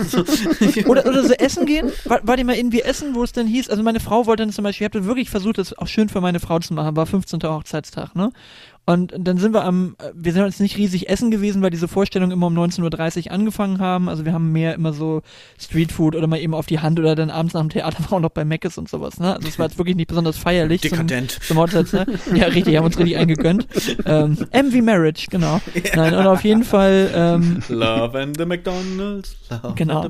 [0.07, 0.19] so,
[0.85, 1.91] Oder, oder so essen gehen?
[2.05, 3.69] War, war die mal irgendwie essen, wo es denn hieß?
[3.69, 6.21] Also meine Frau wollte dann zum Beispiel, ich habe wirklich versucht, das auch schön für
[6.21, 7.43] meine Frau zu machen, war 15.
[7.43, 8.31] Hochzeitstag, ne?
[8.87, 11.87] Und dann sind wir am, äh, wir sind jetzt nicht riesig essen gewesen, weil diese
[11.87, 14.07] Vorstellungen immer um 19.30 Uhr angefangen haben.
[14.09, 15.23] Also wir haben mehr immer so
[15.59, 18.19] Streetfood oder mal eben auf die Hand oder dann abends nach dem Theater wir auch
[18.19, 19.35] noch bei Meckes und sowas, ne?
[19.35, 20.81] Also es war jetzt wirklich nicht besonders feierlich.
[20.81, 21.31] zum- Dekadent.
[21.31, 22.07] Zum Hochzeitstag.
[22.35, 23.67] Ja, richtig, haben uns richtig eingegönnt.
[24.05, 25.59] Ähm, M wie Marriage, genau.
[25.95, 29.35] Nein, und auf jeden Fall, ähm, Love and the McDonalds.
[29.49, 30.09] Love Genau.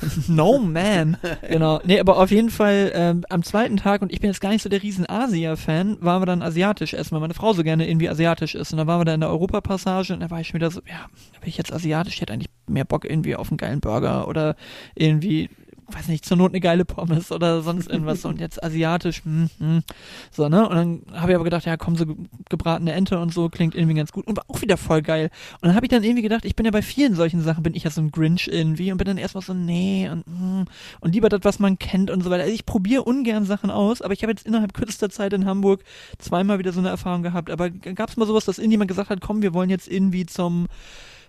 [0.28, 1.16] No man.
[1.48, 1.80] Genau.
[1.84, 4.62] Nee, aber auf jeden Fall ähm, am zweiten Tag, und ich bin jetzt gar nicht
[4.62, 8.08] so der riesen Asia-Fan, waren wir dann asiatisch essen, weil meine Frau so gerne irgendwie
[8.08, 8.72] asiatisch ist.
[8.72, 10.80] Und dann waren wir da in der Europapassage und da war ich schon wieder so,
[10.86, 11.06] ja,
[11.40, 14.56] bin ich jetzt asiatisch, ich hätte eigentlich mehr Bock irgendwie auf einen geilen Burger oder
[14.94, 15.48] irgendwie,
[15.88, 18.24] weiß nicht, zur Not eine geile Pommes oder sonst irgendwas.
[18.24, 19.82] und jetzt asiatisch, hm, hm.
[20.30, 20.68] so, ne?
[20.68, 22.16] Und dann habe ich aber gedacht, ja, komm, so ge-
[22.48, 25.30] gebratene Ente und so klingt irgendwie ganz gut und war auch wieder voll geil.
[25.60, 27.74] Und dann habe ich dann irgendwie gedacht, ich bin ja bei vielen solchen Sachen, bin
[27.74, 30.64] ich ja so ein Grinch irgendwie und bin dann erstmal so, nee, und, hm,
[31.00, 32.42] und lieber das, was man kennt und so weiter.
[32.42, 35.82] Also ich probiere ungern Sachen aus, aber ich habe jetzt innerhalb kürzester Zeit in Hamburg
[36.18, 37.50] zweimal wieder so eine Erfahrung gehabt.
[37.50, 40.66] Aber gab es mal sowas, dass irgendjemand gesagt hat, komm, wir wollen jetzt irgendwie zum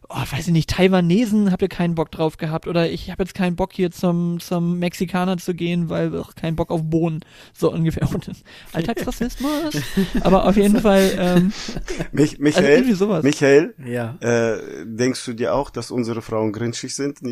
[0.10, 3.34] oh, weiß ich nicht, Taiwanesen habt ihr keinen Bock drauf gehabt oder ich habe jetzt
[3.34, 7.20] keinen Bock hier zum, zum Mexikaner zu gehen, weil ach, keinen Bock auf Bohnen,
[7.54, 8.08] so ungefähr.
[8.14, 8.30] Und
[8.74, 9.76] Alltagsrassismus,
[10.22, 11.54] aber auf jeden Fall, ähm,
[12.12, 13.24] Mich, also Michael, irgendwie sowas.
[13.24, 14.16] Michael, Ja.
[14.22, 17.20] äh, denkst du dir auch, dass unsere Frauen grinchig sind?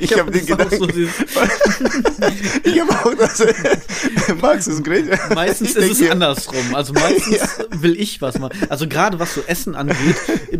[0.00, 3.44] Ich hab habe den auch so Gedanken, dieses- ich habe auch das,
[4.40, 5.08] Max ist grinch.
[5.34, 6.74] Meistens Ich ist es andersrum.
[6.74, 7.40] Also meistens
[7.70, 8.56] will ich was machen.
[8.68, 9.96] Also gerade was so Essen angeht,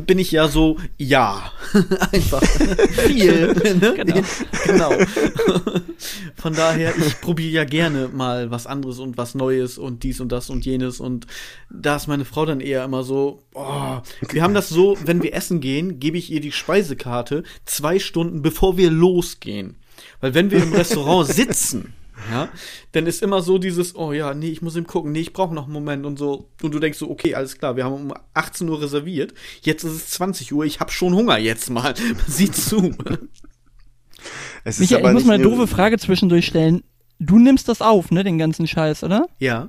[0.06, 1.52] bin ich ja so, ja.
[2.12, 3.52] Einfach viel.
[3.80, 3.94] ne?
[3.96, 4.20] Genau.
[4.66, 4.92] genau.
[6.36, 10.30] Von daher, ich probiere ja gerne mal was anderes und was Neues und dies und
[10.30, 11.00] das und jenes.
[11.00, 11.26] Und
[11.70, 13.98] da ist meine Frau dann eher immer so, oh,
[14.30, 18.42] wir haben das so, wenn wir essen gehen, gebe ich ihr die Speisekarte zwei Stunden
[18.42, 19.76] bevor wir losgehen.
[20.20, 21.94] Weil wenn wir im Restaurant sitzen,
[22.30, 22.48] ja,
[22.92, 25.54] dann ist immer so dieses, oh ja, nee, ich muss ihm gucken, nee, ich brauche
[25.54, 26.48] noch einen Moment und so.
[26.62, 29.92] Und du denkst so, okay, alles klar, wir haben um 18 Uhr reserviert, jetzt ist
[29.92, 31.94] es 20 Uhr, ich habe schon Hunger jetzt mal.
[32.26, 32.94] Sieh zu.
[34.64, 36.82] Es ist Michael, aber ich muss mal eine doofe Frage zwischendurch stellen.
[37.18, 39.26] Du nimmst das auf, ne, den ganzen Scheiß, oder?
[39.38, 39.68] ja.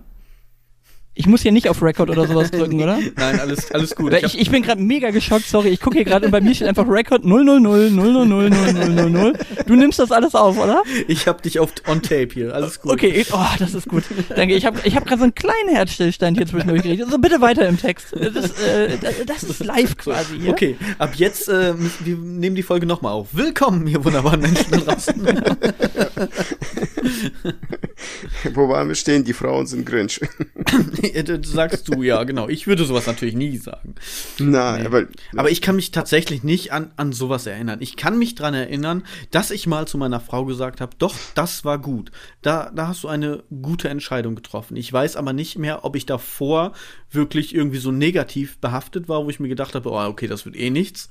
[1.15, 2.97] Ich muss hier nicht auf Record oder sowas drücken, oder?
[3.15, 4.13] Nein, alles, alles gut.
[4.13, 5.69] Ich, ich, bin gerade mega geschockt, sorry.
[5.69, 9.33] Ich gucke hier gerade und bei mir steht einfach Record 000 000
[9.67, 10.81] Du nimmst das alles auf, oder?
[11.07, 12.93] Ich hab dich auf on tape hier, alles gut.
[12.93, 14.03] Okay, oh, das ist gut.
[14.35, 14.55] Danke.
[14.55, 17.07] Ich habe ich hab gerade so einen kleinen Herzstillstand hier zwischendurch gekriegt.
[17.07, 18.07] So, bitte weiter im Text.
[18.13, 18.97] Das, äh,
[19.27, 20.51] das ist live quasi hier.
[20.51, 23.27] Okay, ab jetzt, äh, wir nehmen die Folge nochmal auf.
[23.33, 25.13] Willkommen, ihr wunderbaren Menschen da draußen.
[28.53, 29.23] Wo waren wir stehen?
[29.23, 30.19] Die Frauen sind Grinch.
[31.43, 32.49] sagst du, ja, genau.
[32.49, 33.95] Ich würde sowas natürlich nie sagen.
[34.39, 34.87] Nein, nee.
[34.87, 35.07] aber.
[35.35, 37.79] Aber ich kann mich tatsächlich nicht an, an sowas erinnern.
[37.81, 41.65] Ich kann mich dran erinnern, dass ich mal zu meiner Frau gesagt habe, doch, das
[41.65, 42.11] war gut.
[42.41, 44.75] Da, da hast du eine gute Entscheidung getroffen.
[44.77, 46.73] Ich weiß aber nicht mehr, ob ich davor
[47.11, 50.55] wirklich irgendwie so negativ behaftet war, wo ich mir gedacht habe, oh, okay, das wird
[50.55, 51.09] eh nichts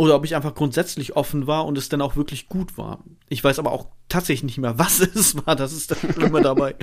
[0.00, 3.00] oder ob ich einfach grundsätzlich offen war und es dann auch wirklich gut war.
[3.28, 5.54] Ich weiß aber auch tatsächlich nicht mehr, was es war.
[5.54, 6.74] Das ist dann immer dabei.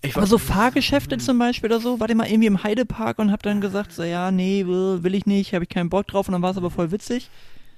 [0.00, 3.30] Ich aber so Fahrgeschäfte zum Beispiel oder so, war der mal irgendwie im Heidepark und
[3.30, 6.28] hab dann gesagt, so ja, nee, will, will ich nicht, habe ich keinen Bock drauf
[6.28, 7.28] und dann war es aber voll witzig.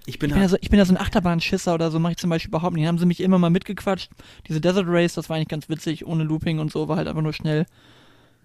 [0.07, 2.13] Ich bin, ich, bin ja so, ich bin ja so ein Achterbahnschisser oder so, mache
[2.13, 2.87] ich zum Beispiel überhaupt nicht.
[2.87, 4.13] Haben sie mich immer mal mitgequatscht.
[4.47, 7.23] Diese Desert Race, das war eigentlich ganz witzig, ohne Looping und so, war halt einfach
[7.23, 7.67] nur schnell.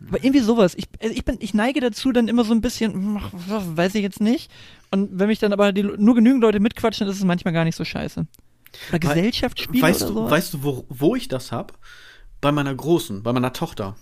[0.06, 0.76] Aber irgendwie sowas.
[0.76, 4.22] Ich, also ich, bin, ich neige dazu dann immer so ein bisschen, weiß ich jetzt
[4.22, 4.52] nicht.
[4.91, 7.64] Und wenn mich dann aber die, nur genügend Leute mitquatschen, dann ist es manchmal gar
[7.64, 8.28] nicht so scheiße.
[8.89, 10.30] Oder Gesellschaftsspiele weißt oder du, so.
[10.30, 11.78] Weißt du, wo, wo ich das hab?
[12.41, 13.95] Bei meiner Großen, bei meiner Tochter.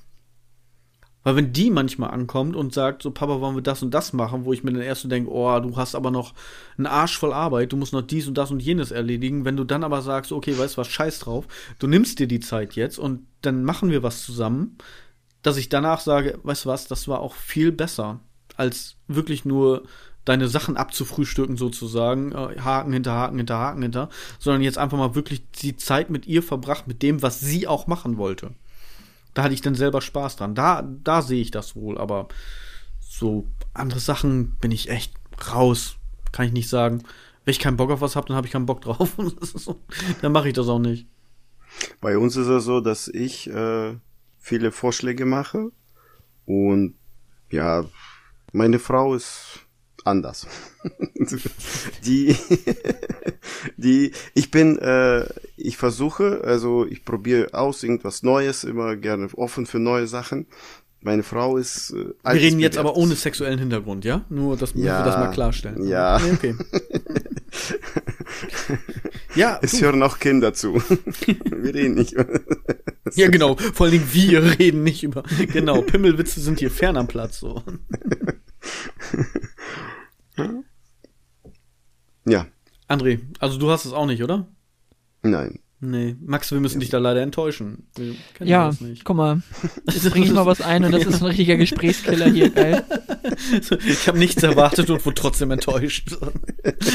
[1.23, 4.45] Weil wenn die manchmal ankommt und sagt, so Papa, wollen wir das und das machen,
[4.45, 6.35] wo ich mir dann erst so denke, oh, du hast aber noch
[6.77, 9.43] einen Arsch voll Arbeit, du musst noch dies und das und jenes erledigen.
[9.43, 11.47] Wenn du dann aber sagst, okay, weißt du was, scheiß drauf,
[11.79, 14.77] du nimmst dir die Zeit jetzt und dann machen wir was zusammen,
[15.45, 18.19] dass ich danach sage, weißt du was, das war auch viel besser,
[18.57, 19.83] als wirklich nur
[20.25, 25.13] deine Sachen abzufrühstücken sozusagen, äh, Haken hinter Haken hinter Haken hinter, sondern jetzt einfach mal
[25.13, 28.55] wirklich die Zeit mit ihr verbracht, mit dem, was sie auch machen wollte.
[29.35, 30.55] Da hatte ich dann selber Spaß dran.
[30.55, 32.27] Da, da sehe ich das wohl, aber
[32.99, 35.13] so andere Sachen bin ich echt
[35.53, 35.97] raus.
[36.31, 37.03] Kann ich nicht sagen.
[37.43, 39.11] Wenn ich keinen Bock auf was habe, dann habe ich keinen Bock drauf.
[40.21, 41.05] dann mache ich das auch nicht.
[42.01, 43.95] Bei uns ist es so, dass ich äh,
[44.45, 45.71] viele Vorschläge mache
[46.45, 46.93] und
[47.49, 47.83] ja,
[48.53, 49.65] meine Frau ist
[50.03, 50.45] anders.
[52.05, 52.35] die,
[53.77, 55.25] die, ich bin, äh,
[55.57, 60.45] ich versuche, also ich probiere aus irgendwas Neues, immer gerne offen für neue Sachen.
[61.01, 61.91] Meine Frau ist.
[61.91, 64.25] Äh, Wir reden jetzt aber ohne sexuellen Hintergrund, ja?
[64.29, 65.87] Nur, dass ja, wir das mal klarstellen.
[65.87, 66.19] Ja.
[66.19, 66.55] Nee, okay.
[69.35, 69.59] ja.
[69.61, 69.81] Es du.
[69.81, 70.75] hören auch Kinder zu.
[71.25, 72.39] wir reden nicht über.
[73.13, 73.55] ja, genau.
[73.55, 75.23] Vor allen Dingen wir reden nicht über.
[75.51, 75.81] Genau.
[75.81, 77.63] Pimmelwitze sind hier fern am Platz, so.
[82.25, 82.47] Ja.
[82.87, 84.47] André, also du hast es auch nicht, oder?
[85.21, 85.59] Nein.
[85.85, 87.87] Nee, Max, wir müssen dich da leider enttäuschen.
[88.43, 88.71] ja,
[89.03, 89.41] guck mal.
[89.91, 92.83] Jetzt bringe ich mal was ein und das ist ein richtiger Gesprächskiller hier, geil.
[93.87, 96.15] Ich habe nichts erwartet und wurde trotzdem enttäuscht.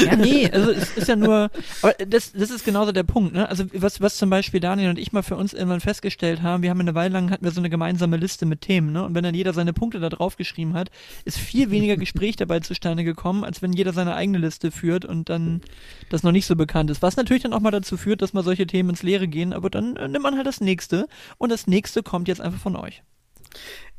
[0.05, 1.49] Ja, nee, also es ist ja nur,
[1.81, 3.47] aber das, das ist genauso der Punkt, ne?
[3.47, 6.69] Also was, was zum Beispiel Daniel und ich mal für uns irgendwann festgestellt haben, wir
[6.69, 9.03] haben eine Weile lang hatten wir so eine gemeinsame Liste mit Themen, ne?
[9.03, 10.89] Und wenn dann jeder seine Punkte da drauf geschrieben hat,
[11.25, 15.29] ist viel weniger Gespräch dabei zustande gekommen, als wenn jeder seine eigene Liste führt und
[15.29, 15.61] dann
[16.09, 17.01] das noch nicht so bekannt ist.
[17.01, 19.69] Was natürlich dann auch mal dazu führt, dass man solche Themen ins Leere gehen, aber
[19.69, 21.07] dann äh, nimmt man halt das nächste
[21.37, 23.03] und das nächste kommt jetzt einfach von euch.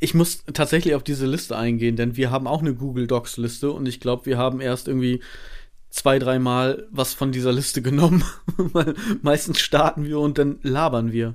[0.00, 3.70] Ich muss tatsächlich auf diese Liste eingehen, denn wir haben auch eine Google Docs Liste
[3.70, 5.20] und ich glaube, wir haben erst irgendwie
[5.90, 8.24] zwei, dreimal was von dieser Liste genommen,
[8.56, 11.34] weil meistens starten wir und dann labern wir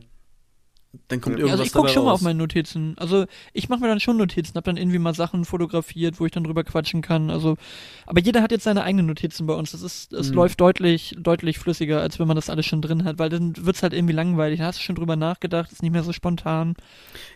[1.07, 2.95] dann kommt irgendwas Also ich gucke schon mal auf meine Notizen.
[2.97, 6.31] Also ich mache mir dann schon Notizen, hab dann irgendwie mal Sachen fotografiert, wo ich
[6.31, 7.29] dann drüber quatschen kann.
[7.29, 7.57] Also,
[8.05, 9.71] aber jeder hat jetzt seine eigenen Notizen bei uns.
[9.71, 10.35] Das ist, es mhm.
[10.35, 13.83] läuft deutlich, deutlich flüssiger, als wenn man das alles schon drin hat, weil dann wird's
[13.83, 14.59] halt irgendwie langweilig.
[14.59, 16.75] Da hast du schon drüber nachgedacht, ist nicht mehr so spontan.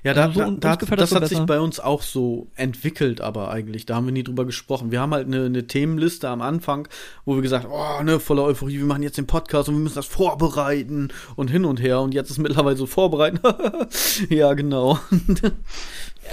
[0.04, 1.36] Ja, da, also so, da, da das, das hat besser.
[1.36, 3.86] sich bei uns auch so entwickelt, aber eigentlich.
[3.86, 4.92] Da haben wir nie drüber gesprochen.
[4.92, 6.88] Wir haben halt eine, eine Themenliste am Anfang,
[7.26, 9.96] wo wir gesagt, oh, ne, voller Euphorie, wir machen jetzt den Podcast und wir müssen
[9.96, 12.02] das vorbereiten und hin und her.
[12.02, 13.41] Und jetzt ist mittlerweile so vorbereiten.
[14.30, 15.00] ja, genau.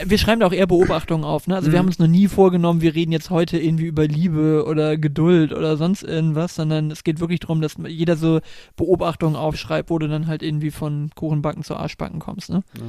[0.05, 1.57] wir schreiben da auch eher Beobachtungen auf, ne?
[1.57, 1.73] Also mhm.
[1.73, 5.53] wir haben uns noch nie vorgenommen, wir reden jetzt heute irgendwie über Liebe oder Geduld
[5.53, 8.41] oder sonst irgendwas, sondern es geht wirklich darum, dass jeder so
[8.77, 12.63] Beobachtungen aufschreibt, wo du dann halt irgendwie von Kuchenbacken zu Arschbacken kommst, ne?
[12.77, 12.85] Ja.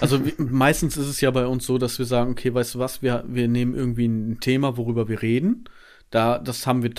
[0.00, 3.02] Also meistens ist es ja bei uns so, dass wir sagen, okay, weißt du was,
[3.02, 5.64] wir, wir nehmen irgendwie ein Thema, worüber wir reden.
[6.10, 6.94] Da, das haben wir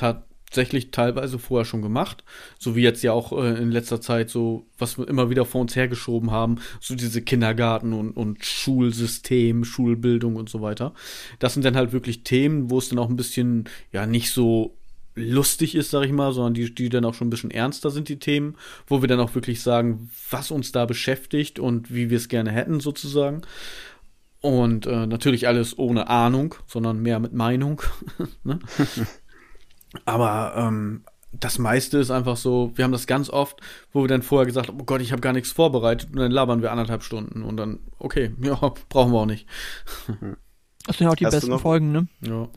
[0.49, 2.23] tatsächlich teilweise vorher schon gemacht,
[2.57, 5.61] so wie jetzt ja auch äh, in letzter Zeit so, was wir immer wieder vor
[5.61, 10.93] uns hergeschoben haben, so diese Kindergarten und, und Schulsystem, Schulbildung und so weiter.
[11.39, 14.77] Das sind dann halt wirklich Themen, wo es dann auch ein bisschen, ja, nicht so
[15.15, 18.07] lustig ist, sag ich mal, sondern die, die dann auch schon ein bisschen ernster sind,
[18.07, 22.17] die Themen, wo wir dann auch wirklich sagen, was uns da beschäftigt und wie wir
[22.17, 23.41] es gerne hätten, sozusagen.
[24.39, 27.81] Und äh, natürlich alles ohne Ahnung, sondern mehr mit Meinung.
[28.43, 28.59] ne?
[30.05, 33.59] Aber ähm, das meiste ist einfach so, wir haben das ganz oft,
[33.91, 36.31] wo wir dann vorher gesagt haben, oh Gott, ich habe gar nichts vorbereitet und dann
[36.31, 38.55] labern wir anderthalb Stunden und dann, okay, ja,
[38.89, 39.47] brauchen wir auch nicht.
[40.85, 42.07] Das sind ja auch die Hast besten noch- Folgen, ne?
[42.21, 42.47] Ja.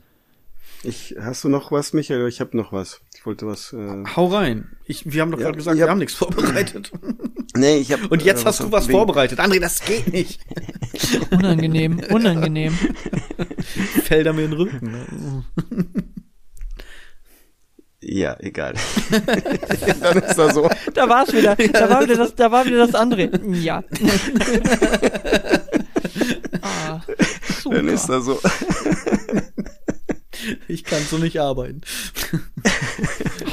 [0.83, 2.27] Ich, hast du noch was, Michael?
[2.27, 3.01] Ich habe noch was.
[3.15, 3.71] Ich wollte was.
[3.71, 4.77] Äh, Hau rein.
[4.85, 5.85] Ich, wir haben doch Ja, gerade gesagt, ja.
[5.85, 6.91] wir haben nichts vorbereitet.
[7.55, 8.07] nee, ich habe.
[8.07, 9.39] Und jetzt hast du was vorbereitet.
[9.39, 10.39] André, das geht nicht.
[11.29, 12.73] Unangenehm, unangenehm.
[14.05, 14.91] Fällt er mir in den Rücken.
[14.91, 15.43] ne?
[18.03, 18.73] Ja, egal.
[20.01, 20.67] Dann ist das so.
[20.93, 21.55] Da war es wieder.
[21.55, 23.29] Da war wieder das, da war wieder das andere.
[23.53, 23.83] Ja.
[26.61, 27.01] ah,
[27.63, 28.39] Dann ist das so.
[30.67, 31.81] Ich kann so nicht arbeiten.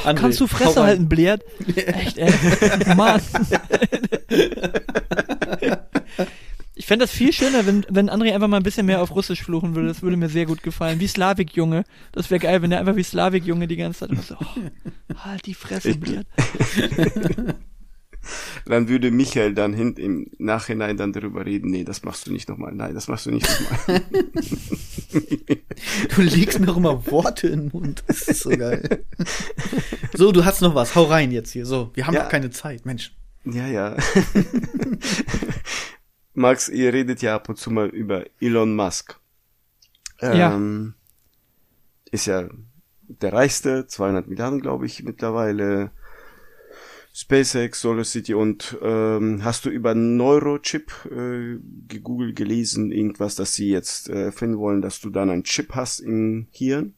[0.05, 1.37] André, Kannst du Fresse halten, Blair?
[1.75, 2.33] Echt, ey.
[2.95, 3.21] Mann.
[6.79, 9.43] Ich fände das viel schöner, wenn, wenn André einfach mal ein bisschen mehr auf Russisch
[9.43, 9.89] fluchen würde.
[9.89, 11.01] Das würde mir sehr gut gefallen.
[11.01, 11.83] Wie Slavik-Junge.
[12.13, 15.45] Das wäre geil, wenn er einfach wie Slavik-Junge die ganze Zeit immer so, oh, halt
[15.45, 16.23] die Fresse, Blair.
[18.65, 22.47] Dann würde Michael dann hin, im Nachhinein dann darüber reden, nee, das machst du nicht
[22.49, 22.73] nochmal.
[22.73, 24.01] Nein, das machst du nicht nochmal.
[26.15, 28.03] Du legst mir auch immer Worte in den Mund.
[28.07, 29.05] Das ist so geil.
[30.13, 30.93] So, du hast noch was.
[30.95, 31.65] Hau rein jetzt hier.
[31.65, 32.23] So, wir haben Ja.
[32.23, 33.13] doch keine Zeit, Mensch.
[33.45, 33.95] ja, ja.
[36.33, 39.19] Max, ihr redet ja ab und zu mal über Elon Musk.
[40.21, 40.53] Ja.
[40.55, 40.93] Ähm,
[42.11, 42.49] Ist ja
[43.07, 45.91] der reichste, 200 Milliarden, glaube ich, mittlerweile.
[47.11, 51.57] SpaceX, Solar City und ähm, hast du über Neurochip äh,
[51.87, 55.99] gegoogelt, gelesen, irgendwas, dass sie jetzt äh, finden wollen, dass du dann einen Chip hast
[55.99, 56.93] im Hirn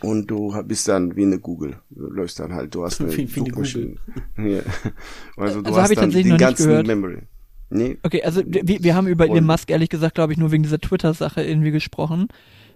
[0.00, 3.34] und du bist dann wie eine Google, du läufst dann halt, du hast eine, Wie-
[3.34, 3.96] wie eine Suchmaschine.
[4.38, 4.60] Ja.
[5.36, 6.86] Also du Also hast dann den ganzen.
[6.86, 7.22] Memory.
[7.70, 10.62] Nee, Okay, also wir, wir haben über Elon Musk ehrlich gesagt, glaube ich, nur wegen
[10.62, 12.28] dieser Twitter-Sache irgendwie gesprochen.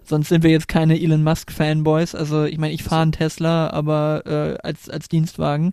[0.03, 2.15] Sonst sind wir jetzt keine Elon Musk-Fanboys.
[2.15, 5.73] Also ich meine, ich fahre einen Tesla, aber äh, als, als Dienstwagen.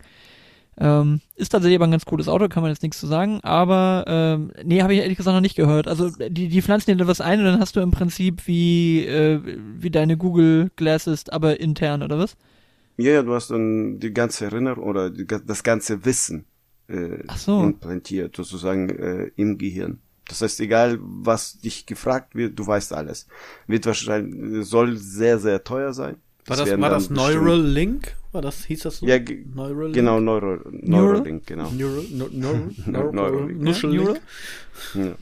[0.78, 3.40] Ähm, ist tatsächlich aber ein ganz cooles Auto, kann man jetzt nichts zu sagen.
[3.44, 5.88] Aber ähm, nee, habe ich ehrlich gesagt noch nicht gehört.
[5.88, 9.06] Also die, die pflanzen dir da was ein und dann hast du im Prinzip wie,
[9.06, 9.40] äh,
[9.80, 12.36] wie deine Google Glasses, aber intern, oder was?
[12.98, 16.46] Ja, ja, du hast dann die ganze Erinnerung oder die, das ganze Wissen
[16.88, 17.64] äh, so.
[17.64, 20.00] implantiert, sozusagen äh, im Gehirn.
[20.28, 23.28] Das heißt, egal was dich gefragt wird, du weißt alles.
[23.68, 26.18] Wird wahrscheinlich, soll sehr, sehr teuer sein.
[26.48, 28.16] War das, war das bestimmt- Neuralink?
[28.32, 29.06] War das, hieß das so?
[29.08, 29.96] Ja, ge- Neuralink?
[29.96, 31.70] Genau, Neuro, Neuralink, genau.
[31.72, 33.62] Neural, Neu- Neural, Neural, Neuralink.
[33.62, 34.22] Nuschelink?
[34.96, 35.16] Ja.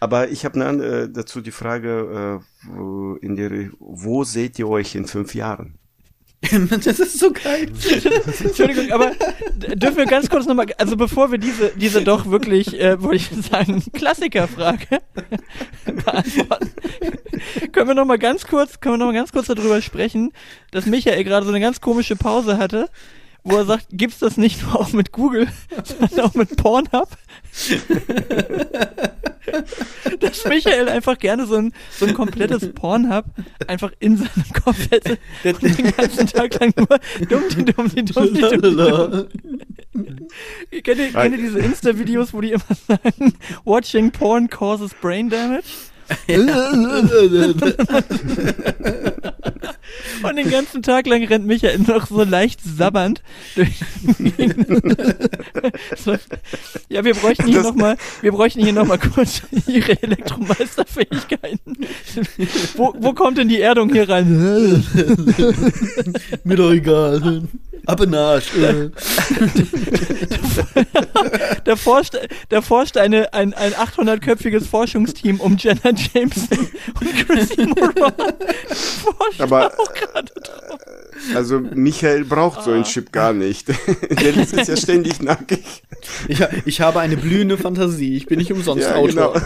[0.00, 5.06] Aber ich habe äh, dazu die Frage, äh, in der, wo seht ihr euch in
[5.06, 5.74] fünf Jahren?
[6.70, 7.70] das ist so geil.
[8.44, 9.12] Entschuldigung, aber
[9.74, 13.30] dürfen wir ganz kurz nochmal, also bevor wir diese, diese doch wirklich, äh, wollte ich
[13.44, 14.86] sagen, Klassikerfrage
[15.84, 16.70] beantworten,
[17.72, 20.32] können wir nochmal ganz kurz, können wir noch mal ganz kurz darüber sprechen,
[20.70, 22.88] dass Michael gerade so eine ganz komische Pause hatte,
[23.42, 25.48] wo er sagt, gibt's das nicht nur auch mit Google,
[25.84, 27.08] sondern auch mit Pornhub?
[30.30, 33.24] Dass Michael einfach gerne so ein, so ein komplettes Pornhub
[33.66, 36.86] einfach in seinem Kopf hätte und den ganzen Tag lang nur
[37.28, 39.26] dumm, die dumm, die dumm, die dumm, die dumm.
[40.82, 43.34] Kennt ihr, kennt ihr diese Insta-Videos, wo die immer sagen,
[43.64, 45.64] watching porn causes brain damage?
[50.22, 53.22] Und den ganzen Tag lang rennt Michael noch so leicht sabbernd
[53.54, 53.80] durch.
[55.96, 56.16] so.
[56.88, 61.76] Ja, wir bräuchten hier nochmal, wir bräuchten hier noch mal kurz ihre Elektromeisterfähigkeiten.
[62.76, 64.28] wo, wo kommt denn die Erdung hier rein?
[66.44, 67.42] Mir doch egal.
[67.86, 68.54] Ab in den Arsch.
[68.56, 68.90] Äh.
[71.64, 72.16] da forscht,
[72.48, 76.68] da forscht eine, ein, ein 800-köpfiges Forschungsteam um Jenna Jameson
[77.00, 78.12] und Chrissy Moran.
[78.68, 80.78] Forscht Aber auch gerade drauf.
[81.34, 83.68] also Michael braucht so einen Chip gar nicht.
[84.10, 85.82] Der ist ja ständig nackig.
[86.28, 88.16] Ich, ich habe eine blühende Fantasie.
[88.16, 89.08] Ich bin nicht umsonst Ja, Autor.
[89.08, 89.34] genau.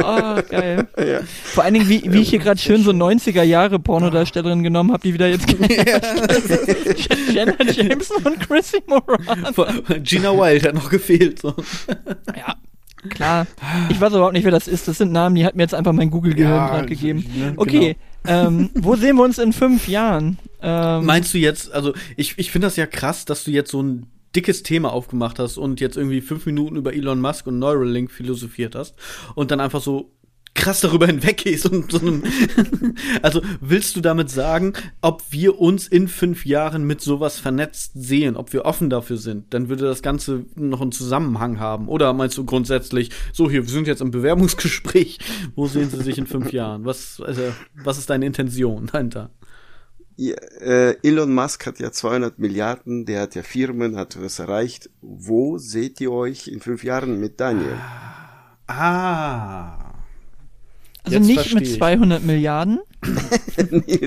[0.00, 0.86] Ah, geil.
[0.96, 1.20] Ja.
[1.44, 5.02] Vor allen Dingen, wie, wie ich hier gerade schön so 90er Jahre Pornodarstellerinnen genommen habe,
[5.02, 5.46] die wieder jetzt
[7.32, 9.18] Jenna Jameson und Chrissy Moran.
[10.02, 11.40] Gina Wild hat noch gefehlt.
[11.40, 11.54] So.
[12.36, 12.56] Ja,
[13.08, 13.46] klar.
[13.90, 14.88] Ich weiß überhaupt nicht, wer das ist.
[14.88, 17.24] Das sind Namen, die hat mir jetzt einfach mein Google-Gehirn Ja, gegeben.
[17.36, 17.96] ne, Okay,
[18.26, 20.38] ähm, wo sehen wir uns in fünf Jahren?
[20.60, 23.82] Ähm, Meinst du jetzt, also ich, ich finde das ja krass, dass du jetzt so
[23.82, 28.10] ein dickes Thema aufgemacht hast und jetzt irgendwie fünf Minuten über Elon Musk und Neuralink
[28.10, 28.94] philosophiert hast
[29.34, 30.10] und dann einfach so
[30.58, 32.22] krass darüber hinweggehst und so einem
[33.22, 38.36] Also willst du damit sagen, ob wir uns in fünf Jahren mit sowas vernetzt sehen,
[38.36, 41.88] ob wir offen dafür sind, dann würde das Ganze noch einen Zusammenhang haben.
[41.88, 45.18] Oder meinst du grundsätzlich, so hier, wir sind jetzt im Bewerbungsgespräch,
[45.54, 46.84] wo sehen sie sich in fünf Jahren?
[46.84, 47.42] Was, also,
[47.74, 49.30] was ist deine Intention dahinter?
[50.16, 54.90] Ja, äh, Elon Musk hat ja 200 Milliarden, der hat ja Firmen, hat was erreicht.
[55.00, 57.76] Wo seht ihr euch in fünf Jahren mit Daniel?
[58.66, 59.87] Ah.
[61.14, 61.74] Also Jetzt nicht mit ich.
[61.78, 62.80] 200 Milliarden.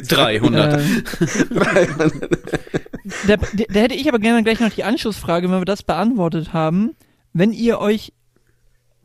[0.07, 0.81] 300.
[0.81, 1.03] Äh,
[3.27, 6.91] da, da hätte ich aber gerne gleich noch die Anschlussfrage, wenn wir das beantwortet haben.
[7.33, 8.13] Wenn ihr euch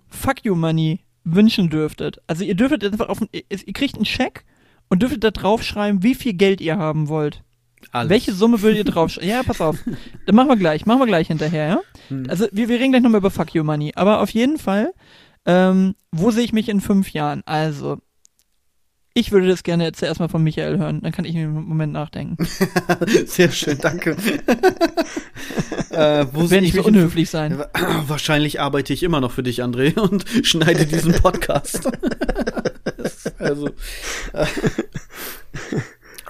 [0.09, 4.45] Fuck You Money wünschen dürftet, also ihr dürftet einfach auf, ihr ihr kriegt einen Scheck
[4.89, 7.43] und dürftet da draufschreiben, wie viel Geld ihr haben wollt.
[7.93, 8.11] Alles.
[8.11, 9.31] Welche Summe würdet ihr draufschreiben?
[9.31, 9.79] ja, pass auf.
[10.27, 11.81] Dann machen wir gleich, machen wir gleich hinterher, ja?
[12.09, 12.27] Hm.
[12.29, 13.93] Also wir, wir reden gleich nochmal über Fuck You Money.
[13.95, 14.93] Aber auf jeden Fall,
[15.47, 17.43] ähm, wo sehe ich mich in fünf Jahren?
[17.47, 17.99] Also,
[19.19, 21.01] ich würde das gerne jetzt zuerst mal von Michael hören.
[21.01, 22.37] Dann kann ich mir einen Moment nachdenken.
[23.27, 24.11] Sehr schön, danke.
[25.91, 27.59] äh, wo Wer sehe nicht ich so unhöflich sein.
[28.07, 31.89] Wahrscheinlich arbeite ich immer noch für dich, André, und schneide diesen Podcast.
[33.39, 33.69] Also.
[34.35, 34.47] Äh,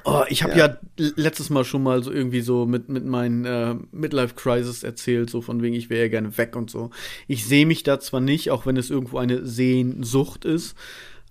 [0.06, 0.78] oh, ich habe ja.
[0.96, 5.62] letztes Mal schon mal so irgendwie so mit, mit meinen äh, Midlife-Crisis erzählt, so von
[5.62, 6.90] wegen, ich wäre ja gerne weg und so.
[7.26, 10.76] Ich sehe mich da zwar nicht, auch wenn es irgendwo eine Sehnsucht ist.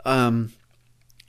[0.03, 0.52] Ähm,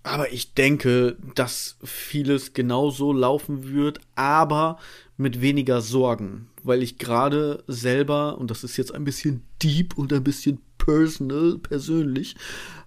[0.03, 4.79] aber ich denke, dass vieles genauso laufen wird, aber
[5.17, 10.13] mit weniger Sorgen, weil ich gerade selber, und das ist jetzt ein bisschen deep und
[10.13, 12.37] ein bisschen personal, persönlich,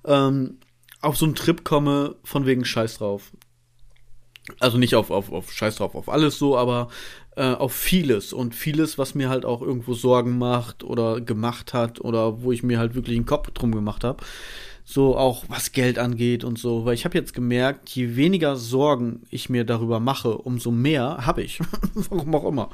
[0.06, 0.60] ähm,
[1.02, 3.31] auf so einen Trip komme von wegen Scheiß drauf.
[4.60, 6.90] Also nicht auf, auf, auf Scheiß drauf, auf alles so, aber
[7.36, 12.02] äh, auf vieles und vieles, was mir halt auch irgendwo Sorgen macht oder gemacht hat
[12.02, 14.24] oder wo ich mir halt wirklich einen Kopf drum gemacht habe
[14.90, 19.22] so auch was Geld angeht und so, weil ich habe jetzt gemerkt, je weniger Sorgen
[19.30, 21.60] ich mir darüber mache, umso mehr habe ich.
[21.94, 22.70] Warum auch immer.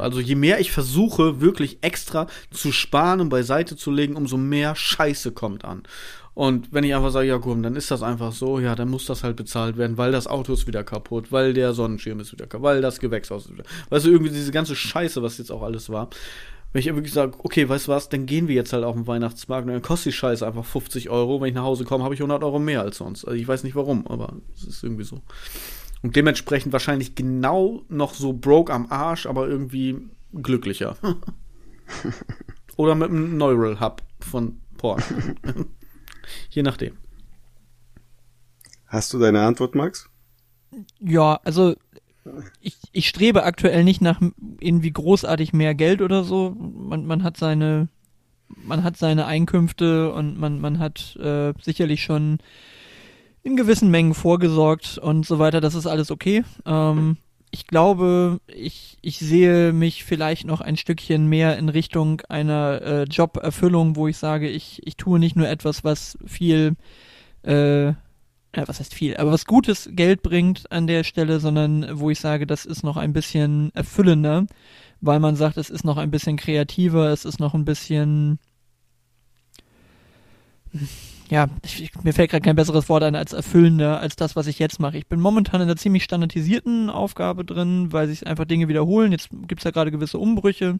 [0.00, 4.74] Also je mehr ich versuche, wirklich extra zu sparen und beiseite zu legen, umso mehr
[4.74, 5.84] Scheiße kommt an.
[6.38, 9.06] Und wenn ich einfach sage, ja komm, dann ist das einfach so, ja, dann muss
[9.06, 12.46] das halt bezahlt werden, weil das Auto ist wieder kaputt, weil der Sonnenschirm ist wieder
[12.46, 13.64] kaputt, weil das Gewächshaus ist wieder.
[13.88, 16.10] Weißt du, irgendwie diese ganze Scheiße, was jetzt auch alles war.
[16.72, 19.08] Wenn ich wirklich sage, okay, weißt du was, dann gehen wir jetzt halt auf den
[19.08, 21.40] Weihnachtsmarkt und dann kostet die Scheiße einfach 50 Euro.
[21.40, 23.24] Wenn ich nach Hause komme, habe ich 100 Euro mehr als sonst.
[23.24, 25.20] Also ich weiß nicht warum, aber es ist irgendwie so.
[26.02, 29.96] Und dementsprechend wahrscheinlich genau noch so broke am Arsch, aber irgendwie
[30.32, 30.96] glücklicher.
[32.76, 35.02] Oder mit einem Neural Hub von Porn.
[36.50, 36.96] Je nachdem.
[38.86, 40.08] Hast du deine Antwort, Max?
[41.00, 41.74] Ja, also
[42.60, 44.20] ich, ich strebe aktuell nicht nach
[44.60, 46.54] irgendwie großartig mehr Geld oder so.
[46.58, 47.88] Man, man hat seine
[48.48, 52.38] man hat seine Einkünfte und man, man hat äh, sicherlich schon
[53.42, 55.60] in gewissen Mengen vorgesorgt und so weiter.
[55.60, 56.44] Das ist alles okay.
[56.66, 57.18] Ähm,
[57.50, 63.02] ich glaube, ich, ich sehe mich vielleicht noch ein Stückchen mehr in Richtung einer äh,
[63.04, 66.76] Joberfüllung, wo ich sage, ich, ich tue nicht nur etwas, was viel
[67.42, 67.92] äh,
[68.56, 72.18] ja, was heißt viel, aber was gutes Geld bringt an der Stelle, sondern wo ich
[72.18, 74.46] sage, das ist noch ein bisschen erfüllender,
[75.00, 78.38] weil man sagt, es ist noch ein bisschen kreativer, es ist noch ein bisschen
[81.30, 84.58] ja, ich, mir fällt gerade kein besseres Wort ein als erfüllender als das, was ich
[84.58, 84.96] jetzt mache.
[84.96, 89.12] Ich bin momentan in einer ziemlich standardisierten Aufgabe drin, weil sich einfach Dinge wiederholen.
[89.12, 90.78] Jetzt gibt's ja gerade gewisse Umbrüche.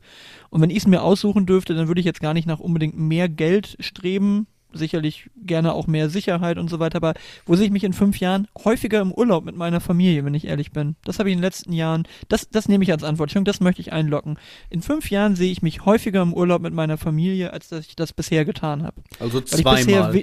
[0.51, 2.99] Und wenn ich es mir aussuchen dürfte, dann würde ich jetzt gar nicht nach unbedingt
[2.99, 4.47] mehr Geld streben.
[4.73, 6.97] Sicherlich gerne auch mehr Sicherheit und so weiter.
[6.97, 7.15] Aber
[7.47, 8.49] wo sehe ich mich in fünf Jahren?
[8.65, 10.97] Häufiger im Urlaub mit meiner Familie, wenn ich ehrlich bin.
[11.05, 13.29] Das habe ich in den letzten Jahren, das, das nehme ich als Antwort.
[13.29, 14.39] Entschuldigung, das möchte ich einlocken.
[14.71, 17.97] In fünf Jahren sehe ich mich häufiger im Urlaub mit meiner Familie, als dass ich
[17.97, 19.03] das bisher getan habe.
[19.19, 20.23] Also zweimal.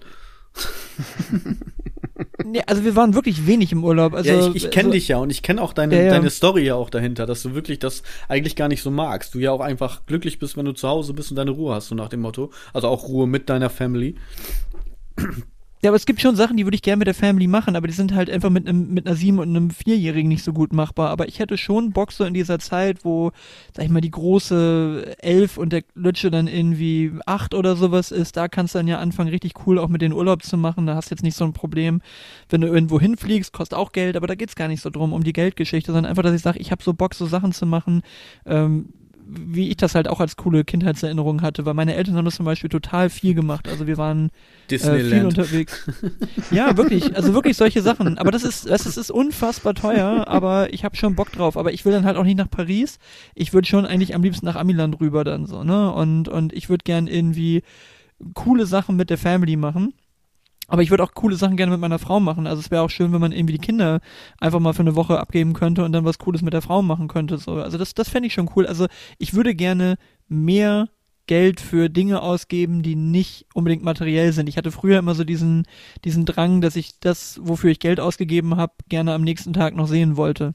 [2.45, 4.14] nee, also wir waren wirklich wenig im Urlaub.
[4.14, 6.10] Also, ja, ich, ich kenne also, dich ja und ich kenne auch deine, Ja, ja.
[6.11, 9.34] deine Story ja auch dahinter, dass du wirklich das eigentlich gar nicht so magst.
[9.36, 11.88] Du ja auch einfach glücklich bist, wenn du zu Hause bist und deine Ruhe hast,
[11.88, 12.52] so nach dem Motto.
[12.73, 14.15] Also auch Ruhe mit deiner Family.
[15.86, 17.86] Ja, aber es gibt schon Sachen, die würde ich gerne mit der Family machen, aber
[17.86, 20.74] die sind halt einfach mit einem mit einer sieben und einem vierjährigen nicht so gut
[20.74, 21.12] machbar.
[21.12, 23.32] Aber ich hätte schon Bock so in dieser Zeit, wo,
[23.72, 28.36] sag ich mal, die große elf und der Lütsche dann irgendwie acht oder sowas ist,
[28.36, 30.88] da kannst du dann ja anfangen, richtig cool auch mit den Urlaub zu machen.
[30.88, 32.02] Da hast du jetzt nicht so ein Problem,
[32.49, 35.24] wenn du irgendwo hinfliegst, kostet auch Geld, aber da geht's gar nicht so drum, um
[35.24, 38.02] die Geldgeschichte, sondern einfach, dass ich sage, ich habe so Bock, so Sachen zu machen,
[38.48, 38.90] ähm,
[39.38, 42.45] wie ich das halt auch als coole Kindheitserinnerung hatte, weil meine Eltern haben das zum
[42.45, 43.68] Beispiel total viel gemacht.
[43.68, 44.30] Also wir waren
[44.70, 45.86] äh, viel unterwegs.
[46.52, 48.18] ja, wirklich, also wirklich solche Sachen.
[48.18, 51.57] Aber das ist, das ist, ist unfassbar teuer, aber ich habe schon Bock drauf.
[51.57, 52.99] Aber ich will dann halt auch nicht nach Paris.
[53.34, 55.91] Ich würde schon eigentlich am liebsten nach Amiland rüber dann so, ne?
[55.91, 57.64] Und, und ich würde gern irgendwie
[58.34, 59.94] coole Sachen mit der Family machen.
[60.68, 62.48] Aber ich würde auch coole Sachen gerne mit meiner Frau machen.
[62.48, 64.00] Also es wäre auch schön, wenn man irgendwie die Kinder
[64.40, 67.08] einfach mal für eine Woche abgeben könnte und dann was Cooles mit der Frau machen
[67.08, 67.38] könnte.
[67.38, 67.54] So.
[67.54, 68.66] Also das, das fände ich schon cool.
[68.66, 68.88] Also
[69.18, 69.98] ich würde gerne
[70.28, 70.90] mehr
[71.28, 74.48] Geld für Dinge ausgeben, die nicht unbedingt materiell sind.
[74.48, 75.64] Ich hatte früher immer so diesen,
[76.04, 79.88] diesen Drang, dass ich das, wofür ich Geld ausgegeben habe, gerne am nächsten Tag noch
[79.88, 80.54] sehen wollte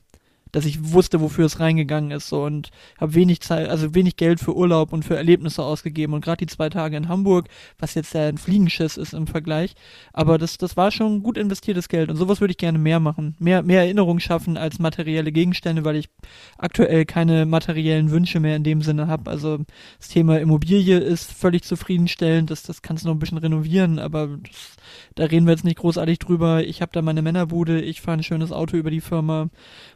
[0.52, 2.70] dass ich wusste, wofür es reingegangen ist so und
[3.00, 6.46] habe wenig Zeit, also wenig Geld für Urlaub und für Erlebnisse ausgegeben und gerade die
[6.46, 7.48] zwei Tage in Hamburg,
[7.78, 9.74] was jetzt ja ein Fliegenschiss ist im Vergleich,
[10.12, 13.36] aber das das war schon gut investiertes Geld und sowas würde ich gerne mehr machen,
[13.38, 16.08] mehr mehr Erinnerung schaffen als materielle Gegenstände, weil ich
[16.58, 19.30] aktuell keine materiellen Wünsche mehr in dem Sinne habe.
[19.30, 19.58] Also
[19.98, 24.28] das Thema Immobilie ist völlig zufriedenstellend, das das kannst du noch ein bisschen renovieren, aber
[24.42, 24.76] das,
[25.14, 26.64] da reden wir jetzt nicht großartig drüber.
[26.64, 29.48] Ich habe da meine Männerbude, ich fahre ein schönes Auto über die Firma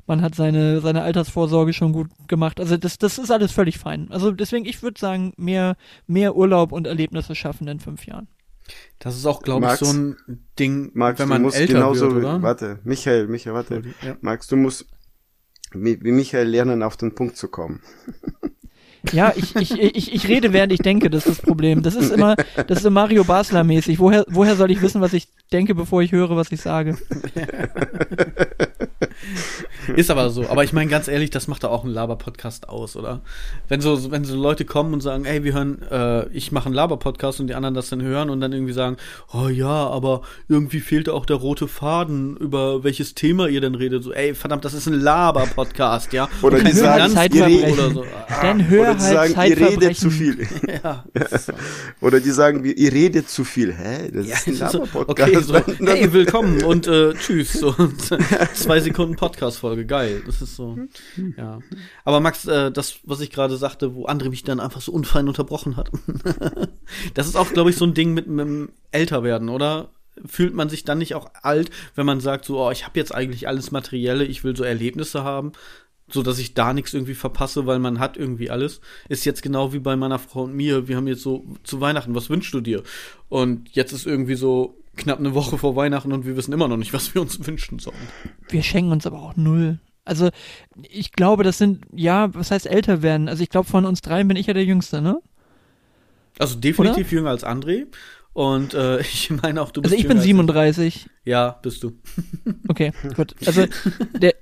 [0.06, 2.60] man hat seine, seine Altersvorsorge schon gut gemacht.
[2.60, 4.10] Also das, das ist alles völlig fein.
[4.10, 5.76] Also deswegen, ich würde sagen, mehr,
[6.06, 8.28] mehr Urlaub und Erlebnisse schaffen in fünf Jahren.
[8.98, 10.16] Das ist auch, glaube ich, so ein
[10.59, 12.43] Ding, Max, wenn man älter genauso, wird, oder?
[12.43, 13.82] Warte, Michael, Michael, warte.
[14.02, 14.16] Ja.
[14.22, 14.86] Max, du musst
[15.72, 17.82] wie, wie Michael lernen, auf den Punkt zu kommen.
[19.12, 21.82] Ja, ich, ich, ich, ich rede, während ich denke, das ist das Problem.
[21.82, 22.36] Das ist immer,
[22.66, 23.98] das ist Mario Basler mäßig.
[23.98, 26.97] Woher, woher soll ich wissen, was ich denke, bevor ich höre, was ich sage?
[29.97, 30.48] Ist aber so.
[30.48, 33.20] Aber ich meine ganz ehrlich, das macht da auch ein Laber-Podcast aus, oder?
[33.68, 36.74] Wenn so, wenn so Leute kommen und sagen, ey, wir hören, äh, ich mache einen
[36.74, 38.97] Laber-Podcast und die anderen das dann hören und dann irgendwie sagen,
[39.32, 44.02] oh ja, aber irgendwie fehlt auch der rote Faden, über welches Thema ihr denn redet.
[44.02, 46.28] So, ey, verdammt, das ist ein Laber-Podcast, ja?
[46.43, 48.05] Oder die sagen, oder so.
[48.43, 50.47] Dann hör halt sagen, ihr redet zu viel.
[50.83, 51.05] ja.
[52.01, 53.73] Oder die sagen, ihr redet zu viel.
[53.73, 54.11] Hä?
[54.12, 55.11] Das ja, ist ein Laber-Podcast.
[55.11, 57.55] Okay, so, hey, willkommen und äh, tschüss.
[57.55, 57.75] So,
[58.55, 60.23] zwei Sekunden Podcast-Folge, geil.
[60.27, 60.79] Das ist so,
[61.37, 61.59] ja.
[62.05, 65.29] Aber Max, äh, das, was ich gerade sagte, wo André mich dann einfach so unfein
[65.29, 65.91] unterbrochen hat,
[67.15, 69.91] das ist auch, glaube ich, so ein Ding mit, mit dem Älterwerden, oder?
[70.27, 73.12] Fühlt man sich dann nicht auch alt, wenn man sagt, so, oh, ich habe jetzt
[73.12, 75.53] eigentlich alles Materielle, ich will so Erlebnisse haben,
[76.09, 78.81] so dass ich da nichts irgendwie verpasse, weil man hat irgendwie alles.
[79.09, 80.86] Ist jetzt genau wie bei meiner Frau und mir.
[80.89, 82.82] Wir haben jetzt so zu Weihnachten, was wünschst du dir?
[83.28, 86.76] Und jetzt ist irgendwie so knapp eine Woche vor Weihnachten und wir wissen immer noch
[86.76, 87.97] nicht, was wir uns wünschen sollen.
[88.48, 89.78] Wir schenken uns aber auch null.
[90.05, 90.31] Also
[90.82, 93.28] ich glaube, das sind, ja, was heißt älter werden?
[93.28, 95.18] Also ich glaube, von uns dreien bin ich ja der Jüngste, ne?
[96.39, 97.16] Also definitiv Oder?
[97.16, 97.86] jünger als André.
[98.35, 99.94] Und äh, ich meine auch, du bist.
[99.94, 101.09] Also ich bin 37.
[101.24, 101.93] Ja, bist du.
[102.66, 103.35] Okay, gut.
[103.47, 103.66] Also
[104.18, 104.35] der,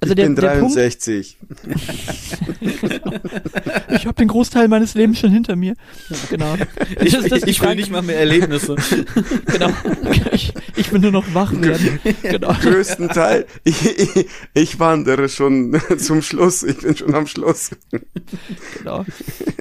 [0.00, 1.36] also ich der, bin 63.
[3.90, 5.74] ich habe den Großteil meines Lebens schon hinter mir.
[6.28, 6.54] Genau.
[7.00, 8.76] Ich, das, das ich will nicht mal mehr Erlebnisse.
[9.46, 9.70] genau.
[10.32, 12.00] Ich, ich will nur noch wach werden.
[12.22, 12.52] Genau.
[12.52, 13.46] Größten Teil.
[13.64, 16.62] Ich, ich, ich wandere schon zum Schluss.
[16.62, 17.70] Ich bin schon am Schluss.
[18.78, 19.04] Genau.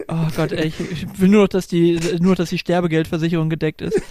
[0.07, 3.81] Oh Gott, ey, ich, ich will nur noch, dass die, nur, dass die Sterbegeldversicherung gedeckt
[3.81, 4.01] ist.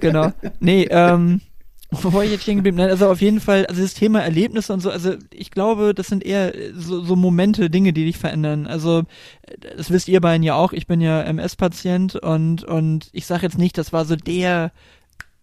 [0.00, 0.32] Genau.
[0.60, 1.40] Nee, ähm,
[1.90, 2.76] wo ich jetzt stehen geblieben?
[2.76, 6.08] Nein, also auf jeden Fall, also das Thema Erlebnisse und so, also ich glaube, das
[6.08, 8.66] sind eher so, so Momente, Dinge, die dich verändern.
[8.66, 9.04] Also
[9.76, 13.58] das wisst ihr beiden ja auch, ich bin ja MS-Patient und, und ich sage jetzt
[13.58, 14.70] nicht, das war so der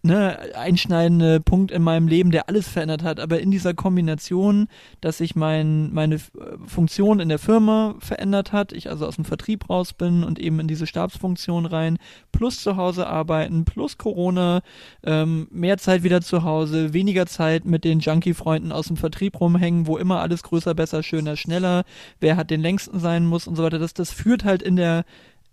[0.06, 3.20] ne, einschneidende Punkt in meinem Leben, der alles verändert hat.
[3.20, 4.68] Aber in dieser Kombination,
[5.00, 6.18] dass sich mein, meine
[6.66, 10.60] Funktion in der Firma verändert hat, ich also aus dem Vertrieb raus bin und eben
[10.60, 11.98] in diese Stabsfunktion rein,
[12.32, 14.62] plus zu Hause arbeiten, plus Corona,
[15.04, 19.86] ähm, mehr Zeit wieder zu Hause, weniger Zeit mit den Junkie-Freunden aus dem Vertrieb rumhängen,
[19.86, 21.84] wo immer alles größer, besser, schöner, schneller,
[22.20, 23.78] wer hat den längsten sein muss und so weiter.
[23.78, 25.04] Das, das führt halt in der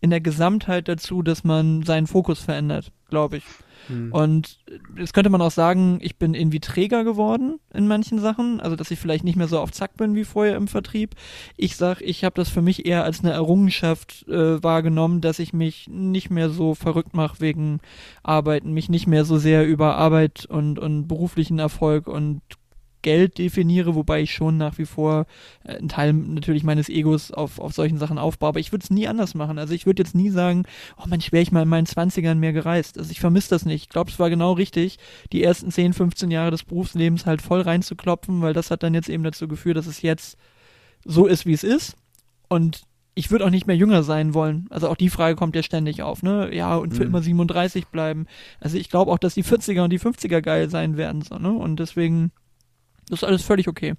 [0.03, 3.43] in der Gesamtheit dazu, dass man seinen Fokus verändert, glaube ich.
[3.89, 4.11] Mhm.
[4.11, 4.59] Und
[4.97, 8.91] jetzt könnte man auch sagen, ich bin irgendwie träger geworden in manchen Sachen, also dass
[8.91, 11.15] ich vielleicht nicht mehr so auf Zack bin wie vorher im Vertrieb.
[11.57, 15.53] Ich sag, ich habe das für mich eher als eine Errungenschaft äh, wahrgenommen, dass ich
[15.53, 17.79] mich nicht mehr so verrückt mache wegen
[18.23, 22.41] Arbeiten, mich nicht mehr so sehr über Arbeit und, und beruflichen Erfolg und
[23.03, 25.27] Geld definiere, wobei ich schon nach wie vor
[25.63, 28.49] äh, einen Teil natürlich meines Egos auf, auf solchen Sachen aufbaue.
[28.49, 29.59] Aber ich würde es nie anders machen.
[29.59, 30.63] Also ich würde jetzt nie sagen,
[30.97, 32.97] oh Mensch, wäre ich mal in meinen Zwanzigern mehr gereist.
[32.97, 33.83] Also ich vermisse das nicht.
[33.83, 34.97] Ich glaube, es war genau richtig,
[35.31, 39.09] die ersten 10, 15 Jahre des Berufslebens halt voll reinzuklopfen, weil das hat dann jetzt
[39.09, 40.37] eben dazu geführt, dass es jetzt
[41.05, 41.95] so ist, wie es ist.
[42.49, 42.83] Und
[43.15, 44.67] ich würde auch nicht mehr jünger sein wollen.
[44.69, 46.53] Also auch die Frage kommt ja ständig auf, ne?
[46.53, 47.09] Ja, und für mhm.
[47.09, 48.25] immer 37 bleiben.
[48.59, 51.51] Also ich glaube auch, dass die 40er und die 50er geil sein werden, so, ne?
[51.51, 52.31] Und deswegen
[53.09, 53.95] das ist alles völlig okay.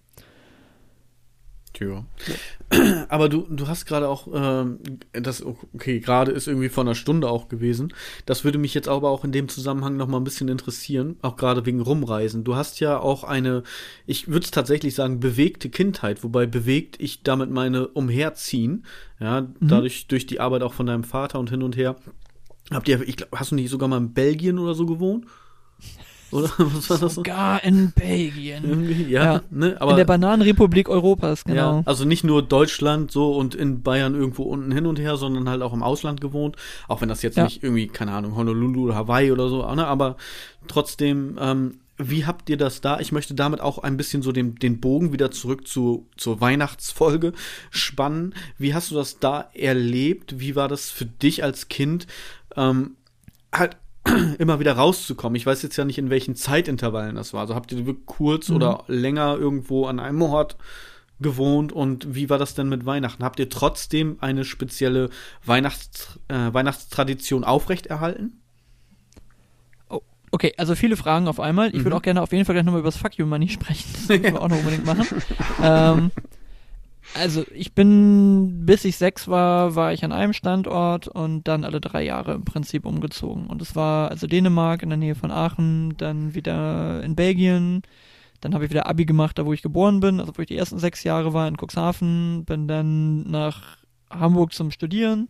[1.74, 2.06] Tja.
[3.09, 4.78] Aber du, du hast gerade auch, ähm,
[5.12, 7.93] das, okay, gerade ist irgendwie vor einer Stunde auch gewesen.
[8.26, 11.36] Das würde mich jetzt aber auch in dem Zusammenhang noch mal ein bisschen interessieren, auch
[11.36, 12.44] gerade wegen Rumreisen.
[12.44, 13.64] Du hast ja auch eine,
[14.06, 18.86] ich würde es tatsächlich sagen, bewegte Kindheit, wobei bewegt ich damit meine umherziehen,
[19.18, 19.56] ja, mhm.
[19.60, 21.97] dadurch, durch die Arbeit auch von deinem Vater und hin und her.
[22.70, 25.26] Habt ihr, ich glaub, hast du nicht sogar mal in Belgien oder so gewohnt?
[26.35, 27.15] Oder was war das?
[27.15, 29.09] Sogar in Belgien.
[29.09, 29.43] Ja, Ja.
[29.51, 29.77] ne?
[29.81, 31.77] Aber in der Bananenrepublik Europas, genau.
[31.78, 35.48] Ja, also nicht nur Deutschland so und in Bayern irgendwo unten hin und her, sondern
[35.48, 36.56] halt auch im Ausland gewohnt.
[36.89, 37.44] Auch wenn das jetzt Ja.
[37.44, 39.86] nicht irgendwie, keine Ahnung, Honolulu oder Hawaii oder so, ne?
[39.86, 40.16] aber
[40.69, 42.98] trotzdem, ähm, wie habt ihr das da?
[42.98, 47.32] Ich möchte damit auch ein bisschen so den, den Bogen wieder zurück zu, zur Weihnachtsfolge
[47.70, 48.35] spannen.
[48.59, 50.40] Wie hast du das da erlebt?
[50.40, 52.09] Wie war das für dich als Kind?
[52.56, 52.97] Ähm,
[53.52, 53.77] halt
[54.39, 55.36] immer wieder rauszukommen.
[55.36, 57.40] Ich weiß jetzt ja nicht, in welchen Zeitintervallen das war.
[57.40, 58.56] Also habt ihr wirklich kurz Mhm.
[58.56, 60.56] oder länger irgendwo an einem Ort
[61.20, 63.24] gewohnt und wie war das denn mit Weihnachten?
[63.24, 65.10] Habt ihr trotzdem eine spezielle
[65.44, 68.40] Weihnachts, äh, Weihnachtstradition aufrechterhalten?
[69.89, 70.01] Oh,
[70.32, 71.68] okay, also viele Fragen auf einmal.
[71.68, 71.97] Ich würde Mhm.
[71.97, 73.89] auch gerne auf jeden Fall gleich nochmal über das Fuck You Money sprechen.
[73.93, 75.06] Das müssen wir auch noch unbedingt machen.
[75.62, 76.10] ähm,
[77.12, 81.81] also ich bin, bis ich sechs war, war ich an einem Standort und dann alle
[81.81, 83.47] drei Jahre im Prinzip umgezogen.
[83.47, 87.82] Und es war also Dänemark in der Nähe von Aachen, dann wieder in Belgien,
[88.40, 90.56] dann habe ich wieder Abi gemacht, da wo ich geboren bin, also wo ich die
[90.56, 93.78] ersten sechs Jahre war in Cuxhaven, bin dann nach
[94.10, 95.28] Hamburg zum Studieren,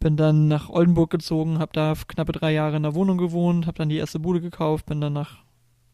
[0.00, 3.78] bin dann nach Oldenburg gezogen, habe da knappe drei Jahre in der Wohnung gewohnt, habe
[3.78, 5.38] dann die erste Bude gekauft, bin dann nach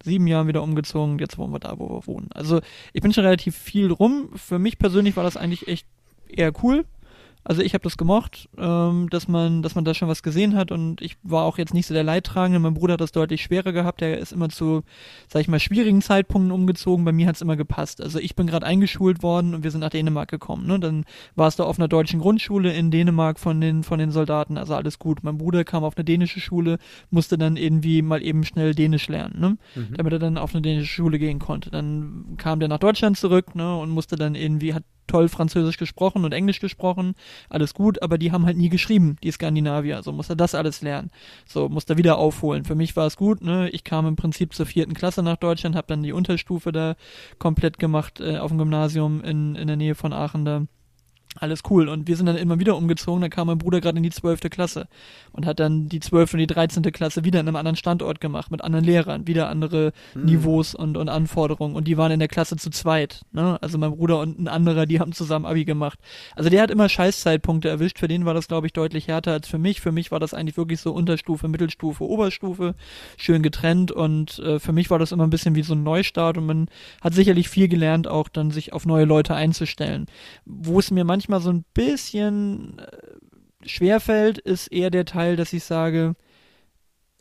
[0.05, 2.29] sieben Jahren wieder umgezogen, jetzt wohnen wir da, wo wir wohnen.
[2.33, 2.61] Also
[2.93, 4.31] ich bin schon relativ viel rum.
[4.37, 5.87] Für mich persönlich war das eigentlich echt
[6.29, 6.85] eher cool.
[7.45, 10.73] Also ich habe das gemocht, ähm, dass man, dass man da schon was gesehen hat
[10.73, 12.59] und ich war auch jetzt nicht so der Leidtragende.
[12.59, 14.01] Mein Bruder hat das deutlich schwerer gehabt.
[14.01, 14.83] Der ist immer zu,
[15.29, 17.05] sag ich mal, schwierigen Zeitpunkten umgezogen.
[17.05, 18.01] Bei mir hat's immer gepasst.
[18.01, 20.67] Also ich bin gerade eingeschult worden und wir sind nach Dänemark gekommen.
[20.67, 20.81] Ne?
[20.81, 21.05] Dann
[21.37, 24.57] war es da auf einer deutschen Grundschule in Dänemark von den von den Soldaten.
[24.57, 25.23] Also alles gut.
[25.23, 26.79] Mein Bruder kam auf eine dänische Schule,
[27.11, 29.59] musste dann irgendwie mal eben schnell Dänisch lernen, ne?
[29.97, 31.71] damit er dann auf eine dänische Schule gehen konnte.
[31.71, 33.77] Dann kam der nach Deutschland zurück ne?
[33.77, 37.15] und musste dann irgendwie hat toll Französisch gesprochen und Englisch gesprochen,
[37.49, 40.83] alles gut, aber die haben halt nie geschrieben, die Skandinavier, so muss er das alles
[40.83, 41.11] lernen,
[41.47, 42.65] so muss er wieder aufholen.
[42.65, 45.77] Für mich war es gut, ne, ich kam im Prinzip zur vierten Klasse nach Deutschland,
[45.77, 46.97] habe dann die Unterstufe da
[47.39, 50.63] komplett gemacht äh, auf dem Gymnasium in, in der Nähe von Aachen da.
[51.37, 51.89] Alles cool.
[51.89, 53.21] Und wir sind dann immer wieder umgezogen.
[53.21, 54.87] Dann kam mein Bruder gerade in die zwölfte Klasse
[55.33, 58.53] und hat dann die zwölfte und die dreizehnte Klasse wieder in einem anderen Standort gemacht,
[58.53, 61.75] mit anderen Lehrern, wieder andere Niveaus und, und Anforderungen.
[61.75, 63.23] Und die waren in der Klasse zu zweit.
[63.33, 63.59] Ne?
[63.61, 65.99] Also mein Bruder und ein anderer, die haben zusammen Abi gemacht.
[66.37, 67.99] Also der hat immer Scheißzeitpunkte erwischt.
[67.99, 69.81] Für den war das, glaube ich, deutlich härter als für mich.
[69.81, 72.77] Für mich war das eigentlich wirklich so Unterstufe, Mittelstufe, Oberstufe,
[73.17, 73.91] schön getrennt.
[73.91, 76.39] Und äh, für mich war das immer ein bisschen wie so ein Neustart.
[76.39, 76.69] Und man
[77.01, 80.07] hat sicherlich viel gelernt, auch dann sich auf neue Leute einzustellen.
[80.45, 85.65] Wo es mir manchmal so ein bisschen äh, schwerfällt, ist eher der Teil, dass ich
[85.65, 86.15] sage,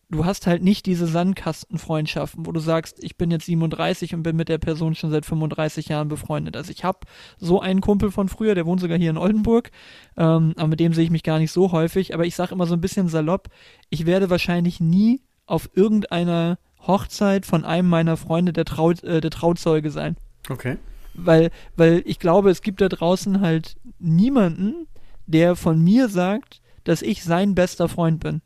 [0.10, 4.36] du hast halt nicht diese Sandkastenfreundschaften, wo du sagst, ich bin jetzt 37 und bin
[4.36, 6.56] mit der Person schon seit 35 Jahren befreundet.
[6.56, 7.00] Also ich habe
[7.38, 9.72] so einen Kumpel von früher, der wohnt sogar hier in Oldenburg,
[10.18, 12.14] ähm, aber mit dem sehe ich mich gar nicht so häufig.
[12.14, 13.50] Aber ich sage immer so ein bisschen salopp,
[13.90, 19.32] ich werde wahrscheinlich nie auf irgendeiner Hochzeit von einem meiner Freunde der, Trau äh, der
[19.32, 20.18] Trauzeuge sein
[20.50, 20.78] Okay.
[21.14, 24.88] Weil, weil ich glaube, es gibt da draußen halt niemanden,
[25.26, 28.42] der von mir sagt, dass ich sein bester Freund bin.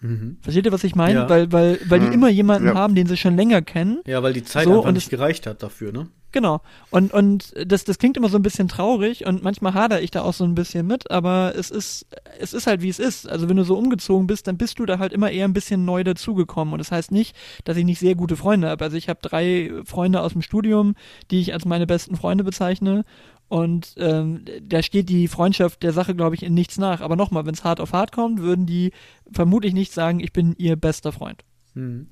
[0.00, 0.36] Mhm.
[0.42, 1.20] Versteht ihr, was ich meine?
[1.20, 1.28] Ja.
[1.28, 2.12] Weil, weil, weil die Mhm.
[2.12, 2.74] immer jemanden Ja.
[2.74, 4.00] haben, den sie schon länger kennen.
[4.06, 6.08] Ja, weil die Zeit So, einfach und nicht es- gereicht hat dafür, ne?
[6.32, 6.60] Genau.
[6.90, 10.20] Und, und das, das klingt immer so ein bisschen traurig und manchmal hadere ich da
[10.20, 12.04] auch so ein bisschen mit, aber es ist,
[12.38, 13.26] es ist halt wie es ist.
[13.26, 15.86] Also wenn du so umgezogen bist, dann bist du da halt immer eher ein bisschen
[15.86, 16.74] neu dazugekommen.
[16.74, 18.84] Und das heißt nicht, dass ich nicht sehr gute Freunde habe.
[18.84, 20.94] Also ich habe drei Freunde aus dem Studium,
[21.30, 23.06] die ich als meine besten Freunde bezeichne.
[23.48, 27.00] Und ähm, da steht die Freundschaft der Sache, glaube ich, in nichts nach.
[27.00, 28.92] Aber nochmal, wenn es hart auf hart kommt, würden die
[29.30, 31.44] vermutlich nicht sagen, ich bin ihr bester Freund.
[31.74, 32.08] Mhm.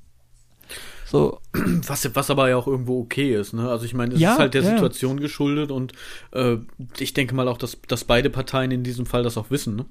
[1.05, 1.41] So,
[1.87, 3.69] Was, was aber ja auch irgendwo okay ist, ne?
[3.69, 4.71] Also ich meine, es Ja, ist halt der ja.
[4.71, 5.93] Situation geschuldet und
[6.33, 6.57] äh,
[6.99, 9.87] ich denke mal auch, dass, dass beide Parteien in diesem Fall das auch wissen, ne?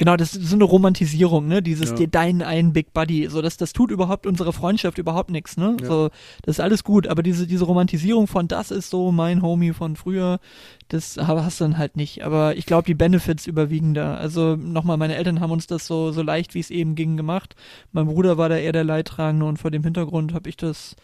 [0.00, 1.60] Genau, das ist so eine Romantisierung, ne?
[1.60, 2.06] Dieses Ja.
[2.06, 3.28] deinen einen Big Buddy.
[3.28, 5.76] So, das, das tut überhaupt unserer Freundschaft überhaupt nichts, ne?
[5.78, 5.86] Ja.
[5.86, 6.08] So,
[6.40, 9.96] das ist alles gut, aber diese, diese Romantisierung von das ist so mein Homie von
[9.96, 10.40] früher,
[10.88, 12.24] das ha- hast du dann halt nicht.
[12.24, 14.14] Aber ich glaube, die Benefits überwiegen da.
[14.14, 17.54] Also nochmal, meine Eltern haben uns das so, so leicht, wie es eben ging, gemacht.
[17.92, 20.96] Mein Bruder war da eher der Leidtragende und vor dem Hintergrund habe ich das,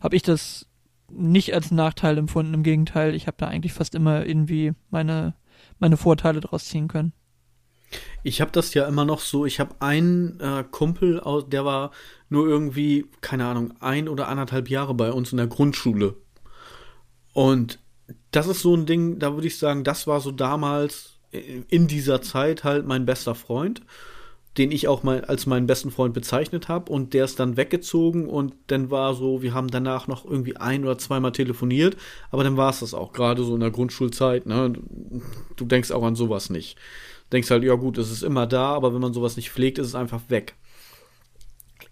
[0.00, 0.66] habe ich das
[1.10, 2.54] nicht als Nachteil empfunden.
[2.54, 5.34] Im Gegenteil, ich habe da eigentlich fast immer irgendwie meine,
[5.80, 7.12] meine Vorteile draus ziehen können.
[8.22, 11.92] Ich habe das ja immer noch so, ich habe einen äh, Kumpel, aus, der war
[12.28, 16.16] nur irgendwie, keine Ahnung, ein oder anderthalb Jahre bei uns in der Grundschule.
[17.32, 17.78] Und
[18.30, 21.86] das ist so ein Ding, da würde ich sagen, das war so damals äh, in
[21.86, 23.82] dieser Zeit halt mein bester Freund,
[24.58, 26.90] den ich auch mal als meinen besten Freund bezeichnet habe.
[26.90, 30.84] Und der ist dann weggezogen und dann war so, wir haben danach noch irgendwie ein
[30.84, 31.96] oder zweimal telefoniert,
[32.30, 34.46] aber dann war es das auch, gerade so in der Grundschulzeit.
[34.46, 34.72] Ne?
[35.56, 36.76] Du denkst auch an sowas nicht
[37.32, 39.88] denkst halt, ja gut, es ist immer da, aber wenn man sowas nicht pflegt, ist
[39.88, 40.54] es einfach weg.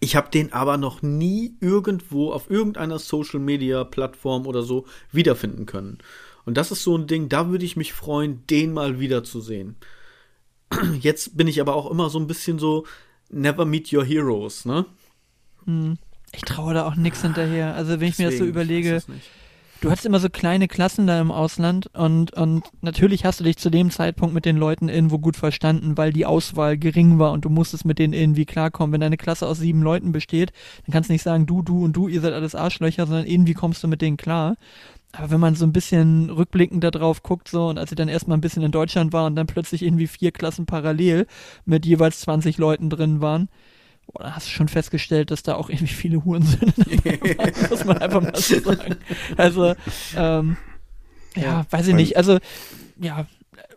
[0.00, 5.66] Ich habe den aber noch nie irgendwo auf irgendeiner Social Media Plattform oder so wiederfinden
[5.66, 5.98] können.
[6.44, 9.76] Und das ist so ein Ding, da würde ich mich freuen, den mal wiederzusehen.
[11.00, 12.86] Jetzt bin ich aber auch immer so ein bisschen so
[13.30, 14.84] Never Meet Your Heroes, ne?
[15.64, 15.96] Hm.
[16.32, 17.74] Ich traue da auch nichts hinterher.
[17.74, 19.02] Also wenn ich Deswegen, mir das so überlege,
[19.84, 23.58] du hattest immer so kleine Klassen da im Ausland und, und natürlich hast du dich
[23.58, 27.44] zu dem Zeitpunkt mit den Leuten irgendwo gut verstanden, weil die Auswahl gering war und
[27.44, 28.94] du musstest mit denen irgendwie klarkommen.
[28.94, 30.52] Wenn deine Klasse aus sieben Leuten besteht,
[30.86, 33.52] dann kannst du nicht sagen, du, du und du, ihr seid alles Arschlöcher, sondern irgendwie
[33.52, 34.56] kommst du mit denen klar.
[35.12, 38.08] Aber wenn man so ein bisschen rückblickend da drauf guckt, so, und als ich dann
[38.08, 41.26] erstmal ein bisschen in Deutschland war und dann plötzlich irgendwie vier Klassen parallel
[41.66, 43.48] mit jeweils 20 Leuten drin waren,
[44.14, 47.98] boah, da hast du schon festgestellt, dass da auch irgendwie viele Hurensöhne waren, muss man
[47.98, 48.96] einfach mal so sagen.
[49.36, 49.74] Also,
[50.16, 50.56] ähm,
[51.36, 52.16] ja, ja, weiß ich nicht.
[52.16, 52.38] Also,
[52.98, 53.26] ja,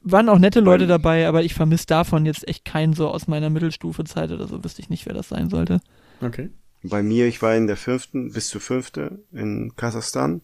[0.04, 3.50] waren auch nette Leute dabei, aber ich vermisse davon jetzt echt keinen so aus meiner
[3.50, 5.82] Mittelstufezeit oder so, wüsste ich nicht, wer das sein sollte.
[6.22, 6.50] Okay.
[6.84, 10.42] Bei mir, ich war in der fünften bis zur fünfte in Kasachstan.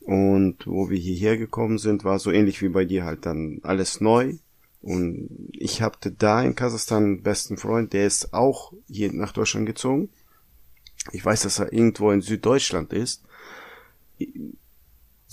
[0.00, 4.00] Und wo wir hierher gekommen sind, war so ähnlich wie bei dir halt dann alles
[4.00, 4.34] neu.
[4.82, 9.66] Und ich hatte da in Kasachstan einen besten Freund, der ist auch hier nach Deutschland
[9.66, 10.10] gezogen.
[11.12, 13.22] Ich weiß, dass er irgendwo in Süddeutschland ist.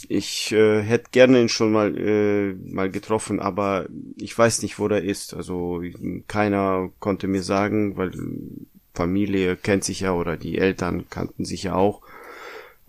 [0.07, 4.87] Ich äh, hätte gerne ihn schon mal äh, mal getroffen, aber ich weiß nicht, wo
[4.87, 5.33] er ist.
[5.33, 5.81] Also
[6.27, 8.11] keiner konnte mir sagen, weil
[8.93, 12.01] Familie kennt sich ja oder die Eltern kannten sich ja auch.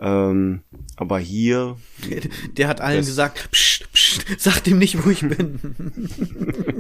[0.03, 0.63] Ähm,
[0.97, 1.77] aber hier.
[2.09, 2.21] Der,
[2.57, 5.61] der hat allen gesagt, pst, pst, sag dem nicht, wo ich bin.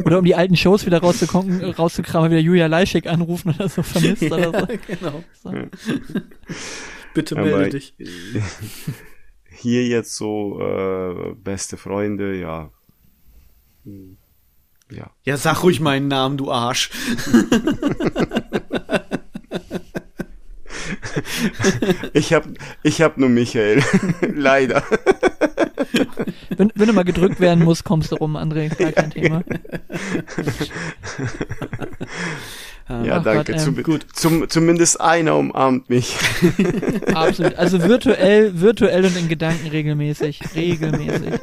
[0.05, 4.23] oder um die alten Shows wieder rauszukommen, rauszukramen, wieder Julia Leischek anrufen oder so vermisst
[4.23, 4.67] ja, oder so.
[4.87, 5.25] Genau.
[5.43, 5.53] So.
[7.15, 7.95] Bitte melde aber dich.
[9.51, 12.71] Hier jetzt so äh, beste Freunde, ja.
[14.91, 15.11] Ja.
[15.25, 16.91] Ja, sag ruhig meinen Namen, du Arsch.
[22.13, 23.83] Ich habe ich hab nur Michael.
[24.35, 24.83] Leider.
[26.57, 28.75] Wenn, wenn du mal gedrückt werden musst, kommst du rum, André.
[28.77, 29.43] Gar kein Thema.
[33.05, 33.53] Ja, Ach danke.
[33.53, 34.07] Gott, ähm, Zum, gut.
[34.13, 36.17] Zum, zumindest einer umarmt mich.
[37.15, 37.55] Absolut.
[37.55, 40.41] Also virtuell, virtuell und in Gedanken regelmäßig.
[40.57, 41.35] Regelmäßig.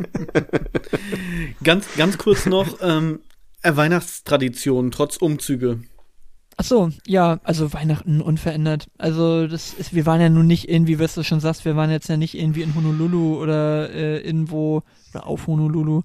[1.64, 3.22] Ganz, ganz kurz noch, ähm,
[3.64, 5.80] Weihnachtstradition trotz Umzüge.
[6.60, 8.88] Ach so, ja, also Weihnachten unverändert.
[8.98, 11.92] Also das ist, wir waren ja nun nicht irgendwie, was du schon sagst, wir waren
[11.92, 14.82] jetzt ja nicht irgendwie in Honolulu oder äh, irgendwo
[15.14, 16.02] oder auf Honolulu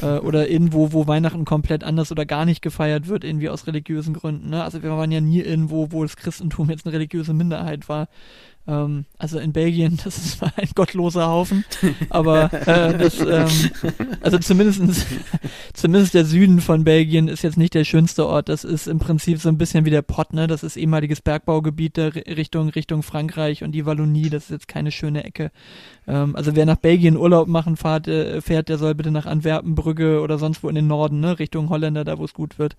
[0.00, 4.14] äh, oder irgendwo, wo Weihnachten komplett anders oder gar nicht gefeiert wird, irgendwie aus religiösen
[4.14, 4.50] Gründen.
[4.50, 4.62] Ne?
[4.62, 8.06] Also wir waren ja nie irgendwo, wo das Christentum jetzt eine religiöse Minderheit war.
[8.68, 11.64] Ähm, also in Belgien, das ist ein gottloser Haufen,
[12.10, 13.70] aber äh, das, ähm,
[14.20, 14.82] also zumindest,
[15.72, 18.48] zumindest der Süden von Belgien ist jetzt nicht der schönste Ort.
[18.48, 20.46] Das ist im Prinzip so ein bisschen wie der Pott, ne?
[20.46, 24.30] Das ist ehemaliges Bergbaugebiet der Richtung Richtung Frankreich und die Wallonie.
[24.30, 25.52] Das ist jetzt keine schöne Ecke.
[26.08, 29.76] Ähm, also wer nach Belgien Urlaub machen fährt, äh, fährt, der soll bitte nach Antwerpen,
[29.76, 31.38] Brügge oder sonst wo in den Norden, ne?
[31.38, 32.76] Richtung Holländer, da wo es gut wird.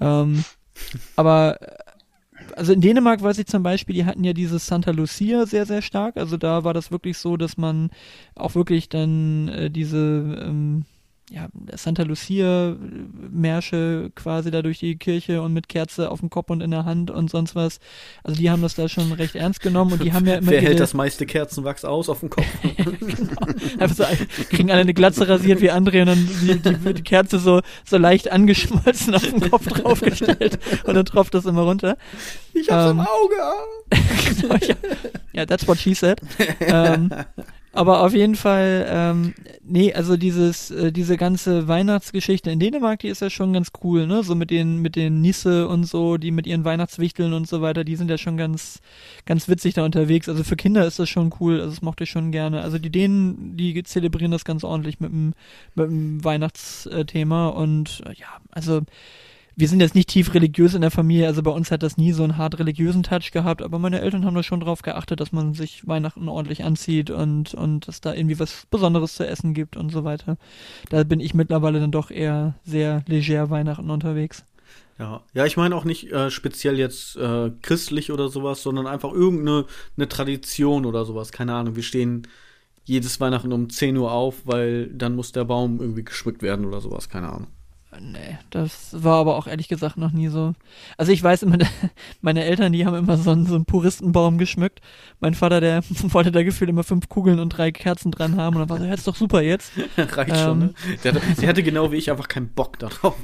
[0.00, 0.44] Ähm,
[1.14, 1.58] aber
[2.56, 5.82] also in Dänemark weiß ich zum Beispiel, die hatten ja dieses Santa Lucia sehr, sehr
[5.82, 6.16] stark.
[6.16, 7.90] Also da war das wirklich so, dass man
[8.34, 9.98] auch wirklich dann äh, diese
[10.42, 10.84] ähm,
[11.30, 12.76] ja, Santa Lucia
[13.30, 16.84] Märsche quasi da durch die Kirche und mit Kerze auf dem Kopf und in der
[16.84, 17.78] Hand und sonst was.
[18.24, 20.50] Also die haben das da schon recht ernst genommen und die haben ja immer.
[20.50, 22.46] Wer hält das meiste Kerzenwachs aus auf dem Kopf?
[22.76, 23.46] genau.
[23.78, 24.04] Einfach so,
[24.50, 28.32] kriegen alle eine Glatze rasiert wie André und dann die, die, Kerze so, so leicht
[28.32, 31.96] angeschmolzen auf den Kopf draufgestellt und dann tropft das immer runter.
[32.54, 33.36] Ich hab's ähm, im Auge.
[34.40, 34.74] genau, ja.
[35.32, 36.20] ja, that's what she said.
[36.60, 37.10] ähm,
[37.72, 43.08] aber auf jeden Fall, ähm, nee, also dieses, äh, diese ganze Weihnachtsgeschichte in Dänemark, die
[43.08, 44.24] ist ja schon ganz cool, ne?
[44.24, 47.84] So mit den, mit den Nisse und so, die mit ihren Weihnachtswichteln und so weiter,
[47.84, 48.80] die sind ja schon ganz,
[49.24, 50.28] ganz witzig da unterwegs.
[50.28, 52.62] Also für Kinder ist das schon cool, also das mochte ich schon gerne.
[52.62, 55.34] Also die Dänen, die zelebrieren das ganz ordentlich mit dem,
[55.76, 58.80] mit dem Weihnachtsthema und äh, ja, also
[59.60, 62.12] wir sind jetzt nicht tief religiös in der Familie, also bei uns hat das nie
[62.12, 65.32] so einen hart religiösen Touch gehabt, aber meine Eltern haben da schon drauf geachtet, dass
[65.32, 69.76] man sich Weihnachten ordentlich anzieht und, und dass da irgendwie was Besonderes zu essen gibt
[69.76, 70.38] und so weiter.
[70.88, 74.44] Da bin ich mittlerweile dann doch eher sehr leger Weihnachten unterwegs.
[74.98, 79.12] Ja, ja, ich meine auch nicht äh, speziell jetzt äh, christlich oder sowas, sondern einfach
[79.12, 79.66] irgendeine
[79.96, 81.32] eine Tradition oder sowas.
[81.32, 82.26] Keine Ahnung, wir stehen
[82.84, 86.80] jedes Weihnachten um 10 Uhr auf, weil dann muss der Baum irgendwie geschmückt werden oder
[86.80, 87.48] sowas, keine Ahnung.
[87.98, 90.54] Nee, das war aber auch ehrlich gesagt noch nie so.
[90.96, 91.58] Also ich weiß immer,
[92.20, 94.80] meine Eltern, die haben immer so einen, so einen Puristenbaum geschmückt.
[95.18, 98.60] Mein Vater, der wollte da gefühlt immer fünf Kugeln und drei Kerzen dran haben und
[98.60, 99.72] dann war so, ja, ist doch super jetzt.
[99.96, 100.74] Reicht schon, ne?
[101.02, 103.16] Der hatte, sie hatte genau wie ich einfach keinen Bock darauf.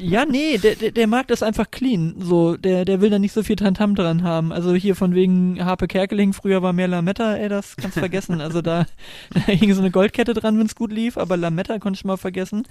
[0.00, 2.14] Ja, nee, der, der, der mag das einfach clean.
[2.20, 4.50] So, der, der will da nicht so viel Tantam dran haben.
[4.50, 8.40] Also hier von wegen Harpe Kerkeling, früher war mehr Lametta, ey, das kannst du vergessen.
[8.40, 8.86] Also da,
[9.34, 12.62] da hing so eine Goldkette dran, wenn's gut lief, aber Lametta konnte ich mal vergessen.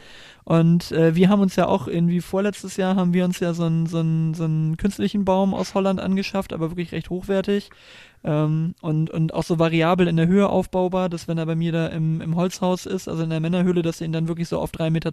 [0.43, 3.63] Und äh, wir haben uns ja auch irgendwie vorletztes Jahr haben wir uns ja so
[3.65, 3.97] einen, so
[4.33, 7.69] so einen künstlichen Baum aus Holland angeschafft, aber wirklich recht hochwertig.
[8.23, 11.71] Ähm, und, und auch so variabel in der Höhe aufbaubar, dass wenn er bei mir
[11.71, 14.59] da im, im Holzhaus ist, also in der Männerhöhle, dass du ihn dann wirklich so
[14.59, 15.11] auf 3,20 Meter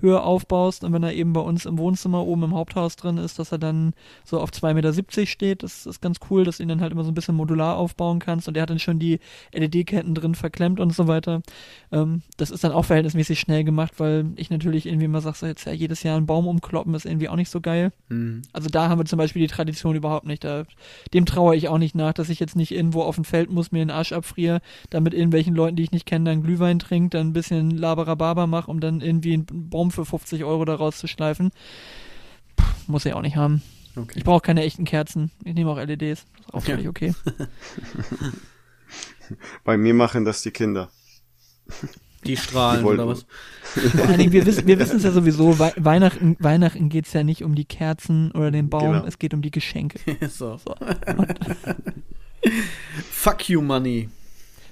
[0.00, 3.38] Höhe aufbaust und wenn er eben bei uns im Wohnzimmer oben im Haupthaus drin ist,
[3.38, 3.92] dass er dann
[4.24, 5.62] so auf 2,70 Meter steht.
[5.62, 8.18] Das ist ganz cool, dass du ihn dann halt immer so ein bisschen modular aufbauen
[8.18, 9.20] kannst und er hat dann schon die
[9.52, 11.42] LED-Ketten drin verklemmt und so weiter.
[11.92, 15.46] Ähm, das ist dann auch verhältnismäßig schnell gemacht, weil ich natürlich irgendwie immer sage, so
[15.46, 17.92] jetzt ja jedes Jahr einen Baum umkloppen ist irgendwie auch nicht so geil.
[18.08, 18.42] Mhm.
[18.52, 20.44] Also da haben wir zum Beispiel die Tradition überhaupt nicht.
[20.44, 20.64] Da,
[21.12, 23.72] dem traue ich auch nicht nach, dass ich jetzt nicht irgendwo auf dem Feld muss,
[23.72, 24.60] mir den Arsch abfriere,
[24.90, 28.46] dann mit irgendwelchen Leuten, die ich nicht kenne, dann Glühwein trinkt, dann ein bisschen Labarababa
[28.46, 31.50] mache, um dann irgendwie einen Baum für 50 Euro daraus zu schleifen.
[32.56, 33.62] Puh, muss ich auch nicht haben.
[33.96, 34.18] Okay.
[34.18, 35.30] Ich brauche keine echten Kerzen.
[35.44, 36.20] Ich nehme auch LEDs.
[36.20, 36.74] Ist auch Ja.
[36.74, 37.14] völlig okay.
[39.64, 40.90] Bei mir machen das die Kinder.
[42.26, 43.24] Die Strahlen Die oder was?
[43.62, 47.42] Vor allen Dingen, wir wissen wir es ja sowieso, Wei Weihnachten, Weihnachten geht's ja nicht
[47.44, 49.06] um die Kerzen oder den Baum, Genau.
[49.06, 49.98] es geht um die Geschenke.
[50.28, 50.58] so.
[50.58, 50.74] So.
[53.10, 54.08] Fuck you, Money.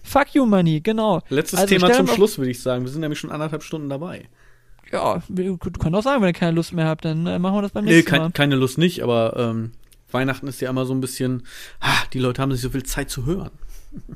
[0.02, 1.22] Fuck you, Money, genau.
[1.28, 2.84] Letztes Also Thema zum mal- Schluss, würde ich sagen.
[2.84, 4.28] Wir sind nämlich schon anderthalb Stunden dabei.
[4.90, 7.62] Ja, wir können auch sagen, wenn ihr keine Lust mehr habt, dann äh, machen wir
[7.62, 8.18] das beim Nee, nächsten Mal.
[8.22, 9.72] kein, keine Lust nicht, aber ähm,
[10.10, 11.42] Weihnachten ist ja immer so ein bisschen,
[11.80, 13.50] ah, die Leute haben nicht so viel Zeit zu hören.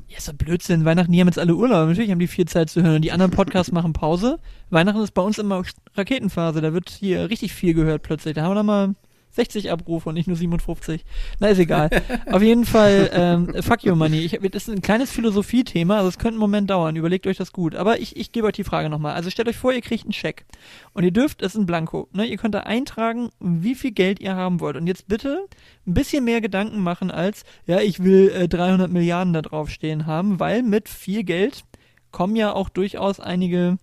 [0.07, 0.85] Ja, ist doch Blödsinn.
[0.85, 1.87] Weihnachten, die haben jetzt alle Urlaub.
[1.87, 2.97] Natürlich haben die viel Zeit zu hören.
[2.97, 4.39] Und die anderen Podcasts machen Pause.
[4.69, 5.63] Weihnachten ist bei uns immer
[5.95, 6.61] Raketenphase.
[6.61, 8.35] Da wird hier richtig viel gehört plötzlich.
[8.35, 8.95] Da haben wir dann mal
[9.33, 11.03] 60 Abrufe und nicht nur 57.
[11.39, 11.89] Na, ist egal.
[12.31, 14.19] Auf jeden Fall, ähm, fuck you money.
[14.19, 16.95] Ich, das ist ein kleines Philosophiethema, also es könnte einen Moment dauern.
[16.95, 17.75] Überlegt euch das gut.
[17.75, 19.15] Aber ich, ich gebe euch die Frage nochmal.
[19.15, 20.45] Also stellt euch vor, ihr kriegt einen Scheck.
[20.93, 22.07] Und ihr dürft, es ist ein Blanko.
[22.13, 22.25] Ne?
[22.25, 24.77] Ihr könnt da eintragen, wie viel Geld ihr haben wollt.
[24.77, 25.45] Und jetzt bitte
[25.87, 30.05] ein bisschen mehr Gedanken machen als, ja, ich will äh, 300 Milliarden da drauf stehen
[30.05, 31.63] haben, weil mit viel Geld
[32.11, 33.77] kommen ja auch durchaus einige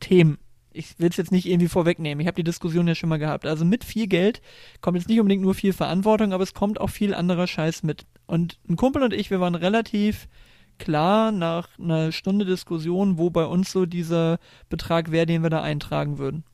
[0.00, 0.38] Themen.
[0.74, 2.20] Ich will es jetzt nicht irgendwie vorwegnehmen.
[2.20, 3.46] Ich habe die Diskussion ja schon mal gehabt.
[3.46, 4.42] Also mit viel Geld
[4.80, 8.06] kommt jetzt nicht unbedingt nur viel Verantwortung, aber es kommt auch viel anderer Scheiß mit.
[8.26, 10.28] Und ein Kumpel und ich, wir waren relativ
[10.78, 14.38] klar nach einer Stunde Diskussion, wo bei uns so dieser
[14.68, 16.44] Betrag wäre, den wir da eintragen würden.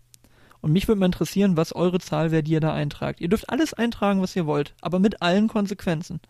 [0.60, 3.20] Und mich würde mal interessieren, was eure Zahl wäre, die ihr da eintragt.
[3.20, 6.20] Ihr dürft alles eintragen, was ihr wollt, aber mit allen Konsequenzen.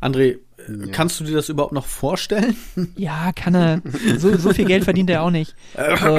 [0.00, 0.38] André, äh,
[0.68, 0.86] Ja.
[0.92, 2.56] kannst du dir das überhaupt noch vorstellen?
[2.96, 3.82] Ja, kann er.
[4.18, 5.54] So, so viel Geld verdient er auch nicht.
[5.74, 6.18] Also,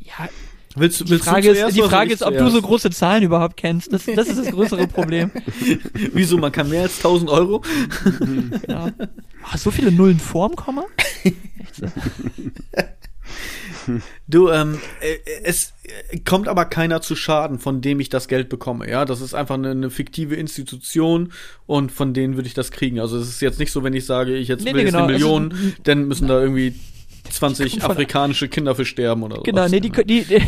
[0.00, 0.28] ja,
[0.78, 2.54] Willst, du- die willst Frage du ist, die Frage ist, ob du zuerst?
[2.54, 3.90] so große Zahlen überhaupt kennst.
[3.92, 5.30] Das, das ist das größere Problem.
[6.12, 7.62] Wieso, man kann mehr als 1000 Euro?
[8.20, 8.90] Genau.
[9.42, 10.84] Ah, so viele Nullen vorm Komma?
[11.24, 11.36] Echt.
[14.28, 15.72] Du, ähm, äh, es
[16.10, 18.88] äh, kommt aber keiner zu Schaden, von dem ich das Geld bekomme.
[18.90, 21.32] Ja, das ist einfach eine, eine fiktive Institution
[21.66, 23.00] und von denen würde ich das kriegen.
[23.00, 24.92] Also es ist jetzt nicht so, wenn ich sage, ich jetzt Nee, will nee, jetzt
[24.92, 25.04] genau.
[25.04, 26.74] eine Million, Also, dann müssen da irgendwie
[27.30, 29.42] 20 kommt von- afrikanische Kinder für sterben oder so.
[29.42, 30.42] Genau, nee, die, die, die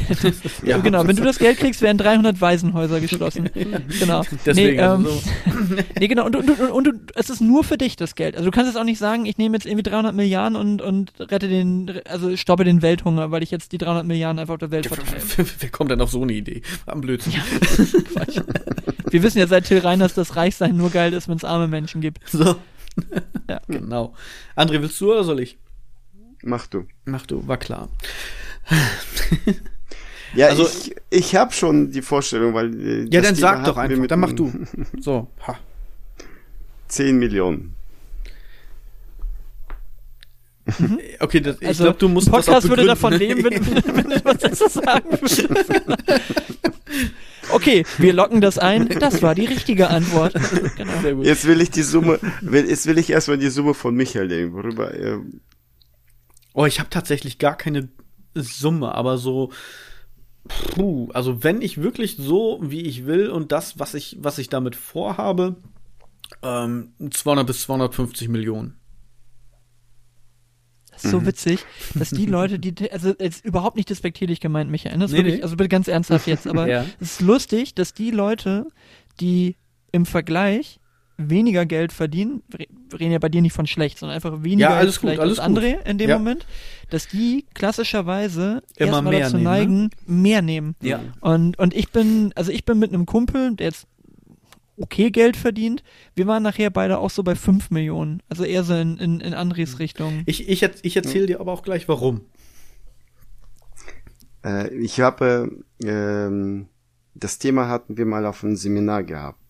[0.69, 0.79] Ja.
[0.79, 3.51] genau, wenn du das Geld kriegst, werden 300 Waisenhäuser geschlossen.
[4.01, 4.23] Genau.
[4.47, 5.23] Deswegen, nee, ähm, also so.
[5.99, 8.37] nee, genau, und, und, und, und du, es ist nur für dich das Geld.
[8.37, 11.13] Also du kannst jetzt auch nicht sagen, ich nehme jetzt irgendwie 300 Milliarden und, und
[11.19, 14.71] rette den, also stoppe den Welthunger, weil ich jetzt die 300 Milliarden einfach auf der
[14.71, 15.21] Welt verteile.
[15.59, 16.63] Wer kommt denn auf so eine Idee?
[16.87, 17.33] Am Blödsinn.
[18.13, 18.41] Quatsch.
[19.11, 22.01] Wir wissen ja seit Till Reiners, dass Reichsein nur geil ist, wenn es arme Menschen
[22.01, 22.19] gibt.
[22.29, 22.57] So.
[23.49, 23.61] Ja.
[23.69, 24.15] Genau.
[24.57, 25.59] André, willst du oder soll ich?
[26.43, 26.87] Mach du.
[27.05, 27.89] Mach du, war klar.
[30.35, 32.79] Ja, Also- ich, ich habe schon die Vorstellung, weil.
[32.79, 34.53] äh, Ja, das dann Thema sag doch einfach, mit dann mach du.
[35.01, 35.59] So, ha.
[36.89, 37.75] 10 Millionen.
[41.19, 43.65] Okay, das, ich Also, glaube, du musst Podcast das auch würde davon leben, wenn,
[43.97, 45.19] wenn du was dazu sagen.
[47.51, 48.87] Okay, wir locken das ein.
[49.01, 50.35] Das war die richtige Antwort.
[50.77, 50.93] Genau.
[51.01, 51.25] Sehr gut.
[51.25, 54.53] Jetzt will ich die Summe, will, jetzt will ich erstmal die Summe von Michael nehmen,
[54.53, 55.17] worüber, äh,
[56.59, 57.89] Oh, ich habe tatsächlich gar keine
[58.35, 59.53] Summe, aber so.
[60.49, 64.49] Puh, also wenn ich wirklich so, wie ich will und das, was ich, was ich
[64.49, 65.55] damit vorhabe,
[66.43, 68.75] ähm, 200 bis 250 Millionen.
[70.91, 71.65] Das ist so witzig,
[71.95, 75.43] dass die Leute, die, also jetzt überhaupt nicht despektierlich gemeint, Michael, das Nee, wirklich, nee.
[75.45, 76.85] also bitte ganz ernsthaft jetzt, aber Ja.
[76.99, 78.67] es ist lustig, dass die Leute,
[79.21, 79.55] die
[79.93, 80.81] im Vergleich
[81.19, 82.67] weniger Geld verdienen, wir
[82.99, 85.21] reden ja bei dir nicht von schlecht, sondern einfach weniger Ja, alles als gut, vielleicht
[85.21, 85.57] alles als gut.
[85.65, 86.19] andere in dem Ja.
[86.19, 86.47] Moment,
[86.91, 89.51] dass die klassischerweise Immer erstmal mehr dazu nehmen, ne?
[89.51, 90.77] neigen, mehr nehmen.
[90.81, 91.01] Ja.
[91.21, 93.87] Und, und ich bin, also ich bin mit einem Kumpel, der jetzt
[94.77, 95.83] okay Geld verdient.
[96.15, 98.23] Wir waren nachher beide auch so bei 5 Millionen.
[98.29, 100.23] Also eher so in, in, in Andres Richtung.
[100.27, 102.21] Ich, ich, ich erzähle dir aber auch gleich, warum.
[104.45, 105.51] Äh, ich habe,
[105.83, 106.69] ähm,
[107.15, 109.41] das Thema hatten wir mal auf einem Seminar gehabt.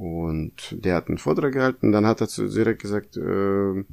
[0.00, 3.84] Und der hat einen Vortrag gehalten, dann hat er zu direkt gesagt, äh,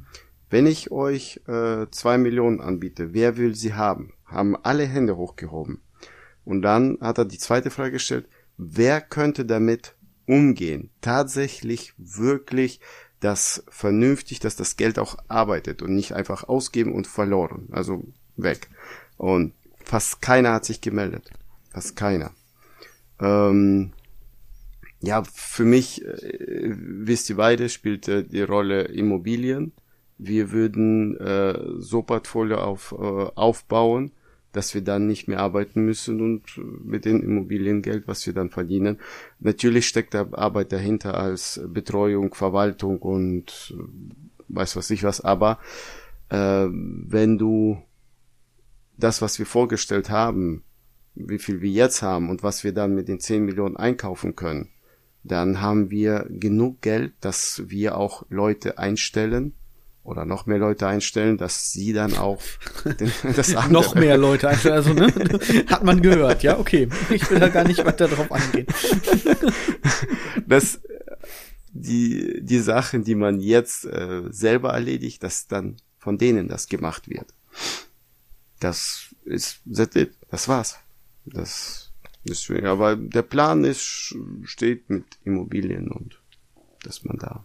[0.48, 4.14] wenn ich euch äh, zwei Millionen anbiete, wer will sie haben?
[4.24, 5.82] Haben alle Hände hochgehoben.
[6.46, 8.26] Und dann hat er die zweite Frage gestellt,
[8.56, 10.88] wer könnte damit umgehen?
[11.02, 12.80] Tatsächlich wirklich
[13.20, 18.02] das vernünftig, dass das Geld auch arbeitet und nicht einfach ausgeben und verloren, also
[18.38, 18.70] weg.
[19.18, 19.52] Und
[19.84, 21.30] fast keiner hat sich gemeldet.
[21.70, 22.30] Fast keiner.
[23.20, 23.92] Ähm,
[25.00, 29.72] ja, für mich, äh, wisst ihr beide, spielt äh, die Rolle Immobilien.
[30.18, 34.10] Wir würden äh, so Portfolio auf, äh, aufbauen,
[34.52, 38.50] dass wir dann nicht mehr arbeiten müssen und äh, mit dem Immobiliengeld, was wir dann
[38.50, 38.98] verdienen.
[39.38, 43.82] Natürlich steckt da Arbeit dahinter als Betreuung, Verwaltung und äh,
[44.48, 45.60] weiß was ich was, aber
[46.30, 47.80] äh, wenn du
[48.96, 50.64] das, was wir vorgestellt haben,
[51.14, 54.68] wie viel wir jetzt haben und was wir dann mit den 10 Millionen einkaufen können,
[55.24, 59.52] dann haben wir genug Geld, dass wir auch Leute einstellen
[60.08, 62.40] oder noch mehr Leute einstellen, dass sie dann auch
[62.84, 65.12] den, das andere, Noch mehr Leute, also, also ne,
[65.66, 66.88] hat man gehört, ja, okay.
[67.10, 68.66] Ich will da gar nicht weiter drauf angehen.
[70.46, 70.80] dass
[71.72, 77.08] die, die Sachen, die man jetzt äh, selber erledigt, dass dann von denen das gemacht
[77.08, 77.34] wird.
[78.60, 80.14] Das ist, that's it.
[80.30, 80.78] das war's.
[81.26, 81.87] Das
[82.34, 82.66] schwierig.
[82.66, 84.14] Aber der Plan ist,
[84.44, 86.20] steht mit Immobilien und
[86.82, 87.44] dass man da.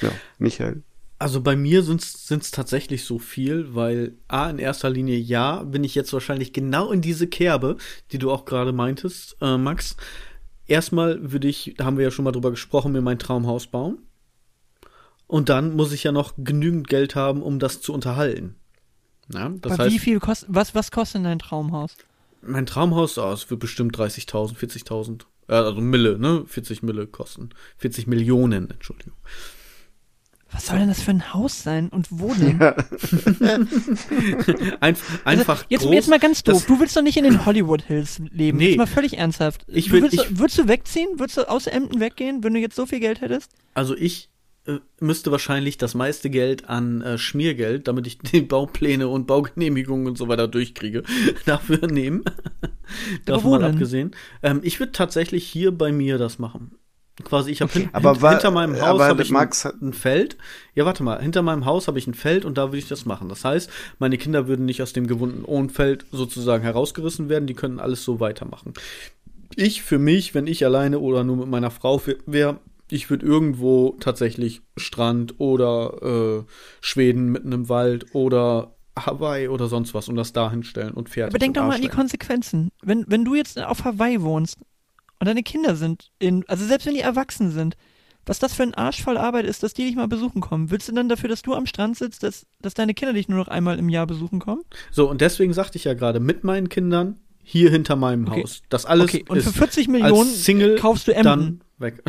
[0.00, 0.82] Ja, Michael.
[1.18, 5.84] Also bei mir sind es tatsächlich so viel, weil A, in erster Linie ja, bin
[5.84, 7.76] ich jetzt wahrscheinlich genau in diese Kerbe,
[8.12, 9.96] die du auch gerade meintest, äh, Max.
[10.66, 13.98] Erstmal würde ich, da haben wir ja schon mal drüber gesprochen, mir mein Traumhaus bauen.
[15.26, 18.56] Und dann muss ich ja noch genügend Geld haben, um das zu unterhalten.
[19.32, 21.96] Ja, das Aber heißt, wie viel kostet, was, was kostet denn dein Traumhaus?
[22.46, 26.44] Mein Traumhaus, oh, es wird bestimmt 30.000, 40.000, äh, also Mille, ne?
[26.46, 27.50] 40 Mille kosten.
[27.78, 29.14] 40 Millionen, Entschuldigung.
[30.52, 32.60] Was soll denn das für ein Haus sein und wo denn?
[34.80, 36.64] Ein, einfach also, jetzt, groß, jetzt mal ganz doof.
[36.66, 38.58] Du willst doch nicht in den Hollywood Hills leben.
[38.58, 38.68] Nee.
[38.68, 39.64] Jetzt mal völlig ernsthaft.
[39.66, 41.08] Ich du will- willst, ich- würdest du wegziehen?
[41.18, 43.50] Würdest du aus Emden weggehen, wenn du jetzt so viel Geld hättest?
[43.74, 44.28] Also ich
[45.00, 50.18] müsste wahrscheinlich das meiste Geld an äh, Schmiergeld, damit ich die Baupläne und Baugenehmigungen und
[50.18, 51.02] so weiter durchkriege,
[51.44, 52.24] dafür nehmen.
[53.24, 54.12] Davon mal abgesehen.
[54.42, 56.72] Ähm, ich würde tatsächlich hier bei mir das machen.
[57.22, 59.92] Quasi, ich habe hin, Aber hin, hinter meinem Haus aber habe ich Max ein, ein
[59.92, 60.36] Feld.
[60.74, 63.06] Ja, warte mal, hinter meinem Haus habe ich ein Feld und da würde ich das
[63.06, 63.28] machen.
[63.28, 63.70] Das heißt,
[64.00, 68.18] meine Kinder würden nicht aus dem gewohnten Ohnfeld sozusagen herausgerissen werden, die können alles so
[68.18, 68.74] weitermachen.
[69.54, 72.58] Ich für mich, wenn ich alleine oder nur mit meiner Frau wäre,
[72.94, 76.50] ich würde irgendwo tatsächlich Strand oder äh,
[76.80, 81.34] Schweden mitten im Wald oder Hawaii oder sonst was und das da hinstellen und fertig.
[81.34, 81.88] Aber denk doch mal an die.
[81.88, 82.70] Konsequenzen.
[82.82, 84.58] Wenn, wenn du jetzt auf Hawaii wohnst
[85.18, 87.76] und deine Kinder sind in, also selbst wenn die erwachsen sind,
[88.26, 90.70] was das für ein Arsch voll Arbeit ist, dass die dich mal besuchen kommen.
[90.70, 93.38] Willst du dann dafür, dass du am Strand sitzt, dass, dass deine Kinder dich nur
[93.38, 94.62] noch einmal im Jahr besuchen kommen?
[94.92, 98.42] So, und deswegen sagte ich ja gerade, mit meinen Kindern hier hinter meinem Okay.
[98.42, 98.62] Haus.
[98.70, 101.24] Das alles okay, und ist für 40 Millionen als Single kaufst du Emden.
[101.24, 102.02] dann weg.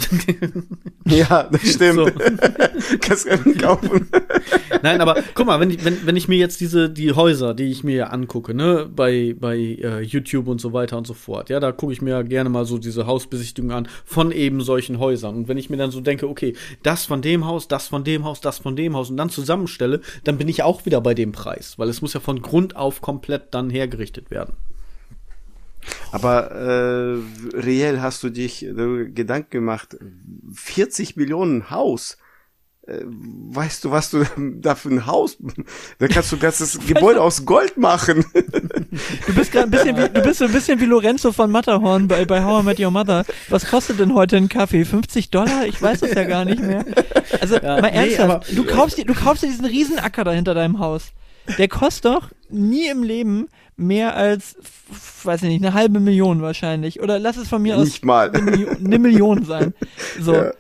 [1.06, 1.96] Ja, das stimmt.
[1.96, 2.06] So.
[3.02, 4.10] Kannst du kaufen.
[4.82, 7.66] Nein, aber guck mal, wenn ich, wenn, wenn ich mir jetzt diese, die Häuser, die
[7.66, 11.60] ich mir angucke, ne, bei, bei äh, YouTube und so weiter und so fort, ja,
[11.60, 15.36] da gucke ich mir gerne mal so diese Hausbesichtigungen an von eben solchen Häusern.
[15.36, 18.26] Und wenn ich mir dann so denke, okay, das von dem Haus, das von dem
[18.26, 21.32] Haus, das von dem Haus und dann zusammenstelle, dann bin ich auch wieder bei dem
[21.32, 24.54] Preis, weil es muss ja von Grund auf komplett dann hergerichtet werden.
[26.12, 27.18] Aber äh,
[27.58, 29.98] reell hast du dich äh, Gedanken gemacht,
[30.54, 32.18] 40 Millionen Haus.
[32.88, 34.24] Äh, weißt du, was du
[34.62, 35.38] da für ein Haus?
[35.98, 38.24] Da kannst du ein ganzes Gebäude aus Gold machen.
[39.28, 42.08] Du bist gerade ein bisschen wie, du bist so ein bisschen wie Lorenzo von Matterhorn
[42.08, 43.26] bei, bei How I Met Your Mother.
[43.50, 44.86] Was kostet denn heute ein Kaffee?
[44.86, 45.66] 50 Dollar?
[45.66, 46.86] Ich weiß es ja gar nicht mehr.
[47.42, 48.30] Also, Ja, mal nee, ernsthaft.
[48.30, 51.06] aber- du kaufst dir, du kaufst dir diesen Riesenacker da hinter deinem Haus.
[51.58, 53.48] Der kostet doch nie im Leben
[53.78, 54.56] mehr als,
[55.24, 57.02] weiß ich nicht, eine halbe Million wahrscheinlich.
[57.02, 58.30] Oder lass es von mir aus Nicht mal.
[58.32, 59.74] eine Million, eine Million sein.
[60.20, 60.34] So.
[60.34, 60.52] Ja.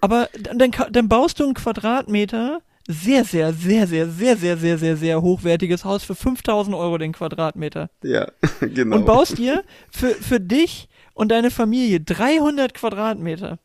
[0.00, 4.96] Aber dann, dann baust du einen Quadratmeter sehr, sehr, sehr, sehr, sehr, sehr, sehr, sehr,
[4.96, 7.90] sehr hochwertiges Haus für 5000 Euro den Quadratmeter.
[8.02, 8.30] Ja,
[8.60, 8.96] genau.
[8.96, 13.58] Und baust dir für, für dich und deine Familie 300 Quadratmeter.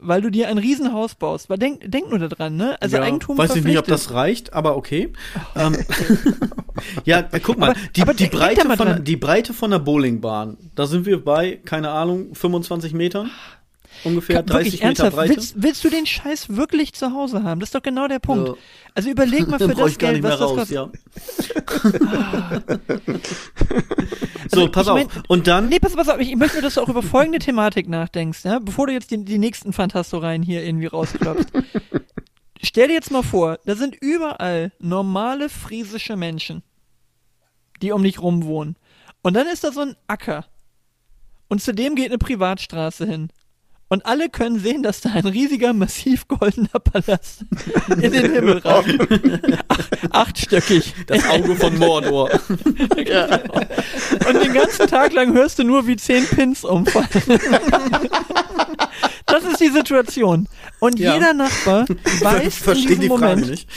[0.00, 1.50] Weil du dir ein Riesenhaus baust.
[1.50, 2.80] Weil denk, denk nur daran, ne?
[2.80, 5.12] Also ja, Eigentum Weiß ich nicht, ob das reicht, aber okay.
[5.56, 5.76] Ähm,
[7.04, 9.78] ja, äh, guck mal, Aber- die, aber die, Breite mal von, die Breite von der
[9.78, 13.30] Bowlingbahn, da sind wir bei, keine Ahnung, 25 Metern?
[14.04, 15.36] Ungefähr Ka- 30 wirklich Meter ernsthaft, Breite?
[15.36, 17.60] willst, willst du den Scheiß wirklich zu Hause haben?
[17.60, 18.48] Das ist doch genau der Punkt.
[18.48, 18.54] Ja.
[18.94, 20.74] Also überleg mal für das Geld, was das raus, kostet.
[20.74, 20.90] ja.
[24.48, 25.14] so, pass Also, ich auf.
[25.14, 27.38] mein- Und dann, Nee, pass, pass auf, ich, ich möchte dass du auch über folgende
[27.38, 28.58] Thematik nachdenkst, ja?
[28.58, 31.48] bevor du jetzt die, die nächsten Fantastoreien hier irgendwie rausklopfst.
[32.62, 36.62] Stell dir jetzt mal vor, da sind überall normale friesische Menschen,
[37.80, 38.76] die um dich rum wohnen.
[39.22, 40.46] Und dann ist da so ein Acker.
[41.48, 43.28] Und zu dem geht eine Privatstraße hin.
[43.92, 47.44] Und alle können sehen, dass da ein riesiger, massiv goldener Palast
[48.00, 48.88] in den Himmel ragt.
[49.68, 49.78] Ach,
[50.12, 50.94] achtstöckig.
[51.08, 52.30] das Auge von Mordor.
[52.48, 52.64] Und
[54.42, 57.08] den ganzen Tag lang hörst du nur, wie zehn Pins umfallen.
[59.26, 60.48] Das ist die Situation.
[60.80, 61.14] Und Ja.
[61.14, 61.86] jeder Nachbar
[62.20, 63.68] weiß in Verstehe diesem die Moment, nicht.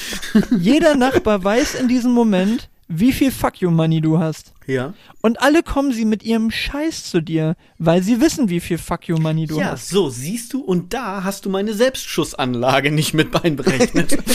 [0.59, 2.69] jeder Nachbar weiß in diesem Moment,
[2.99, 4.53] wie viel Fuck you Money du hast.
[4.67, 4.93] Ja.
[5.21, 9.07] Und alle kommen sie mit ihrem Scheiß zu dir, weil sie wissen, wie viel Fuck
[9.07, 9.89] you Money du Ja, hast.
[9.89, 14.17] so, siehst du, und da hast du meine Selbstschussanlage nicht mit einberechnet.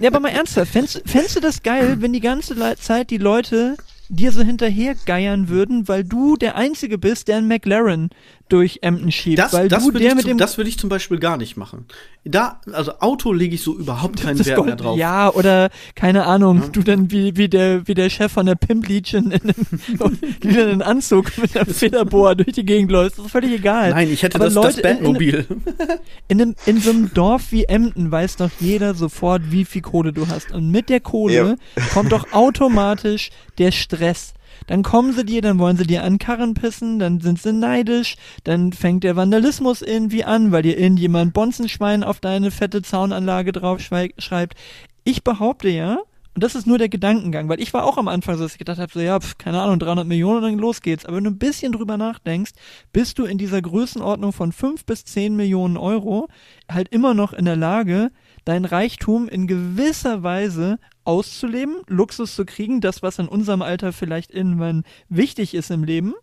[0.00, 3.76] Ja, aber mal ernsthaft, fändst, fändst du das geil, wenn die ganze Zeit die Leute
[4.08, 8.10] dir so hinterher geiern würden, weil du der Einzige bist, der einen McLaren
[8.48, 10.70] durch Emden schiebt, Das, weil das du würde der ich, mit zum- dem das würde
[10.70, 11.86] ich zum Beispiel gar nicht machen.
[12.24, 14.98] Da, also Auto lege ich so überhaupt keinen Wert Gold, mehr drauf.
[14.98, 18.86] Ja, oder keine Ahnung, du dann wie, wie der wie der Chef von der Pimp
[18.88, 23.52] Legion in einem lilanen Anzug mit einer Federbohr durch die Gegend läuft, das ist völlig
[23.52, 23.90] egal.
[23.90, 25.46] Nein, ich hätte Aber das, Leute das in- in-.
[26.28, 30.12] In, einem, in so einem Dorf wie Emden weiß doch jeder sofort, wie viel Kohle
[30.12, 30.52] du hast.
[30.52, 31.82] Und mit der Kohle Ja.
[31.94, 34.34] kommt doch automatisch der Stress.
[34.68, 38.16] Dann kommen sie dir, dann wollen sie dir an Karren pissen, dann sind sie neidisch,
[38.44, 43.80] dann fängt der Vandalismus irgendwie an, weil dir irgendjemand Bonzenschwein auf deine fette Zaunanlage drauf
[43.80, 44.54] schreibt.
[45.04, 45.98] Ich behaupte ja,
[46.38, 48.58] und das ist nur der Gedankengang, weil ich war auch am Anfang so, dass ich
[48.58, 51.04] gedacht habe, so ja, pf, keine Ahnung, 300 Millionen und dann los geht's.
[51.04, 52.52] Aber wenn du ein bisschen drüber nachdenkst,
[52.92, 56.28] bist du in dieser Größenordnung von 5 bis 10 Millionen Euro
[56.70, 58.12] halt immer noch in der Lage,
[58.48, 64.30] dein Reichtum in gewisser Weise auszuleben, Luxus zu kriegen, das, was in unserem Alter vielleicht
[64.30, 66.14] irgendwann wichtig ist im Leben,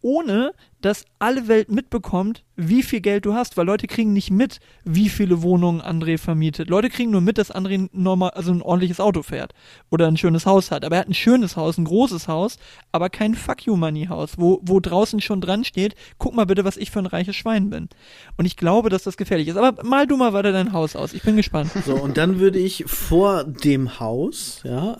[0.00, 4.58] ohne dass alle Welt mitbekommt, wie viel Geld du hast, weil Leute kriegen nicht mit,
[4.84, 6.68] wie viele Wohnungen André vermietet.
[6.68, 9.52] Leute kriegen nur mit, dass André normal, also ein ordentliches Auto fährt
[9.90, 10.84] oder ein schönes Haus hat.
[10.84, 12.58] Aber er hat ein schönes Haus, ein großes Haus,
[12.90, 16.64] aber kein Fuck you Money Haus, wo, wo draußen schon dran steht, guck mal bitte,
[16.64, 17.88] was ich für ein reiches Schwein bin.
[18.36, 19.56] Und ich glaube, dass das gefährlich ist.
[19.56, 21.12] Aber mal du mal weiter dein Haus aus.
[21.12, 21.70] Ich bin gespannt.
[21.86, 24.96] So, und dann würde ich vor dem Haus, ja,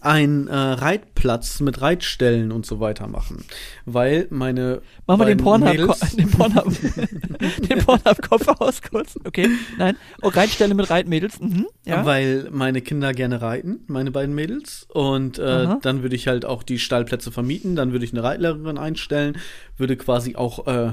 [0.00, 3.44] einen äh, Reitplatz mit Reitstellen und so weiter machen.
[3.84, 4.80] Weil meine.
[5.06, 6.72] Mach mal den Pornhub, den Pornhub,
[7.68, 9.18] den Pornhub-Kopf aus kurz.
[9.24, 9.96] Okay, nein.
[10.22, 11.40] Oh, Reitstelle mit Reitmädels.
[11.40, 12.04] Mhm, ja.
[12.04, 14.86] Weil meine Kinder gerne reiten, meine beiden Mädels.
[14.92, 17.76] Und äh, dann würde ich halt auch die Stallplätze vermieten.
[17.76, 19.38] Dann würde ich eine Reitlehrerin einstellen,
[19.76, 20.92] würde quasi auch, äh,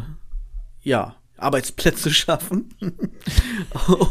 [0.81, 2.70] ja, Arbeitsplätze schaffen.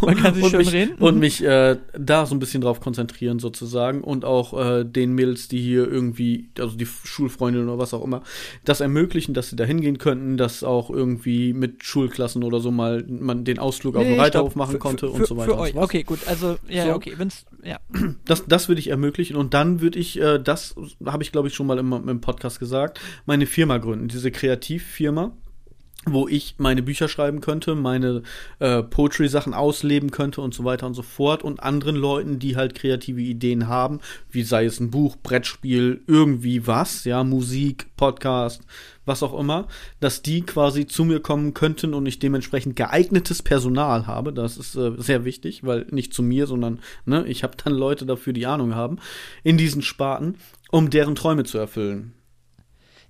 [0.03, 0.95] Man kann sich und schön mich, reden.
[0.99, 4.03] Und mich äh, da so ein bisschen drauf konzentrieren sozusagen.
[4.03, 8.23] Und auch äh, den Mädels, die hier irgendwie, also die Schulfreundinnen oder was auch immer,
[8.65, 13.05] das ermöglichen, dass sie da hingehen könnten, dass auch irgendwie mit Schulklassen oder so mal
[13.09, 15.53] man den Ausflug auf den Nee, Reiterhof machen Für- konnte für, und so weiter.
[15.53, 15.73] Für euch.
[15.73, 15.81] so.
[15.81, 16.21] Okay, gut.
[16.27, 16.95] Also, ja, So.
[16.95, 17.15] okay.
[17.17, 17.79] Wenn's, ja.
[18.25, 20.75] Das, das würde ich ermöglichen und dann würde ich, äh, das
[21.07, 25.33] habe ich glaube ich schon mal im, im Podcast gesagt, meine Firma gründen, diese Kreativfirma,
[26.05, 28.23] wo ich meine Bücher schreiben könnte, meine
[28.61, 32.75] äh, Poetry-Sachen ausleben könnte und so weiter und so fort und anderen Leuten, die halt
[32.75, 34.01] kreative Ideen haben,
[34.31, 38.63] wie sei es ein Buch, Brettspiel, irgendwie was, ja, Musik, Podcast,
[39.05, 39.67] was auch immer,
[40.01, 44.33] dass die quasi zu mir kommen könnten und ich dementsprechend geeignetes Personal habe.
[44.33, 48.07] Das ist äh, sehr wichtig, weil nicht zu mir, sondern ne, ich habe dann Leute
[48.07, 48.99] dafür, die Ahnung haben,
[49.43, 50.37] in diesen Sparten,
[50.71, 52.13] um deren Träume zu erfüllen.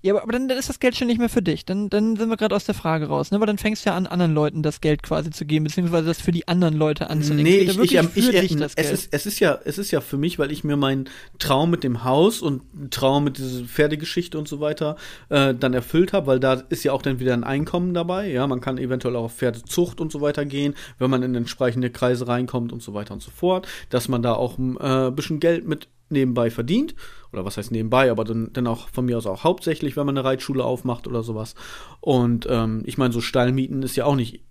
[0.00, 1.64] Ja, aber, aber dann, dann ist das Geld schon nicht mehr für dich.
[1.64, 3.40] Dann, dann sind wir gerade aus der Frage raus, ne?
[3.40, 6.20] Weil dann fängst du ja an, anderen Leuten das Geld quasi zu geben, beziehungsweise das
[6.20, 7.44] für die anderen Leute anzulegen.
[7.44, 8.92] Nee, ich, ich, ich, ich das es, Geld.
[8.92, 11.08] ist, es ist ja, es ist ja für mich, weil ich mir meinen
[11.38, 12.62] Traum mit dem Haus und
[12.92, 14.96] Traum mit dieser Pferdegeschichte und so weiter
[15.30, 18.30] äh, dann erfüllt habe, weil da ist ja auch dann wieder ein Einkommen dabei.
[18.30, 21.90] Ja, man kann eventuell auch auf Pferdezucht und so weiter gehen, wenn man in entsprechende
[21.90, 25.40] Kreise reinkommt und so weiter und so fort, dass man da auch ein äh, bisschen
[25.40, 26.94] Geld mit nebenbei verdient.
[27.32, 30.16] Oder was heißt nebenbei, aber dann, dann auch von mir aus auch hauptsächlich, wenn man
[30.16, 31.54] eine Reitschule aufmacht oder sowas.
[32.00, 34.42] Und ähm, ich meine, so Stallmieten ist ja auch nicht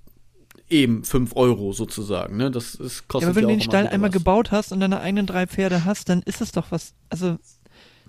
[0.70, 2.38] eben 5 Euro sozusagen.
[2.38, 2.52] Ne?
[2.52, 4.14] Das ist, ja, kostet aber wenn ja du den Stall einmal was.
[4.14, 6.94] gebaut hast und deine eigenen drei Pferde hast, dann ist es doch was.
[7.10, 7.38] Also,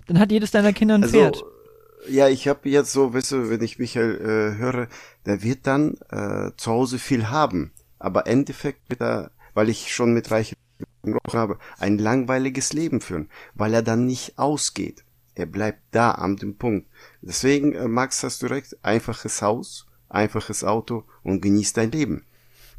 [0.07, 1.43] dann hat jedes deiner Kinder ein Also, Pferd.
[2.09, 4.15] Ja, ich habe jetzt so, weißt du, wenn ich Michael
[4.55, 4.87] äh, höre,
[5.25, 9.93] der wird dann äh, zu Hause viel haben, aber im Endeffekt wird er, weil ich
[9.93, 10.55] schon mit reichen
[11.77, 15.03] ein langweiliges Leben führen, weil er dann nicht ausgeht.
[15.35, 16.87] Er bleibt da am dem Punkt.
[17.21, 22.25] Deswegen, äh, Max, hast du recht, einfaches Haus, einfaches Auto und genießt dein Leben.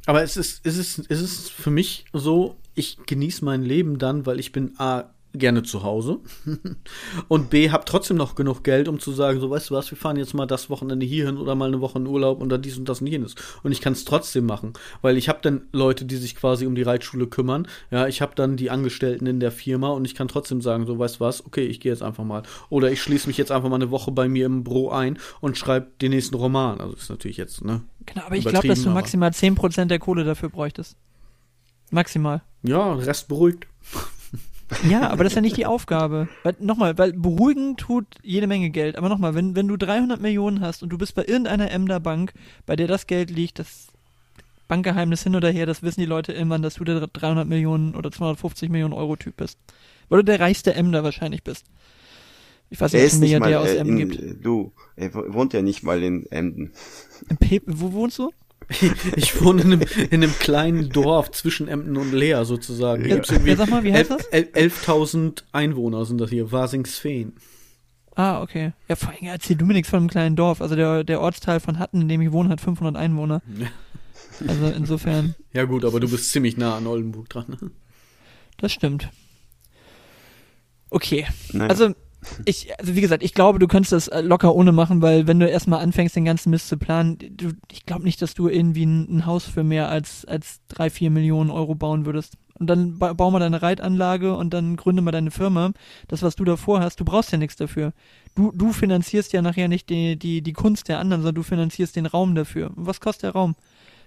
[0.06, 4.26] Aber es ist, es ist, es ist für mich so, ich genieße mein Leben dann,
[4.26, 6.18] weil ich bin A, gerne zu Hause
[7.28, 9.96] und B, hab trotzdem noch genug Geld, um zu sagen, so weißt du was, wir
[9.98, 12.88] fahren jetzt mal das Wochenende hierhin oder mal eine Woche in Urlaub oder dies und
[12.88, 13.34] das und jenes.
[13.62, 16.74] Und ich kann es trotzdem machen, weil ich habe dann Leute, die sich quasi um
[16.74, 17.68] die Reitschule kümmern.
[17.90, 20.98] Ja, ich habe dann die Angestellten in der Firma und ich kann trotzdem sagen, so
[20.98, 22.42] weißt du was, okay, ich gehe jetzt einfach mal.
[22.68, 25.56] Oder ich schließe mich jetzt einfach mal eine Woche bei mir im Büro ein und
[25.56, 26.80] schreibe den nächsten Roman.
[26.80, 27.82] Also ist natürlich jetzt, ne?
[28.06, 30.96] Genau, aber ich glaube, dass du maximal 10% der Kohle dafür bräuchtest.
[31.90, 32.42] Maximal.
[32.62, 33.66] Ja, Rest beruhigt.
[34.88, 36.28] Ja, aber das ist ja nicht die Aufgabe.
[36.42, 38.96] Weil, nochmal, weil beruhigen tut jede Menge Geld.
[38.96, 42.32] Aber nochmal, wenn, wenn du 300 Millionen hast und du bist bei irgendeiner Emder Bank,
[42.66, 43.88] bei der das Geld liegt, das
[44.68, 48.10] Bankgeheimnis hin oder her, das wissen die Leute irgendwann, dass du der 300 Millionen oder
[48.10, 49.58] 250 Millionen Euro Typ bist.
[50.08, 51.66] Weil du der reichste Emder wahrscheinlich bist.
[52.70, 54.44] Ich weiß nicht, ob es Milliardär mal, aus äh, Emden gibt.
[54.44, 56.72] Du, er wohnt ja nicht mal in Emden.
[57.28, 58.30] In Pe wo wohnst du?
[59.16, 63.04] ich wohne in einem, in einem kleinen Dorf zwischen Emden und Leer sozusagen.
[63.06, 63.16] Ja.
[63.16, 64.30] ja, sag mal, wie heißt das?
[64.32, 67.34] 11.000 Einwohner sind das hier, Wasingsfeen.
[68.14, 68.72] Ah, okay.
[68.88, 70.60] Ja, vor allem erzähl du mir nichts von einem kleinen Dorf.
[70.60, 73.42] Also der, der Ortsteil von Hatten, in dem ich wohne, hat 500 Einwohner.
[74.46, 75.34] Also insofern.
[75.52, 77.46] Ja gut, aber du bist ziemlich nah an Oldenburg dran.
[77.48, 77.70] Ne?
[78.58, 79.08] Das stimmt.
[80.90, 81.26] Okay.
[81.52, 81.70] Naja.
[81.70, 81.94] Also
[82.44, 85.40] ich, also wie gesagt, ich glaube, du könntest das äh, locker ohne machen, weil wenn
[85.40, 88.84] du erstmal anfängst, den ganzen Mist zu planen, du, ich glaube nicht, dass du irgendwie
[88.84, 92.34] ein, ein, Haus für mehr als, als drei, vier Millionen Euro bauen würdest.
[92.54, 95.72] Und dann ba bau mal deine Reitanlage und dann gründe mal deine Firma.
[96.08, 97.94] Das, was du davor hast, du brauchst ja nichts dafür.
[98.34, 101.96] Du, du finanzierst ja nachher nicht die, die, die Kunst der anderen, sondern du finanzierst
[101.96, 102.70] den Raum dafür.
[102.76, 103.54] was kostet der Raum?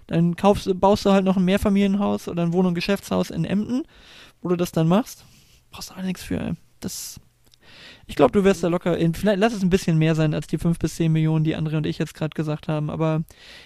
[0.06, 3.82] Dann kaufst, baust du halt noch ein Mehrfamilienhaus oder ein Wohn- und Geschäftshaus in Emden,
[4.40, 5.24] wo du das dann machst.
[5.70, 6.52] Brauchst du auch nichts für, ey.
[6.78, 7.18] Das
[8.06, 10.46] ich glaube, du wirst da locker in, vielleicht lass es ein bisschen mehr sein als
[10.46, 12.90] die fünf bis zehn Millionen, die André und ich jetzt gerade gesagt haben.
[12.90, 13.22] Aber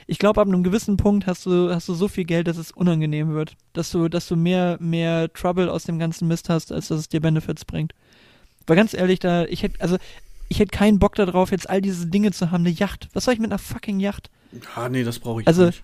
[0.07, 2.71] ich glaube, ab einem gewissen Punkt hast du, hast du so viel Geld, dass es
[2.71, 3.57] unangenehm wird.
[3.73, 7.09] Dass du, dass du mehr, mehr Trouble aus dem ganzen Mist hast, als dass es
[7.09, 7.95] dir Benefits bringt.
[8.67, 9.97] Weil ganz ehrlich, da, ich hätte, also,
[10.49, 12.65] ich hätte keinen Bock darauf, jetzt all diese Dinge zu haben.
[12.65, 13.09] Eine Yacht.
[13.15, 14.31] Was soll ich mit einer fucking Yacht?
[14.75, 15.83] Ah, nee, das brauche ich also, nicht.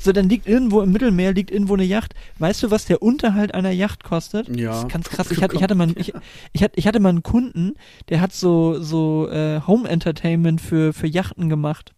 [0.00, 2.14] So, dann liegt irgendwo im Mittelmeer liegt irgendwo eine Yacht.
[2.38, 4.48] Weißt du, was der Unterhalt einer Yacht kostet?
[4.56, 4.70] Ja.
[4.70, 5.30] Das ist ganz krass.
[5.30, 6.12] Ich hatte, ich hatte mal, ich,
[6.52, 7.74] ich, hatte, ich hatte mal einen Kunden,
[8.08, 11.92] der hat so, so äh, Home Entertainment für, für Yachten gemacht.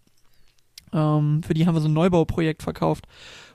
[0.92, 3.06] Ähm, für die haben wir so ein Neubauprojekt verkauft.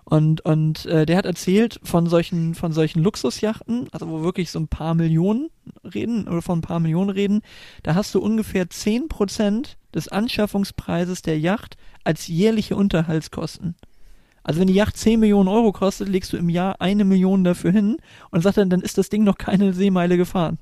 [0.05, 4.59] Und, und äh, der hat erzählt von solchen, von solchen Luxusjachten, also wo wirklich so
[4.59, 5.49] ein paar Millionen
[5.93, 7.41] reden oder von ein paar Millionen reden,
[7.83, 13.75] da hast du ungefähr zehn Prozent des Anschaffungspreises der Yacht als jährliche Unterhaltskosten.
[14.43, 17.71] Also wenn die Yacht 10 Millionen Euro kostet, legst du im Jahr eine Million dafür
[17.71, 17.97] hin
[18.29, 20.59] und sagt dann, dann ist das Ding noch keine Seemeile gefahren.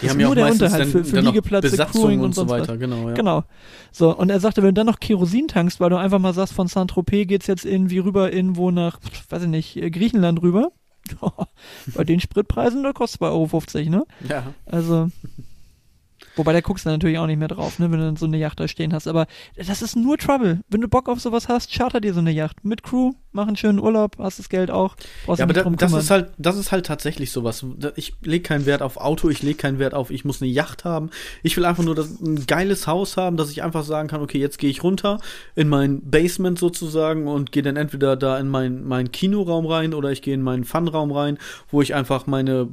[0.00, 2.48] Die das haben ja auch der Unterhalt dann, für, für Liegeplätze, Crewing und, und so
[2.48, 3.14] weiter, genau, ja.
[3.14, 3.44] Genau.
[3.92, 6.54] So, und er sagte, wenn du dann noch Kerosin tankst, weil du einfach mal sagst,
[6.54, 10.72] von Saint-Tropez geht's jetzt irgendwie rüber irgendwo nach, weiß ich nicht, Griechenland rüber.
[11.94, 14.04] Bei den Spritpreisen, da kostet 2,50 Euro, ne?
[14.28, 14.54] Ja.
[14.66, 15.10] Also,
[16.36, 18.38] Wobei, da guckst du natürlich auch nicht mehr drauf, ne, wenn du dann so eine
[18.38, 19.08] Yacht da stehen hast.
[19.08, 19.26] Aber
[19.56, 20.60] das ist nur Trouble.
[20.68, 22.64] Wenn du Bock auf sowas hast, charter dir so eine Yacht.
[22.64, 24.96] Mit Crew, mach einen schönen Urlaub, hast das Geld auch.
[25.26, 27.64] Ja, aber da, das ist halt, das ist halt tatsächlich sowas.
[27.96, 30.84] Ich lege keinen Wert auf Auto, ich lege keinen Wert auf, ich muss eine Yacht
[30.84, 31.10] haben.
[31.42, 34.38] Ich will einfach nur das, ein geiles Haus haben, dass ich einfach sagen kann, okay,
[34.38, 35.20] jetzt gehe ich runter
[35.56, 40.10] in mein Basement sozusagen und gehe dann entweder da in meinen mein Kinoraum rein oder
[40.10, 41.38] ich gehe in meinen Funraum rein,
[41.70, 42.68] wo ich einfach meine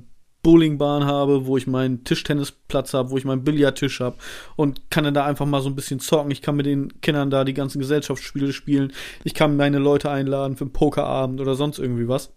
[0.48, 4.16] Bowlingbahn habe, wo ich meinen Tischtennisplatz habe, wo ich meinen Billardtisch habe
[4.56, 6.32] und kann dann da einfach mal so ein bisschen zocken.
[6.32, 8.94] Ich kann mit den Kindern da die ganzen Gesellschaftsspiele spielen.
[9.26, 12.32] Ich kann meine Leute einladen für einen Pokerabend oder sonst irgendwie was.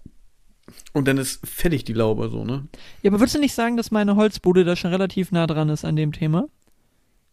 [0.93, 2.66] Und dann ist fertig die Laube so, ne?
[3.03, 5.85] Ja, aber würdest du nicht sagen, dass meine Holzbude da schon relativ nah dran ist
[5.85, 6.49] an dem Thema?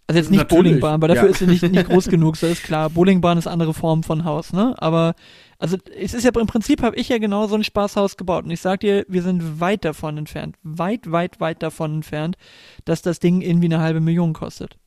[0.06, 0.64] Also jetzt nicht Natürlich.
[0.64, 1.30] Bowlingbahn, weil dafür ja.
[1.32, 2.90] ist sie nicht, nicht groß genug, so ist klar.
[2.92, 4.76] Bowlingbahn ist andere Form von Haus, ne?
[4.78, 5.16] Aber
[5.60, 8.52] also es ist ja im Prinzip habe ich ja genau so ein Spaßhaus gebaut und
[8.52, 12.38] ich sag dir, wir sind weit davon entfernt, weit, weit, weit davon entfernt,
[12.86, 14.78] dass das Ding irgendwie eine halbe Million kostet.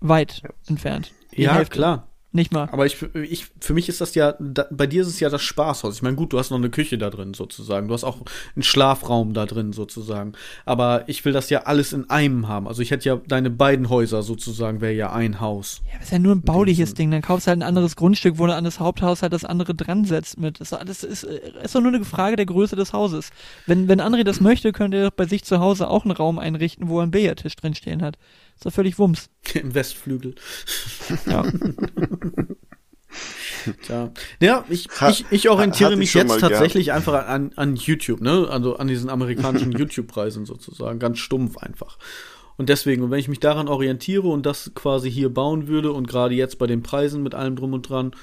[0.00, 0.50] Weit ja.
[0.68, 1.12] entfernt.
[1.36, 1.76] Die ja, Hälfte.
[1.76, 2.08] klar.
[2.34, 2.66] Nicht mal.
[2.72, 5.42] Aber ich, ich, für mich ist das ja, da, bei dir ist es ja das
[5.42, 5.96] Spaßhaus.
[5.96, 7.88] Ich meine, gut, du hast noch eine Küche da drin sozusagen.
[7.88, 8.18] Du hast auch
[8.56, 10.32] einen Schlafraum da drin sozusagen.
[10.64, 12.66] Aber ich will das ja alles in einem haben.
[12.66, 15.82] Also ich hätte ja deine beiden Häuser sozusagen, wäre ja ein Haus.
[15.92, 17.10] Ja, das ist ja nur ein bauliches Ding.
[17.10, 19.74] Dann kaufst du halt ein anderes Grundstück, wo du an das Haupthaus halt das andere
[19.74, 20.58] dran setzt mit.
[20.58, 23.28] Das, das ist, ist doch nur eine Frage der Größe des Hauses.
[23.66, 26.88] Wenn, wenn André das möchte, könnte er bei sich zu Hause auch einen Raum einrichten,
[26.88, 28.16] wo er einen Billardtisch drin stehen hat.
[28.62, 29.28] Ist doch völlig Wumms.
[29.54, 30.36] Im Westflügel.
[31.26, 31.42] Ja.
[33.82, 34.12] Tja.
[34.40, 38.46] Ja, ich, ich, ich orientiere mich jetzt tatsächlich einfach an, an YouTube, ne?
[38.48, 41.00] Also an diesen amerikanischen YouTube-Preisen sozusagen.
[41.00, 41.98] Ganz stumpf einfach.
[42.56, 46.06] Und deswegen, und wenn ich mich daran orientiere und das quasi hier bauen würde und
[46.06, 48.14] gerade jetzt bei den Preisen mit allem drum und dran,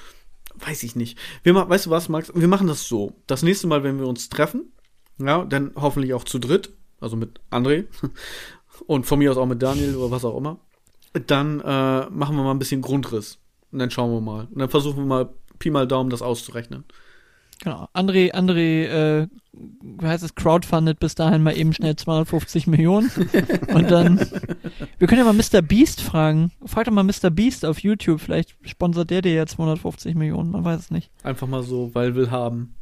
[0.54, 1.18] weiß ich nicht.
[1.42, 2.32] Wir weißt du was, Max?
[2.34, 3.12] Wir machen das so.
[3.26, 4.72] Das nächste Mal, wenn wir uns treffen,
[5.18, 7.88] ja, dann hoffentlich auch zu dritt, also mit André
[8.90, 10.58] und von mir aus auch mit Daniel oder was auch immer,
[11.28, 13.38] dann äh, machen wir mal ein bisschen Grundriss.
[13.70, 14.48] Und dann schauen wir mal.
[14.50, 15.28] Und dann versuchen wir mal
[15.60, 16.82] Pi mal Daumen das auszurechnen.
[17.62, 17.86] Genau.
[17.94, 23.10] André, André, äh, wie heißt es, crowdfundet bis dahin mal eben schnell 250 Millionen.
[23.72, 24.18] Und dann,
[24.98, 25.62] wir können ja mal Mr.
[25.62, 26.50] Beast fragen.
[26.66, 27.30] Frag doch mal Mr.
[27.30, 28.20] Beast auf YouTube.
[28.20, 30.50] Vielleicht sponsert der dir ja 250 Millionen.
[30.50, 31.10] Man weiß es nicht.
[31.22, 32.74] Einfach mal so, weil will haben.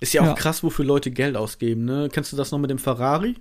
[0.00, 0.32] Ist ja auch Ja.
[0.34, 2.08] krass, wofür Leute Geld ausgeben, ne?
[2.10, 3.36] Kennst du das noch mit dem Ferrari?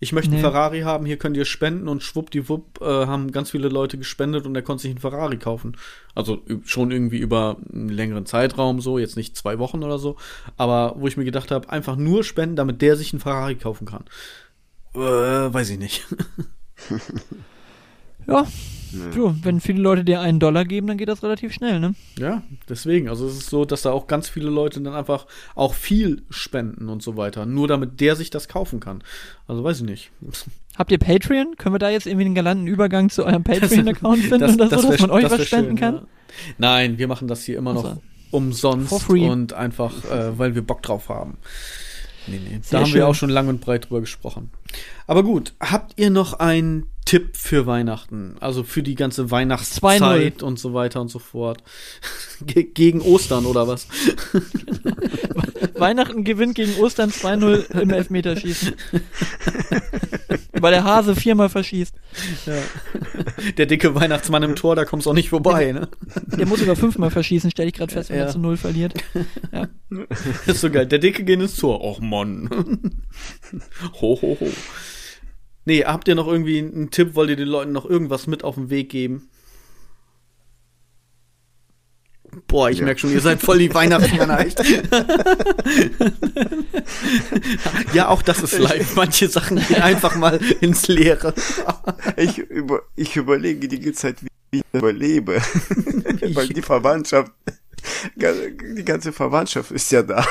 [0.00, 0.48] Ich möchte einen Nee.
[0.48, 4.54] Ferrari haben, hier könnt ihr spenden und schwuppdiwupp äh, haben ganz viele Leute gespendet und
[4.54, 5.76] er konnte sich einen Ferrari kaufen.
[6.14, 10.16] Also schon irgendwie über einen längeren Zeitraum so, jetzt nicht zwei Wochen oder so,
[10.56, 13.86] aber wo ich mir gedacht habe, einfach nur spenden, damit der sich einen Ferrari kaufen
[13.86, 14.04] kann.
[14.94, 14.98] Äh,
[15.52, 16.06] weiß ich nicht.
[18.28, 18.46] Ja,
[19.14, 21.94] so, wenn viele Leute dir einen Dollar geben, dann geht das relativ schnell, ne?
[22.18, 23.08] Ja, deswegen.
[23.08, 26.88] Also es ist so, dass da auch ganz viele Leute dann einfach auch viel spenden
[26.88, 27.44] und so weiter.
[27.44, 29.02] Nur damit der sich das kaufen kann.
[29.46, 30.10] Also weiß ich nicht.
[30.78, 31.56] Habt ihr Patreon?
[31.58, 34.70] Können wir da jetzt irgendwie einen galanten Übergang zu eurem Patreon-Account finden Das- oder so,
[34.76, 35.94] das dass wär- man euch was spenden schön, kann?
[35.96, 36.02] Ja.
[36.58, 40.82] Nein, wir machen das hier immer noch Also, umsonst und einfach, äh, weil wir Bock
[40.82, 41.36] drauf haben.
[42.26, 42.58] Nee, nee.
[42.62, 42.94] Sehr da haben schön.
[43.00, 44.50] wir auch schon lang und breit drüber gesprochen.
[45.06, 48.36] Aber gut, habt ihr noch einen Tipp für Weihnachten?
[48.40, 50.42] Also für die ganze Weihnachtszeit 2-0.
[50.42, 51.62] und so weiter und so fort.
[52.46, 53.88] Ge gegen Ostern oder was?
[55.74, 58.74] Weihnachten gewinnt gegen Ostern 2-0 im Elfmeterschießen.
[60.60, 61.94] Weil der Hase viermal verschießt.
[63.56, 65.88] Der dicke Weihnachtsmann im Tor, da kommst du auch nicht vorbei, ne?
[66.36, 68.24] Der muss sogar fünfmal verschießen, stelle ich gerade fest, wenn Ja.
[68.24, 68.94] er zu null verliert.
[70.46, 70.86] Das ist so geil.
[70.86, 71.80] Der Dicke geht ins Tor.
[71.82, 72.50] Och Mann.
[74.00, 74.48] Ho, ho, ho.
[75.64, 77.14] Nee, habt ihr noch irgendwie einen Tipp?
[77.14, 79.28] Wollt ihr den Leuten noch irgendwas mit auf den Weg geben?
[82.46, 82.84] Boah, ich Ja.
[82.84, 84.60] merke schon, ihr seid voll die Weihnachtsmänner, echt.
[87.94, 88.94] ja, auch das ist live.
[88.96, 91.34] Manche Sachen gehen einfach mal ins Leere.
[92.16, 95.40] Ich, über, ich überlege die ganze Zeit, wie ich überlebe.
[96.34, 97.32] Weil die Verwandtschaft,
[98.16, 100.24] die ganze Verwandtschaft ist ja da.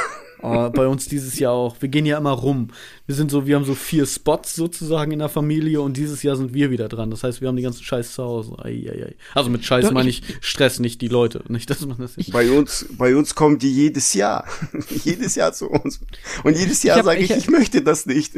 [0.44, 1.76] Oh, bei uns dieses Jahr auch.
[1.80, 2.68] Wir gehen ja immer rum.
[3.08, 6.36] Wir sind so, wir haben so vier Spots sozusagen in der Familie und dieses Jahr
[6.36, 7.10] sind wir wieder dran.
[7.10, 8.56] Das heißt, wir haben die ganzen Scheiß zu Hause.
[8.60, 9.16] Ei, ei, ei.
[9.34, 11.44] Also mit Scheiß Doch, meine ich Stress, nicht die Leute.
[11.48, 12.32] Nicht, dass man das nicht.
[12.32, 14.46] Bei uns, bei uns kommen die jedes Jahr.
[15.04, 16.02] jedes Jahr zu uns.
[16.44, 18.34] Und jedes Jahr sage ich, ich- ich möchte das nicht.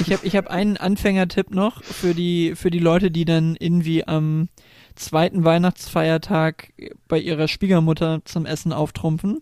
[0.00, 4.06] Ich habe ich hab einen Anfängertipp noch für die, für die Leute, die dann irgendwie
[4.06, 4.48] am
[4.98, 6.72] zweiten Weihnachtsfeiertag
[7.08, 9.40] bei ihrer Schwiegermutter zum Essen auftrumpfen.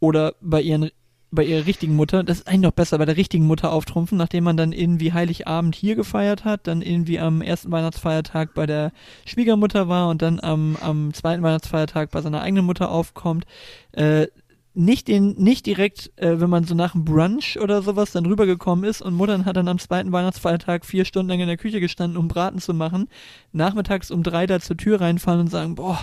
[0.00, 0.90] Oder bei ihren
[1.32, 4.44] bei ihrer richtigen Mutter, das ist eigentlich noch besser, bei der richtigen Mutter auftrumpfen, nachdem
[4.44, 8.92] man dann irgendwie Heiligabend hier gefeiert hat, dann irgendwie am ersten Weihnachtsfeiertag bei der
[9.24, 13.46] Schwiegermutter war und dann am, am zweiten Weihnachtsfeiertag bei seiner eigenen Mutter aufkommt,
[13.92, 14.26] äh,
[14.74, 18.84] nicht den, nicht direkt, äh, wenn man so nach dem Brunch oder sowas dann rübergekommen
[18.84, 22.16] ist und Muttern hat dann am zweiten Weihnachtsfeiertag vier Stunden lang in der Küche gestanden,
[22.16, 23.08] um Braten zu machen,
[23.52, 25.98] nachmittags um drei da zur Tür reinfallen und sagen, boah,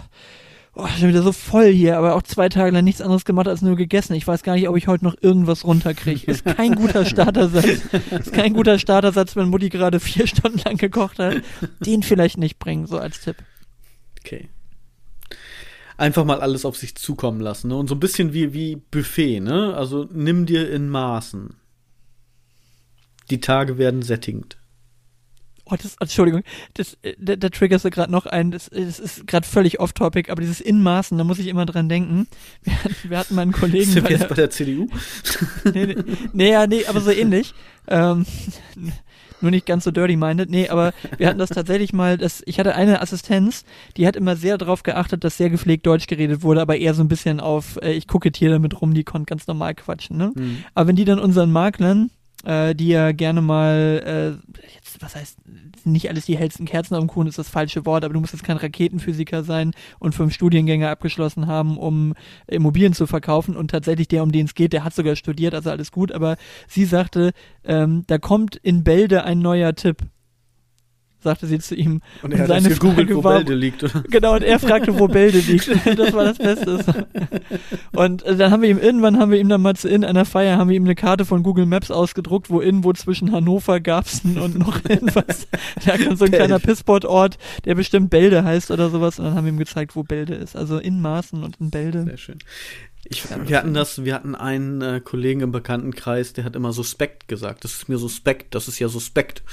[0.75, 3.61] oh, schon wieder so voll hier, aber auch zwei Tage lang nichts anderes gemacht als
[3.61, 4.13] nur gegessen.
[4.13, 6.31] Ich weiß gar nicht, ob ich heute noch irgendwas runterkriege.
[6.31, 7.65] Ist kein guter Startersatz.
[7.65, 11.37] Ist kein guter Startersatz, wenn Mutti gerade vier Stunden lang gekocht hat.
[11.79, 13.37] Den vielleicht nicht bringen, so als Tipp.
[14.19, 14.49] Okay.
[15.99, 17.67] Einfach mal alles auf sich zukommen lassen.
[17.67, 17.75] Ne?
[17.75, 19.73] Und so ein bisschen wie, wie Buffet, ne?
[19.75, 21.55] Also nimm dir in Maßen.
[23.29, 24.55] Die Tage werden sättigend.
[25.65, 26.43] Oh, das, Entschuldigung,
[26.75, 30.31] das, äh, da, da triggerst du gerade noch ein, das, das ist gerade völlig off-topic,
[30.31, 32.27] aber dieses Inmaßen, da muss ich immer dran denken.
[32.63, 34.87] Wir, hatten- wir hatten mal einen Kollegen Sind wir jetzt bei der CDU?
[35.73, 35.95] nee, nee,
[36.31, 37.53] nee, ja, nee, aber so ähnlich.
[37.87, 38.25] Ähm,
[39.41, 40.49] nur nicht ganz so dirty-minded.
[40.49, 43.65] Nee, aber wir hatten das tatsächlich mal, dass ich hatte eine Assistenz,
[43.97, 47.03] die hat immer sehr darauf geachtet, dass sehr gepflegt Deutsch geredet wurde, aber eher so
[47.03, 50.31] ein bisschen auf, äh, ich kokettiere damit rum, die konnte ganz normal quatschen, ne?
[50.35, 50.63] Hm.
[50.73, 52.11] Aber wenn die dann unseren Maklern,
[52.45, 55.37] äh, die ja gerne mal, äh, jetzt, was heißt,
[55.85, 58.43] nicht alles die hellsten Kerzen am Kuchen ist das falsche Wort, aber du musst jetzt
[58.43, 62.13] kein Raketenphysiker sein und fünf Studiengänge abgeschlossen haben, um
[62.47, 65.69] Immobilien zu verkaufen und tatsächlich der, um den es geht, der hat sogar studiert, also
[65.69, 66.37] alles gut, aber
[66.67, 67.31] sie sagte,
[67.63, 69.97] ähm, da kommt in Bälde ein neuer Tipp.
[71.21, 72.01] Sagte sie zu ihm.
[72.21, 74.03] Und er hat seine gegoogelt, wo Bälde liegt, oder?
[74.09, 75.69] Genau, und er fragte, wo Bälde liegt.
[75.99, 77.07] Das war das Beste.
[77.91, 80.23] Und äh, dann haben wir ihm irgendwann, haben wir ihm dann mal zu in einer
[80.23, 84.37] Feier, haben wir ihm eine Karte von Google Maps ausgedruckt, wo irgendwo zwischen Hannover, Garbsen
[84.37, 85.47] und noch irgendwas,
[85.85, 89.19] da kann so ein kleiner Pissportort, der bestimmt Bälde heißt oder sowas.
[89.19, 90.55] Und dann haben wir ihm gezeigt, wo Bälde ist.
[90.55, 92.03] Also in Maßen und in Bälde.
[92.03, 92.39] Sehr schön.
[93.05, 97.27] Ich, wir hatten das, wir hatten einen äh, Kollegen im Bekanntenkreis, der hat immer suspekt
[97.27, 97.63] gesagt.
[97.63, 99.43] Das ist mir suspekt, das ist ja suspekt.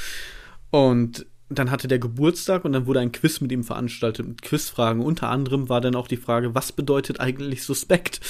[0.70, 5.00] Und dann hatte der Geburtstag und dann wurde ein Quiz mit ihm veranstaltet mit Quizfragen.
[5.00, 8.20] Unter anderem war dann auch die Frage, was bedeutet eigentlich suspekt?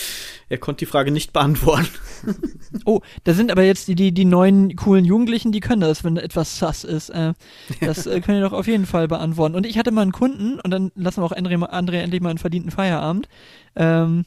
[0.51, 1.89] Er konnte die Frage nicht beantworten.
[2.85, 6.17] Oh, da sind aber jetzt die, die, die neuen coolen Jugendlichen, die können das, wenn
[6.17, 7.09] etwas sus ist.
[7.11, 7.33] Äh,
[7.81, 9.55] das äh, können die doch auf jeden Fall beantworten.
[9.55, 12.31] Und ich hatte mal einen Kunden, und dann lassen wir auch André, André endlich mal
[12.31, 13.29] einen verdienten Feierabend.
[13.75, 14.25] Ähm,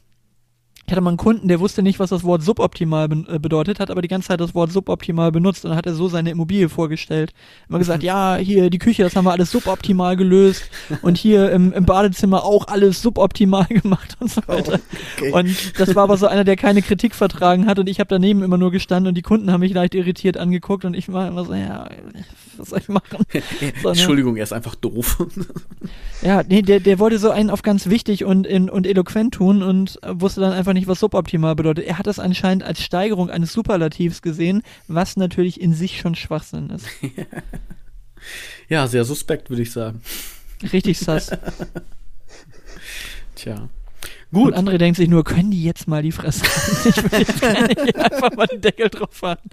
[0.89, 3.79] ich hatte mal einen Kunden, der wusste nicht, was das Wort suboptimal be äh, bedeutet,
[3.79, 6.31] hat aber die ganze Zeit das Wort suboptimal benutzt und dann hat er so seine
[6.31, 7.31] Immobilie vorgestellt.
[7.69, 10.63] Immer gesagt, ja, hier die Küche, das haben wir alles suboptimal gelöst
[11.03, 14.79] und hier im, im Badezimmer auch alles suboptimal gemacht und so weiter.
[14.79, 15.31] Oh, okay.
[15.31, 18.41] Und das war aber so einer, der keine Kritik vertragen hat und ich habe daneben
[18.41, 21.45] immer nur gestanden und die Kunden haben mich leicht irritiert angeguckt und ich war immer
[21.45, 21.87] so, ja,
[22.59, 23.25] was soll ich machen?
[23.81, 23.95] So, ne?
[23.95, 25.25] Entschuldigung, er ist einfach doof.
[26.21, 29.63] ja, nee, der, der wollte so einen auf ganz wichtig und, in, und eloquent tun
[29.63, 31.85] und wusste dann einfach nicht, was suboptimal bedeutet.
[31.85, 36.69] Er hat das anscheinend als Steigerung eines Superlativs gesehen, was natürlich in sich schon Schwachsinn
[36.69, 36.87] ist.
[38.69, 40.01] ja, sehr suspekt, würde ich sagen.
[40.73, 41.31] Richtig sass.
[43.35, 43.69] Tja.
[44.31, 44.49] Gut.
[44.49, 46.45] Und andere denkt sich nur, können die jetzt mal die Fresse
[46.87, 47.43] Ich will jetzt
[47.95, 49.49] einfach mal den Deckel drauf machen.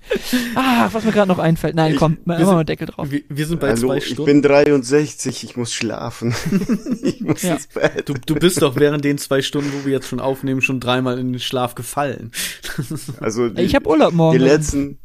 [0.54, 1.74] Ah, was mir gerade noch einfällt.
[1.74, 3.10] Nein, ich, komm, mal, mal Deckel drauf.
[3.10, 4.22] Wir, wir sind bei Hallo, zwei Stunden.
[4.22, 6.34] Ich bin 63, ich muss schlafen.
[7.02, 7.54] ich muss ja.
[7.54, 8.06] ins Bett.
[8.06, 11.18] Du, du bist doch während den zwei Stunden, wo wir jetzt schon aufnehmen, schon dreimal
[11.18, 12.32] in den Schlaf gefallen.
[13.20, 14.38] also die, ich habe Urlaub morgen.
[14.38, 14.98] Die letzten,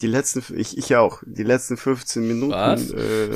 [0.00, 1.22] die letzten, ich, ich auch.
[1.24, 3.28] Die letzten 15 Minuten äh,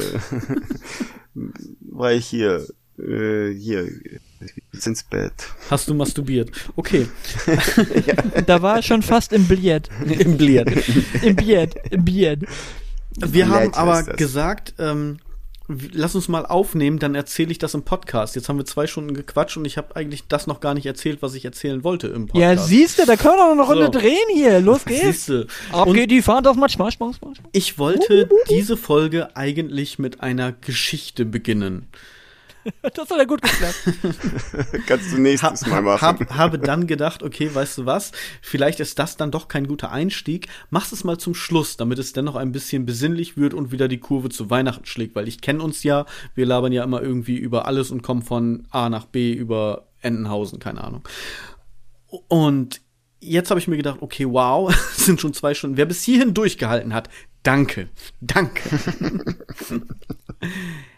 [1.82, 2.66] war ich hier,
[2.98, 3.88] äh, hier
[4.84, 5.32] ins Bett.
[5.70, 6.50] Hast du masturbiert?
[6.76, 7.08] Okay.
[8.06, 8.14] ja.
[8.42, 9.88] Da war er schon fast im Billett.
[10.06, 10.88] Im Billett.
[11.22, 11.74] Im Billett.
[11.90, 12.40] Im Billett.
[13.18, 15.18] Wir haben aber gesagt, ähm,
[15.68, 18.36] lass uns mal aufnehmen, dann erzähle ich das im Podcast.
[18.36, 21.22] Jetzt haben wir zwei Stunden gequatscht und ich habe eigentlich das noch gar nicht erzählt,
[21.22, 22.40] was ich erzählen wollte im Podcast.
[22.40, 24.00] Ja, siehst du, da können wir noch eine Runde so.
[24.00, 24.60] drehen hier.
[24.60, 25.26] Los geht's.
[25.26, 25.46] Siehste.
[25.72, 27.38] Ab geht die Fahrt auf Spaß, Spaß, Spaß.
[27.52, 31.88] Ich wollte diese Folge eigentlich mit einer Geschichte beginnen.
[32.82, 33.82] das hat ja gut geklappt.
[34.86, 36.00] Kannst du nächstes ha, Mal machen.
[36.02, 38.12] Hab, habe dann gedacht, okay, weißt du was?
[38.42, 40.48] Vielleicht ist das dann doch kein guter Einstieg.
[40.70, 43.98] Mach's es mal zum Schluss, damit es dennoch ein bisschen besinnlich wird und wieder die
[43.98, 47.66] Kurve zu Weihnachten schlägt, weil ich kenne uns ja, wir labern ja immer irgendwie über
[47.66, 51.06] alles und kommen von A nach B über Entenhausen, keine Ahnung.
[52.28, 52.80] Und
[53.20, 55.76] jetzt habe ich mir gedacht, okay, wow, sind schon zwei Stunden.
[55.76, 57.08] Wer bis hierhin durchgehalten hat,
[57.42, 57.88] danke,
[58.20, 58.62] danke.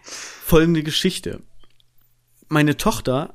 [0.03, 1.43] Folgende Geschichte
[2.49, 3.35] meine Tochter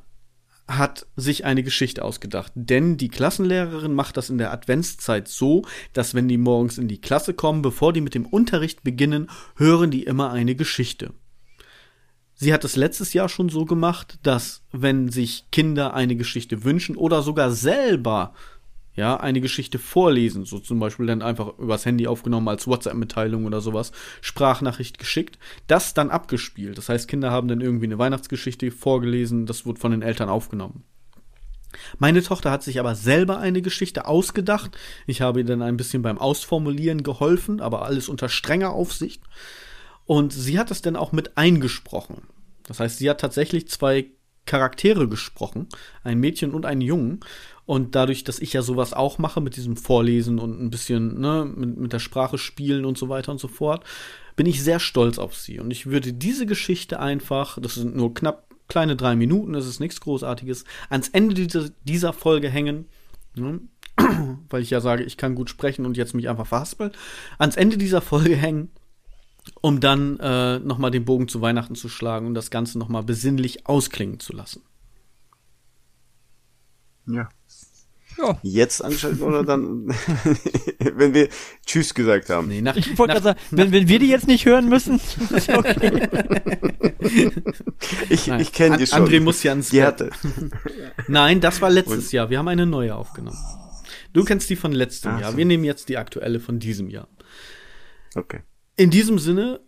[0.68, 6.14] hat sich eine Geschichte ausgedacht, denn die Klassenlehrerin macht das in der Adventszeit so, dass
[6.14, 10.03] wenn die morgens in die Klasse kommen, bevor die mit dem Unterricht beginnen, hören die
[10.03, 11.14] immer eine Geschichte.
[12.35, 16.98] Sie hat es letztes Jahr schon so gemacht, dass wenn sich Kinder eine Geschichte wünschen
[16.98, 18.34] oder sogar selber
[18.95, 23.61] ja, eine Geschichte vorlesen, so zum Beispiel dann einfach übers Handy aufgenommen als WhatsApp-Mitteilung oder
[23.61, 23.91] sowas,
[24.21, 26.77] Sprachnachricht geschickt, das dann abgespielt.
[26.77, 30.83] Das heißt, Kinder haben dann irgendwie eine Weihnachtsgeschichte vorgelesen, das wurde von den Eltern aufgenommen.
[31.97, 34.77] Meine Tochter hat sich aber selber eine Geschichte ausgedacht.
[35.07, 39.23] Ich habe ihr dann ein bisschen beim Ausformulieren geholfen, aber alles unter strenger Aufsicht.
[40.05, 42.27] Und sie hat es dann auch mit eingesprochen.
[42.63, 44.11] Das heißt, sie hat tatsächlich zwei
[44.45, 45.69] Charaktere gesprochen,
[46.03, 47.21] ein Mädchen und einen Jungen.
[47.65, 51.45] Und dadurch, dass ich ja sowas auch mache mit diesem Vorlesen und ein bisschen ne,
[51.45, 53.85] mit, mit der Sprache spielen und so weiter und so fort,
[54.35, 55.60] bin ich sehr stolz auf sie.
[55.60, 59.80] Und ich würde diese Geschichte einfach, das sind nur knapp kleine drei Minuten, das ist
[59.80, 62.85] nichts Großartiges, ans Ende dieser, dieser Folge hängen.
[63.35, 63.61] Ne?
[64.49, 66.91] weil ich ja sage, ich kann gut sprechen und jetzt mich einfach verhaspel,
[67.38, 68.72] ans Ende dieser Folge hängen,
[69.61, 73.68] um dann äh, nochmal den Bogen zu Weihnachten zu schlagen und das Ganze nochmal besinnlich
[73.68, 74.64] ausklingen zu lassen.
[77.06, 77.30] Ja,
[78.18, 78.40] ja.
[78.44, 79.88] Jetzt anschalten oder dann,
[80.80, 81.30] wenn wir
[81.65, 82.48] Tschüss gesagt haben.
[82.48, 84.95] Nee, nach, ich wollte gerade sagen, wenn, wenn wir die jetzt nicht hören müssen,
[85.35, 86.11] ist okay.
[88.10, 89.06] ich ich kenne die schon.
[89.06, 90.10] André muss ja ans Gerte.
[91.07, 92.11] Nein, das war letztes Und?
[92.11, 92.30] Jahr.
[92.30, 93.38] Wir haben eine neue aufgenommen.
[94.14, 95.31] Du kennst die von letztem Ach, Jahr.
[95.31, 95.38] So.
[95.38, 97.07] Wir nehmen jetzt die aktuelle von diesem Jahr.
[98.15, 98.41] Okay.
[98.76, 99.61] In diesem Sinne,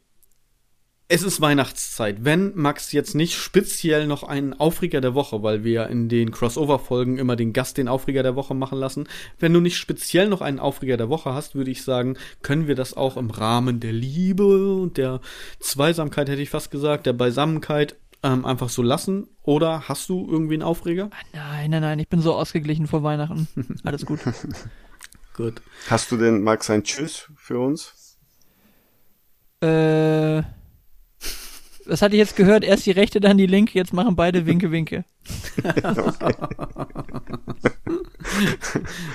[1.08, 2.26] es ist Weihnachtszeit.
[2.26, 6.32] Wenn Max jetzt nicht speziell noch einen Aufreger der Woche, weil wir ja in den
[6.32, 9.08] Crossover-Folgen immer den Gast den Aufreger der Woche machen lassen,
[9.40, 12.76] wenn du nicht speziell noch einen Aufreger der Woche hast, würde ich sagen, können wir
[12.76, 15.22] das auch im Rahmen der Liebe und der
[15.60, 19.28] Zweisamkeit, hätte ich fast gesagt, der Beisammenkeit ähm, einfach so lassen.
[19.44, 21.10] Oder hast du irgendwie einen Aufreger?
[21.12, 23.48] Ah, nein, nein, nein, ich bin so ausgeglichen vor Weihnachten.
[23.84, 24.22] Alles gut.
[25.36, 25.62] Gut.
[25.90, 27.94] Hast du denn, Max, ein Tschüss für uns?
[29.62, 30.44] äh,
[31.88, 32.64] was hatte ich jetzt gehört?
[32.64, 35.06] Erst die rechte, dann die linke, jetzt machen beide Winke, Winke.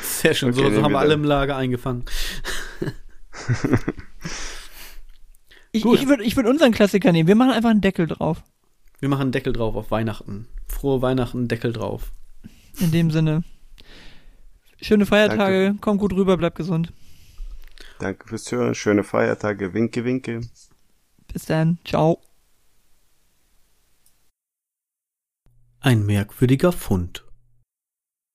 [0.02, 2.04] Sehr schön, so, Okay, so nehmen haben wir alle im Lager eingefangen.
[5.72, 6.00] Ich, Gut.
[6.00, 7.28] ich würde ich würd unseren Klassiker nehmen.
[7.28, 8.42] Wir machen einfach einen Deckel drauf.
[8.98, 10.48] Wir machen einen Deckel drauf auf Weihnachten.
[10.66, 12.12] Frohe Weihnachten, Deckel drauf.
[12.80, 13.44] In dem Sinne.
[14.80, 16.92] Schöne Feiertage, komm gut rüber, bleib gesund.
[17.98, 20.40] Danke fürs Hören, schöne Feiertage, winke, winke.
[21.32, 22.20] Bis dann, ciao.
[25.82, 27.24] Ein merkwürdiger Fund.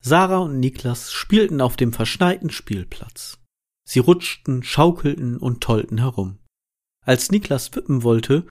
[0.01, 3.37] Sarah und Niklas spielten auf dem verschneiten Spielplatz.
[3.87, 6.39] Sie rutschten, schaukelten und tollten herum.
[7.05, 8.47] Als Niklas wippen wollte,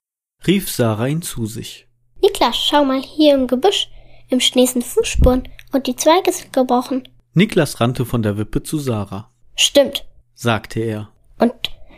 [0.46, 1.88] rief Sarah ihn zu sich.
[2.22, 3.88] Niklas, schau mal hier im Gebüsch.
[4.28, 7.08] Im Schnee sind Fußspuren und die Zweige sind gebrochen.
[7.32, 10.06] Niklas rannte von der Wippe zu Sarah, Stimmt.
[10.34, 11.10] sagte er.
[11.38, 11.52] Und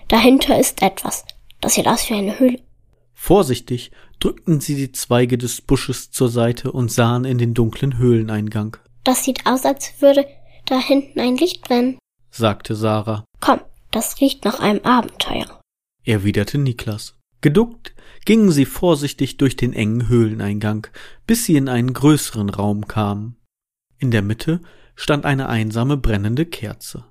[0.09, 1.27] dahinter ist etwas.
[1.61, 2.61] Das sieht aus wie eine Höhle.
[3.13, 3.93] Vorsichtig
[4.27, 9.23] drückten sie die Zweige des Busches zur Seite und sahen in den dunklen Höhleneingang, Das
[9.23, 10.27] sieht aus, als würde
[10.65, 11.97] da hinten ein Licht brennen.
[12.33, 13.61] sagte Sarah, Komm,
[13.93, 15.61] das riecht nach einem Abenteuer.
[16.05, 17.17] erwiderte Niklas.
[17.41, 17.95] Geduckt
[18.25, 20.89] gingen sie vorsichtig durch den engen Höhleneingang,
[21.29, 23.37] bis sie in einen größeren Raum kamen.
[23.99, 24.61] In der Mitte
[24.97, 27.05] stand eine einsame brennende Kerze.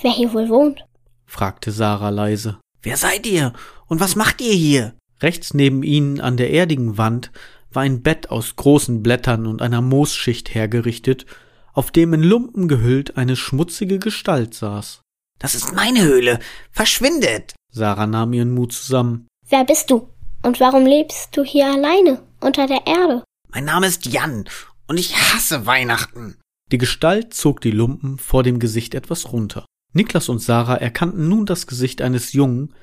[0.00, 0.84] Wer hier wohl wohnt?
[1.26, 2.60] fragte Sarah leise.
[2.80, 3.54] Wer seid ihr?
[3.88, 4.94] Und was macht ihr hier?
[5.22, 7.30] Rechts neben ihnen an der erdigen Wand
[7.72, 11.26] war ein Bett aus großen Blättern und einer Moosschicht hergerichtet,
[11.72, 15.02] auf dem in Lumpen gehüllt eine schmutzige Gestalt saß.
[15.38, 16.38] Das ist meine Höhle.
[16.70, 17.54] Verschwindet!
[17.72, 19.28] Sarah nahm ihren Mut zusammen.
[19.48, 20.08] Wer bist du?
[20.42, 23.24] Und warum lebst du hier alleine unter der Erde?
[23.52, 24.48] Mein Name ist Jan
[24.86, 26.36] und ich hasse Weihnachten.
[26.72, 29.64] Die Gestalt zog die Lumpen vor dem Gesicht etwas runter.
[29.92, 32.74] Niklas und Sarah erkannten nun das Gesicht eines Jungen,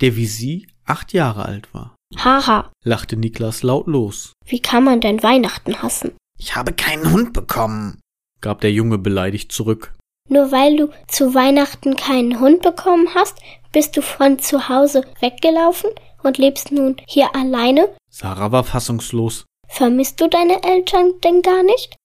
[0.00, 1.94] der wie sie acht Jahre alt war.
[2.16, 6.12] Haha, Lachte Niklas laut los, wie kann man denn Weihnachten hassen?
[6.38, 8.00] Ich habe keinen Hund bekommen.
[8.40, 9.94] gab der Junge beleidigt zurück.
[10.28, 13.38] Nur weil du zu Weihnachten keinen Hund bekommen hast,
[13.72, 15.90] bist du von zu Hause weggelaufen
[16.22, 17.88] und lebst nun hier alleine?
[18.10, 19.44] Sarah war fassungslos.
[19.68, 21.96] Vermisst du deine Eltern denn gar nicht?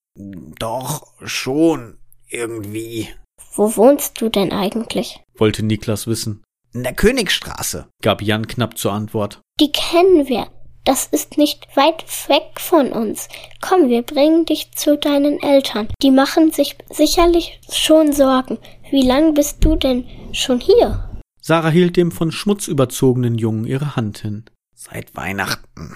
[0.60, 1.98] Doch, schon.
[2.30, 3.10] Irgendwie.
[3.56, 5.22] Wo wohnst du denn eigentlich?
[5.38, 6.44] wollte Niklas wissen,
[6.76, 7.88] In der Königstraße.
[8.02, 9.40] gab Jan knapp zur Antwort.
[9.62, 10.48] Die kennen wir.
[10.84, 13.30] Das ist nicht weit weg von uns.
[13.62, 15.88] Komm, wir bringen dich zu deinen Eltern.
[16.04, 18.58] Die machen sich sicherlich schon Sorgen.
[18.92, 21.10] Wie lang bist du denn schon hier?
[21.40, 24.44] Sarah hielt dem von Schmutz überzogenen Jungen ihre Hand hin,
[24.76, 25.96] Seit Weihnachten.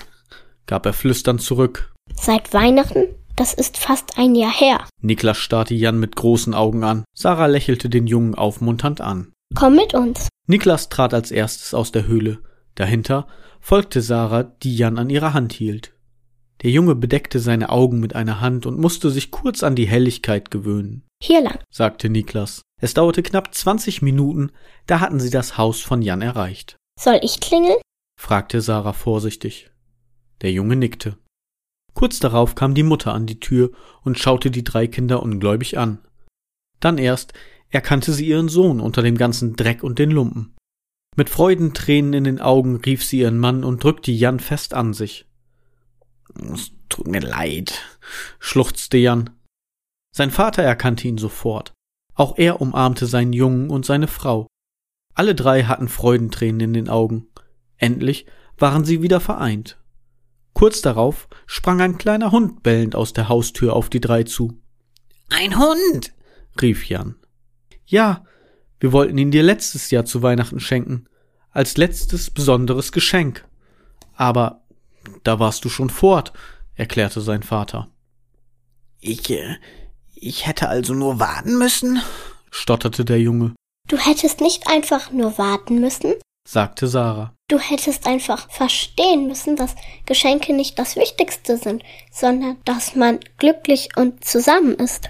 [0.65, 1.93] gab er flüsternd zurück.
[2.15, 3.03] Seit Weihnachten?
[3.35, 4.85] Das ist fast ein Jahr her.
[5.01, 7.03] Niklas starrte Jan mit großen Augen an.
[7.13, 9.33] Sarah lächelte den Jungen aufmunternd an.
[9.55, 10.29] Komm mit uns.
[10.47, 12.39] Niklas trat als erstes aus der Höhle.
[12.75, 13.27] Dahinter
[13.59, 15.93] folgte Sarah, die Jan an ihrer Hand hielt.
[16.61, 20.51] Der Junge bedeckte seine Augen mit einer Hand und musste sich kurz an die Helligkeit
[20.51, 21.59] gewöhnen, Hier lang.
[21.71, 22.61] sagte Niklas.
[22.81, 24.51] Es dauerte knapp zwanzig Minuten,
[24.85, 27.77] da hatten sie das Haus von Jan erreicht, Soll ich klingeln?
[28.19, 29.71] fragte Sarah vorsichtig.
[30.41, 31.17] Der Junge nickte.
[31.93, 33.71] Kurz darauf kam die Mutter an die Tür
[34.03, 35.99] und schaute die drei Kinder ungläubig an.
[36.79, 37.33] Dann erst
[37.69, 40.55] erkannte sie ihren Sohn unter dem ganzen Dreck und den Lumpen.
[41.15, 45.27] Mit Freudentränen in den Augen rief sie ihren Mann und drückte Jan fest an sich.
[46.53, 47.81] Es tut mir leid.
[48.39, 49.29] schluchzte Jan.
[50.15, 51.73] Sein Vater erkannte ihn sofort.
[52.15, 54.47] Auch er umarmte seinen Jungen und seine Frau.
[55.13, 57.27] Alle drei hatten Freudentränen in den Augen.
[57.77, 58.25] Endlich
[58.57, 59.77] waren sie wieder vereint.
[60.53, 64.61] Kurz darauf sprang ein kleiner Hund bellend aus der Haustür auf die drei zu.
[65.29, 66.13] Ein Hund!
[66.61, 67.15] rief Jan.
[67.89, 68.23] Ja,
[68.79, 71.07] wir wollten ihn dir letztes Jahr zu Weihnachten schenken,
[71.51, 73.45] als letztes besonderes Geschenk.
[74.15, 74.61] Aber
[75.23, 76.31] da warst du schon fort,
[76.75, 77.89] erklärte sein Vater.
[78.99, 79.55] Ich, äh,
[80.13, 81.99] ich hätte also nur warten müssen?
[82.51, 83.53] stotterte der Junge,
[83.87, 86.13] Du hättest nicht einfach nur warten müssen.
[86.47, 87.33] sagte Sarah.
[87.47, 89.75] Du hättest einfach verstehen müssen, dass
[90.05, 95.09] Geschenke nicht das Wichtigste sind, sondern dass man glücklich und zusammen ist.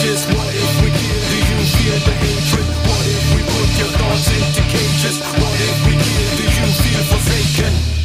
[0.00, 0.26] cages?
[0.26, 1.20] What if we kill?
[1.28, 2.66] Do you feel the hatred?
[2.88, 5.20] What if we put your thoughts into cages?
[5.20, 6.36] What if we kill?
[6.36, 7.99] Do you feel forsaken?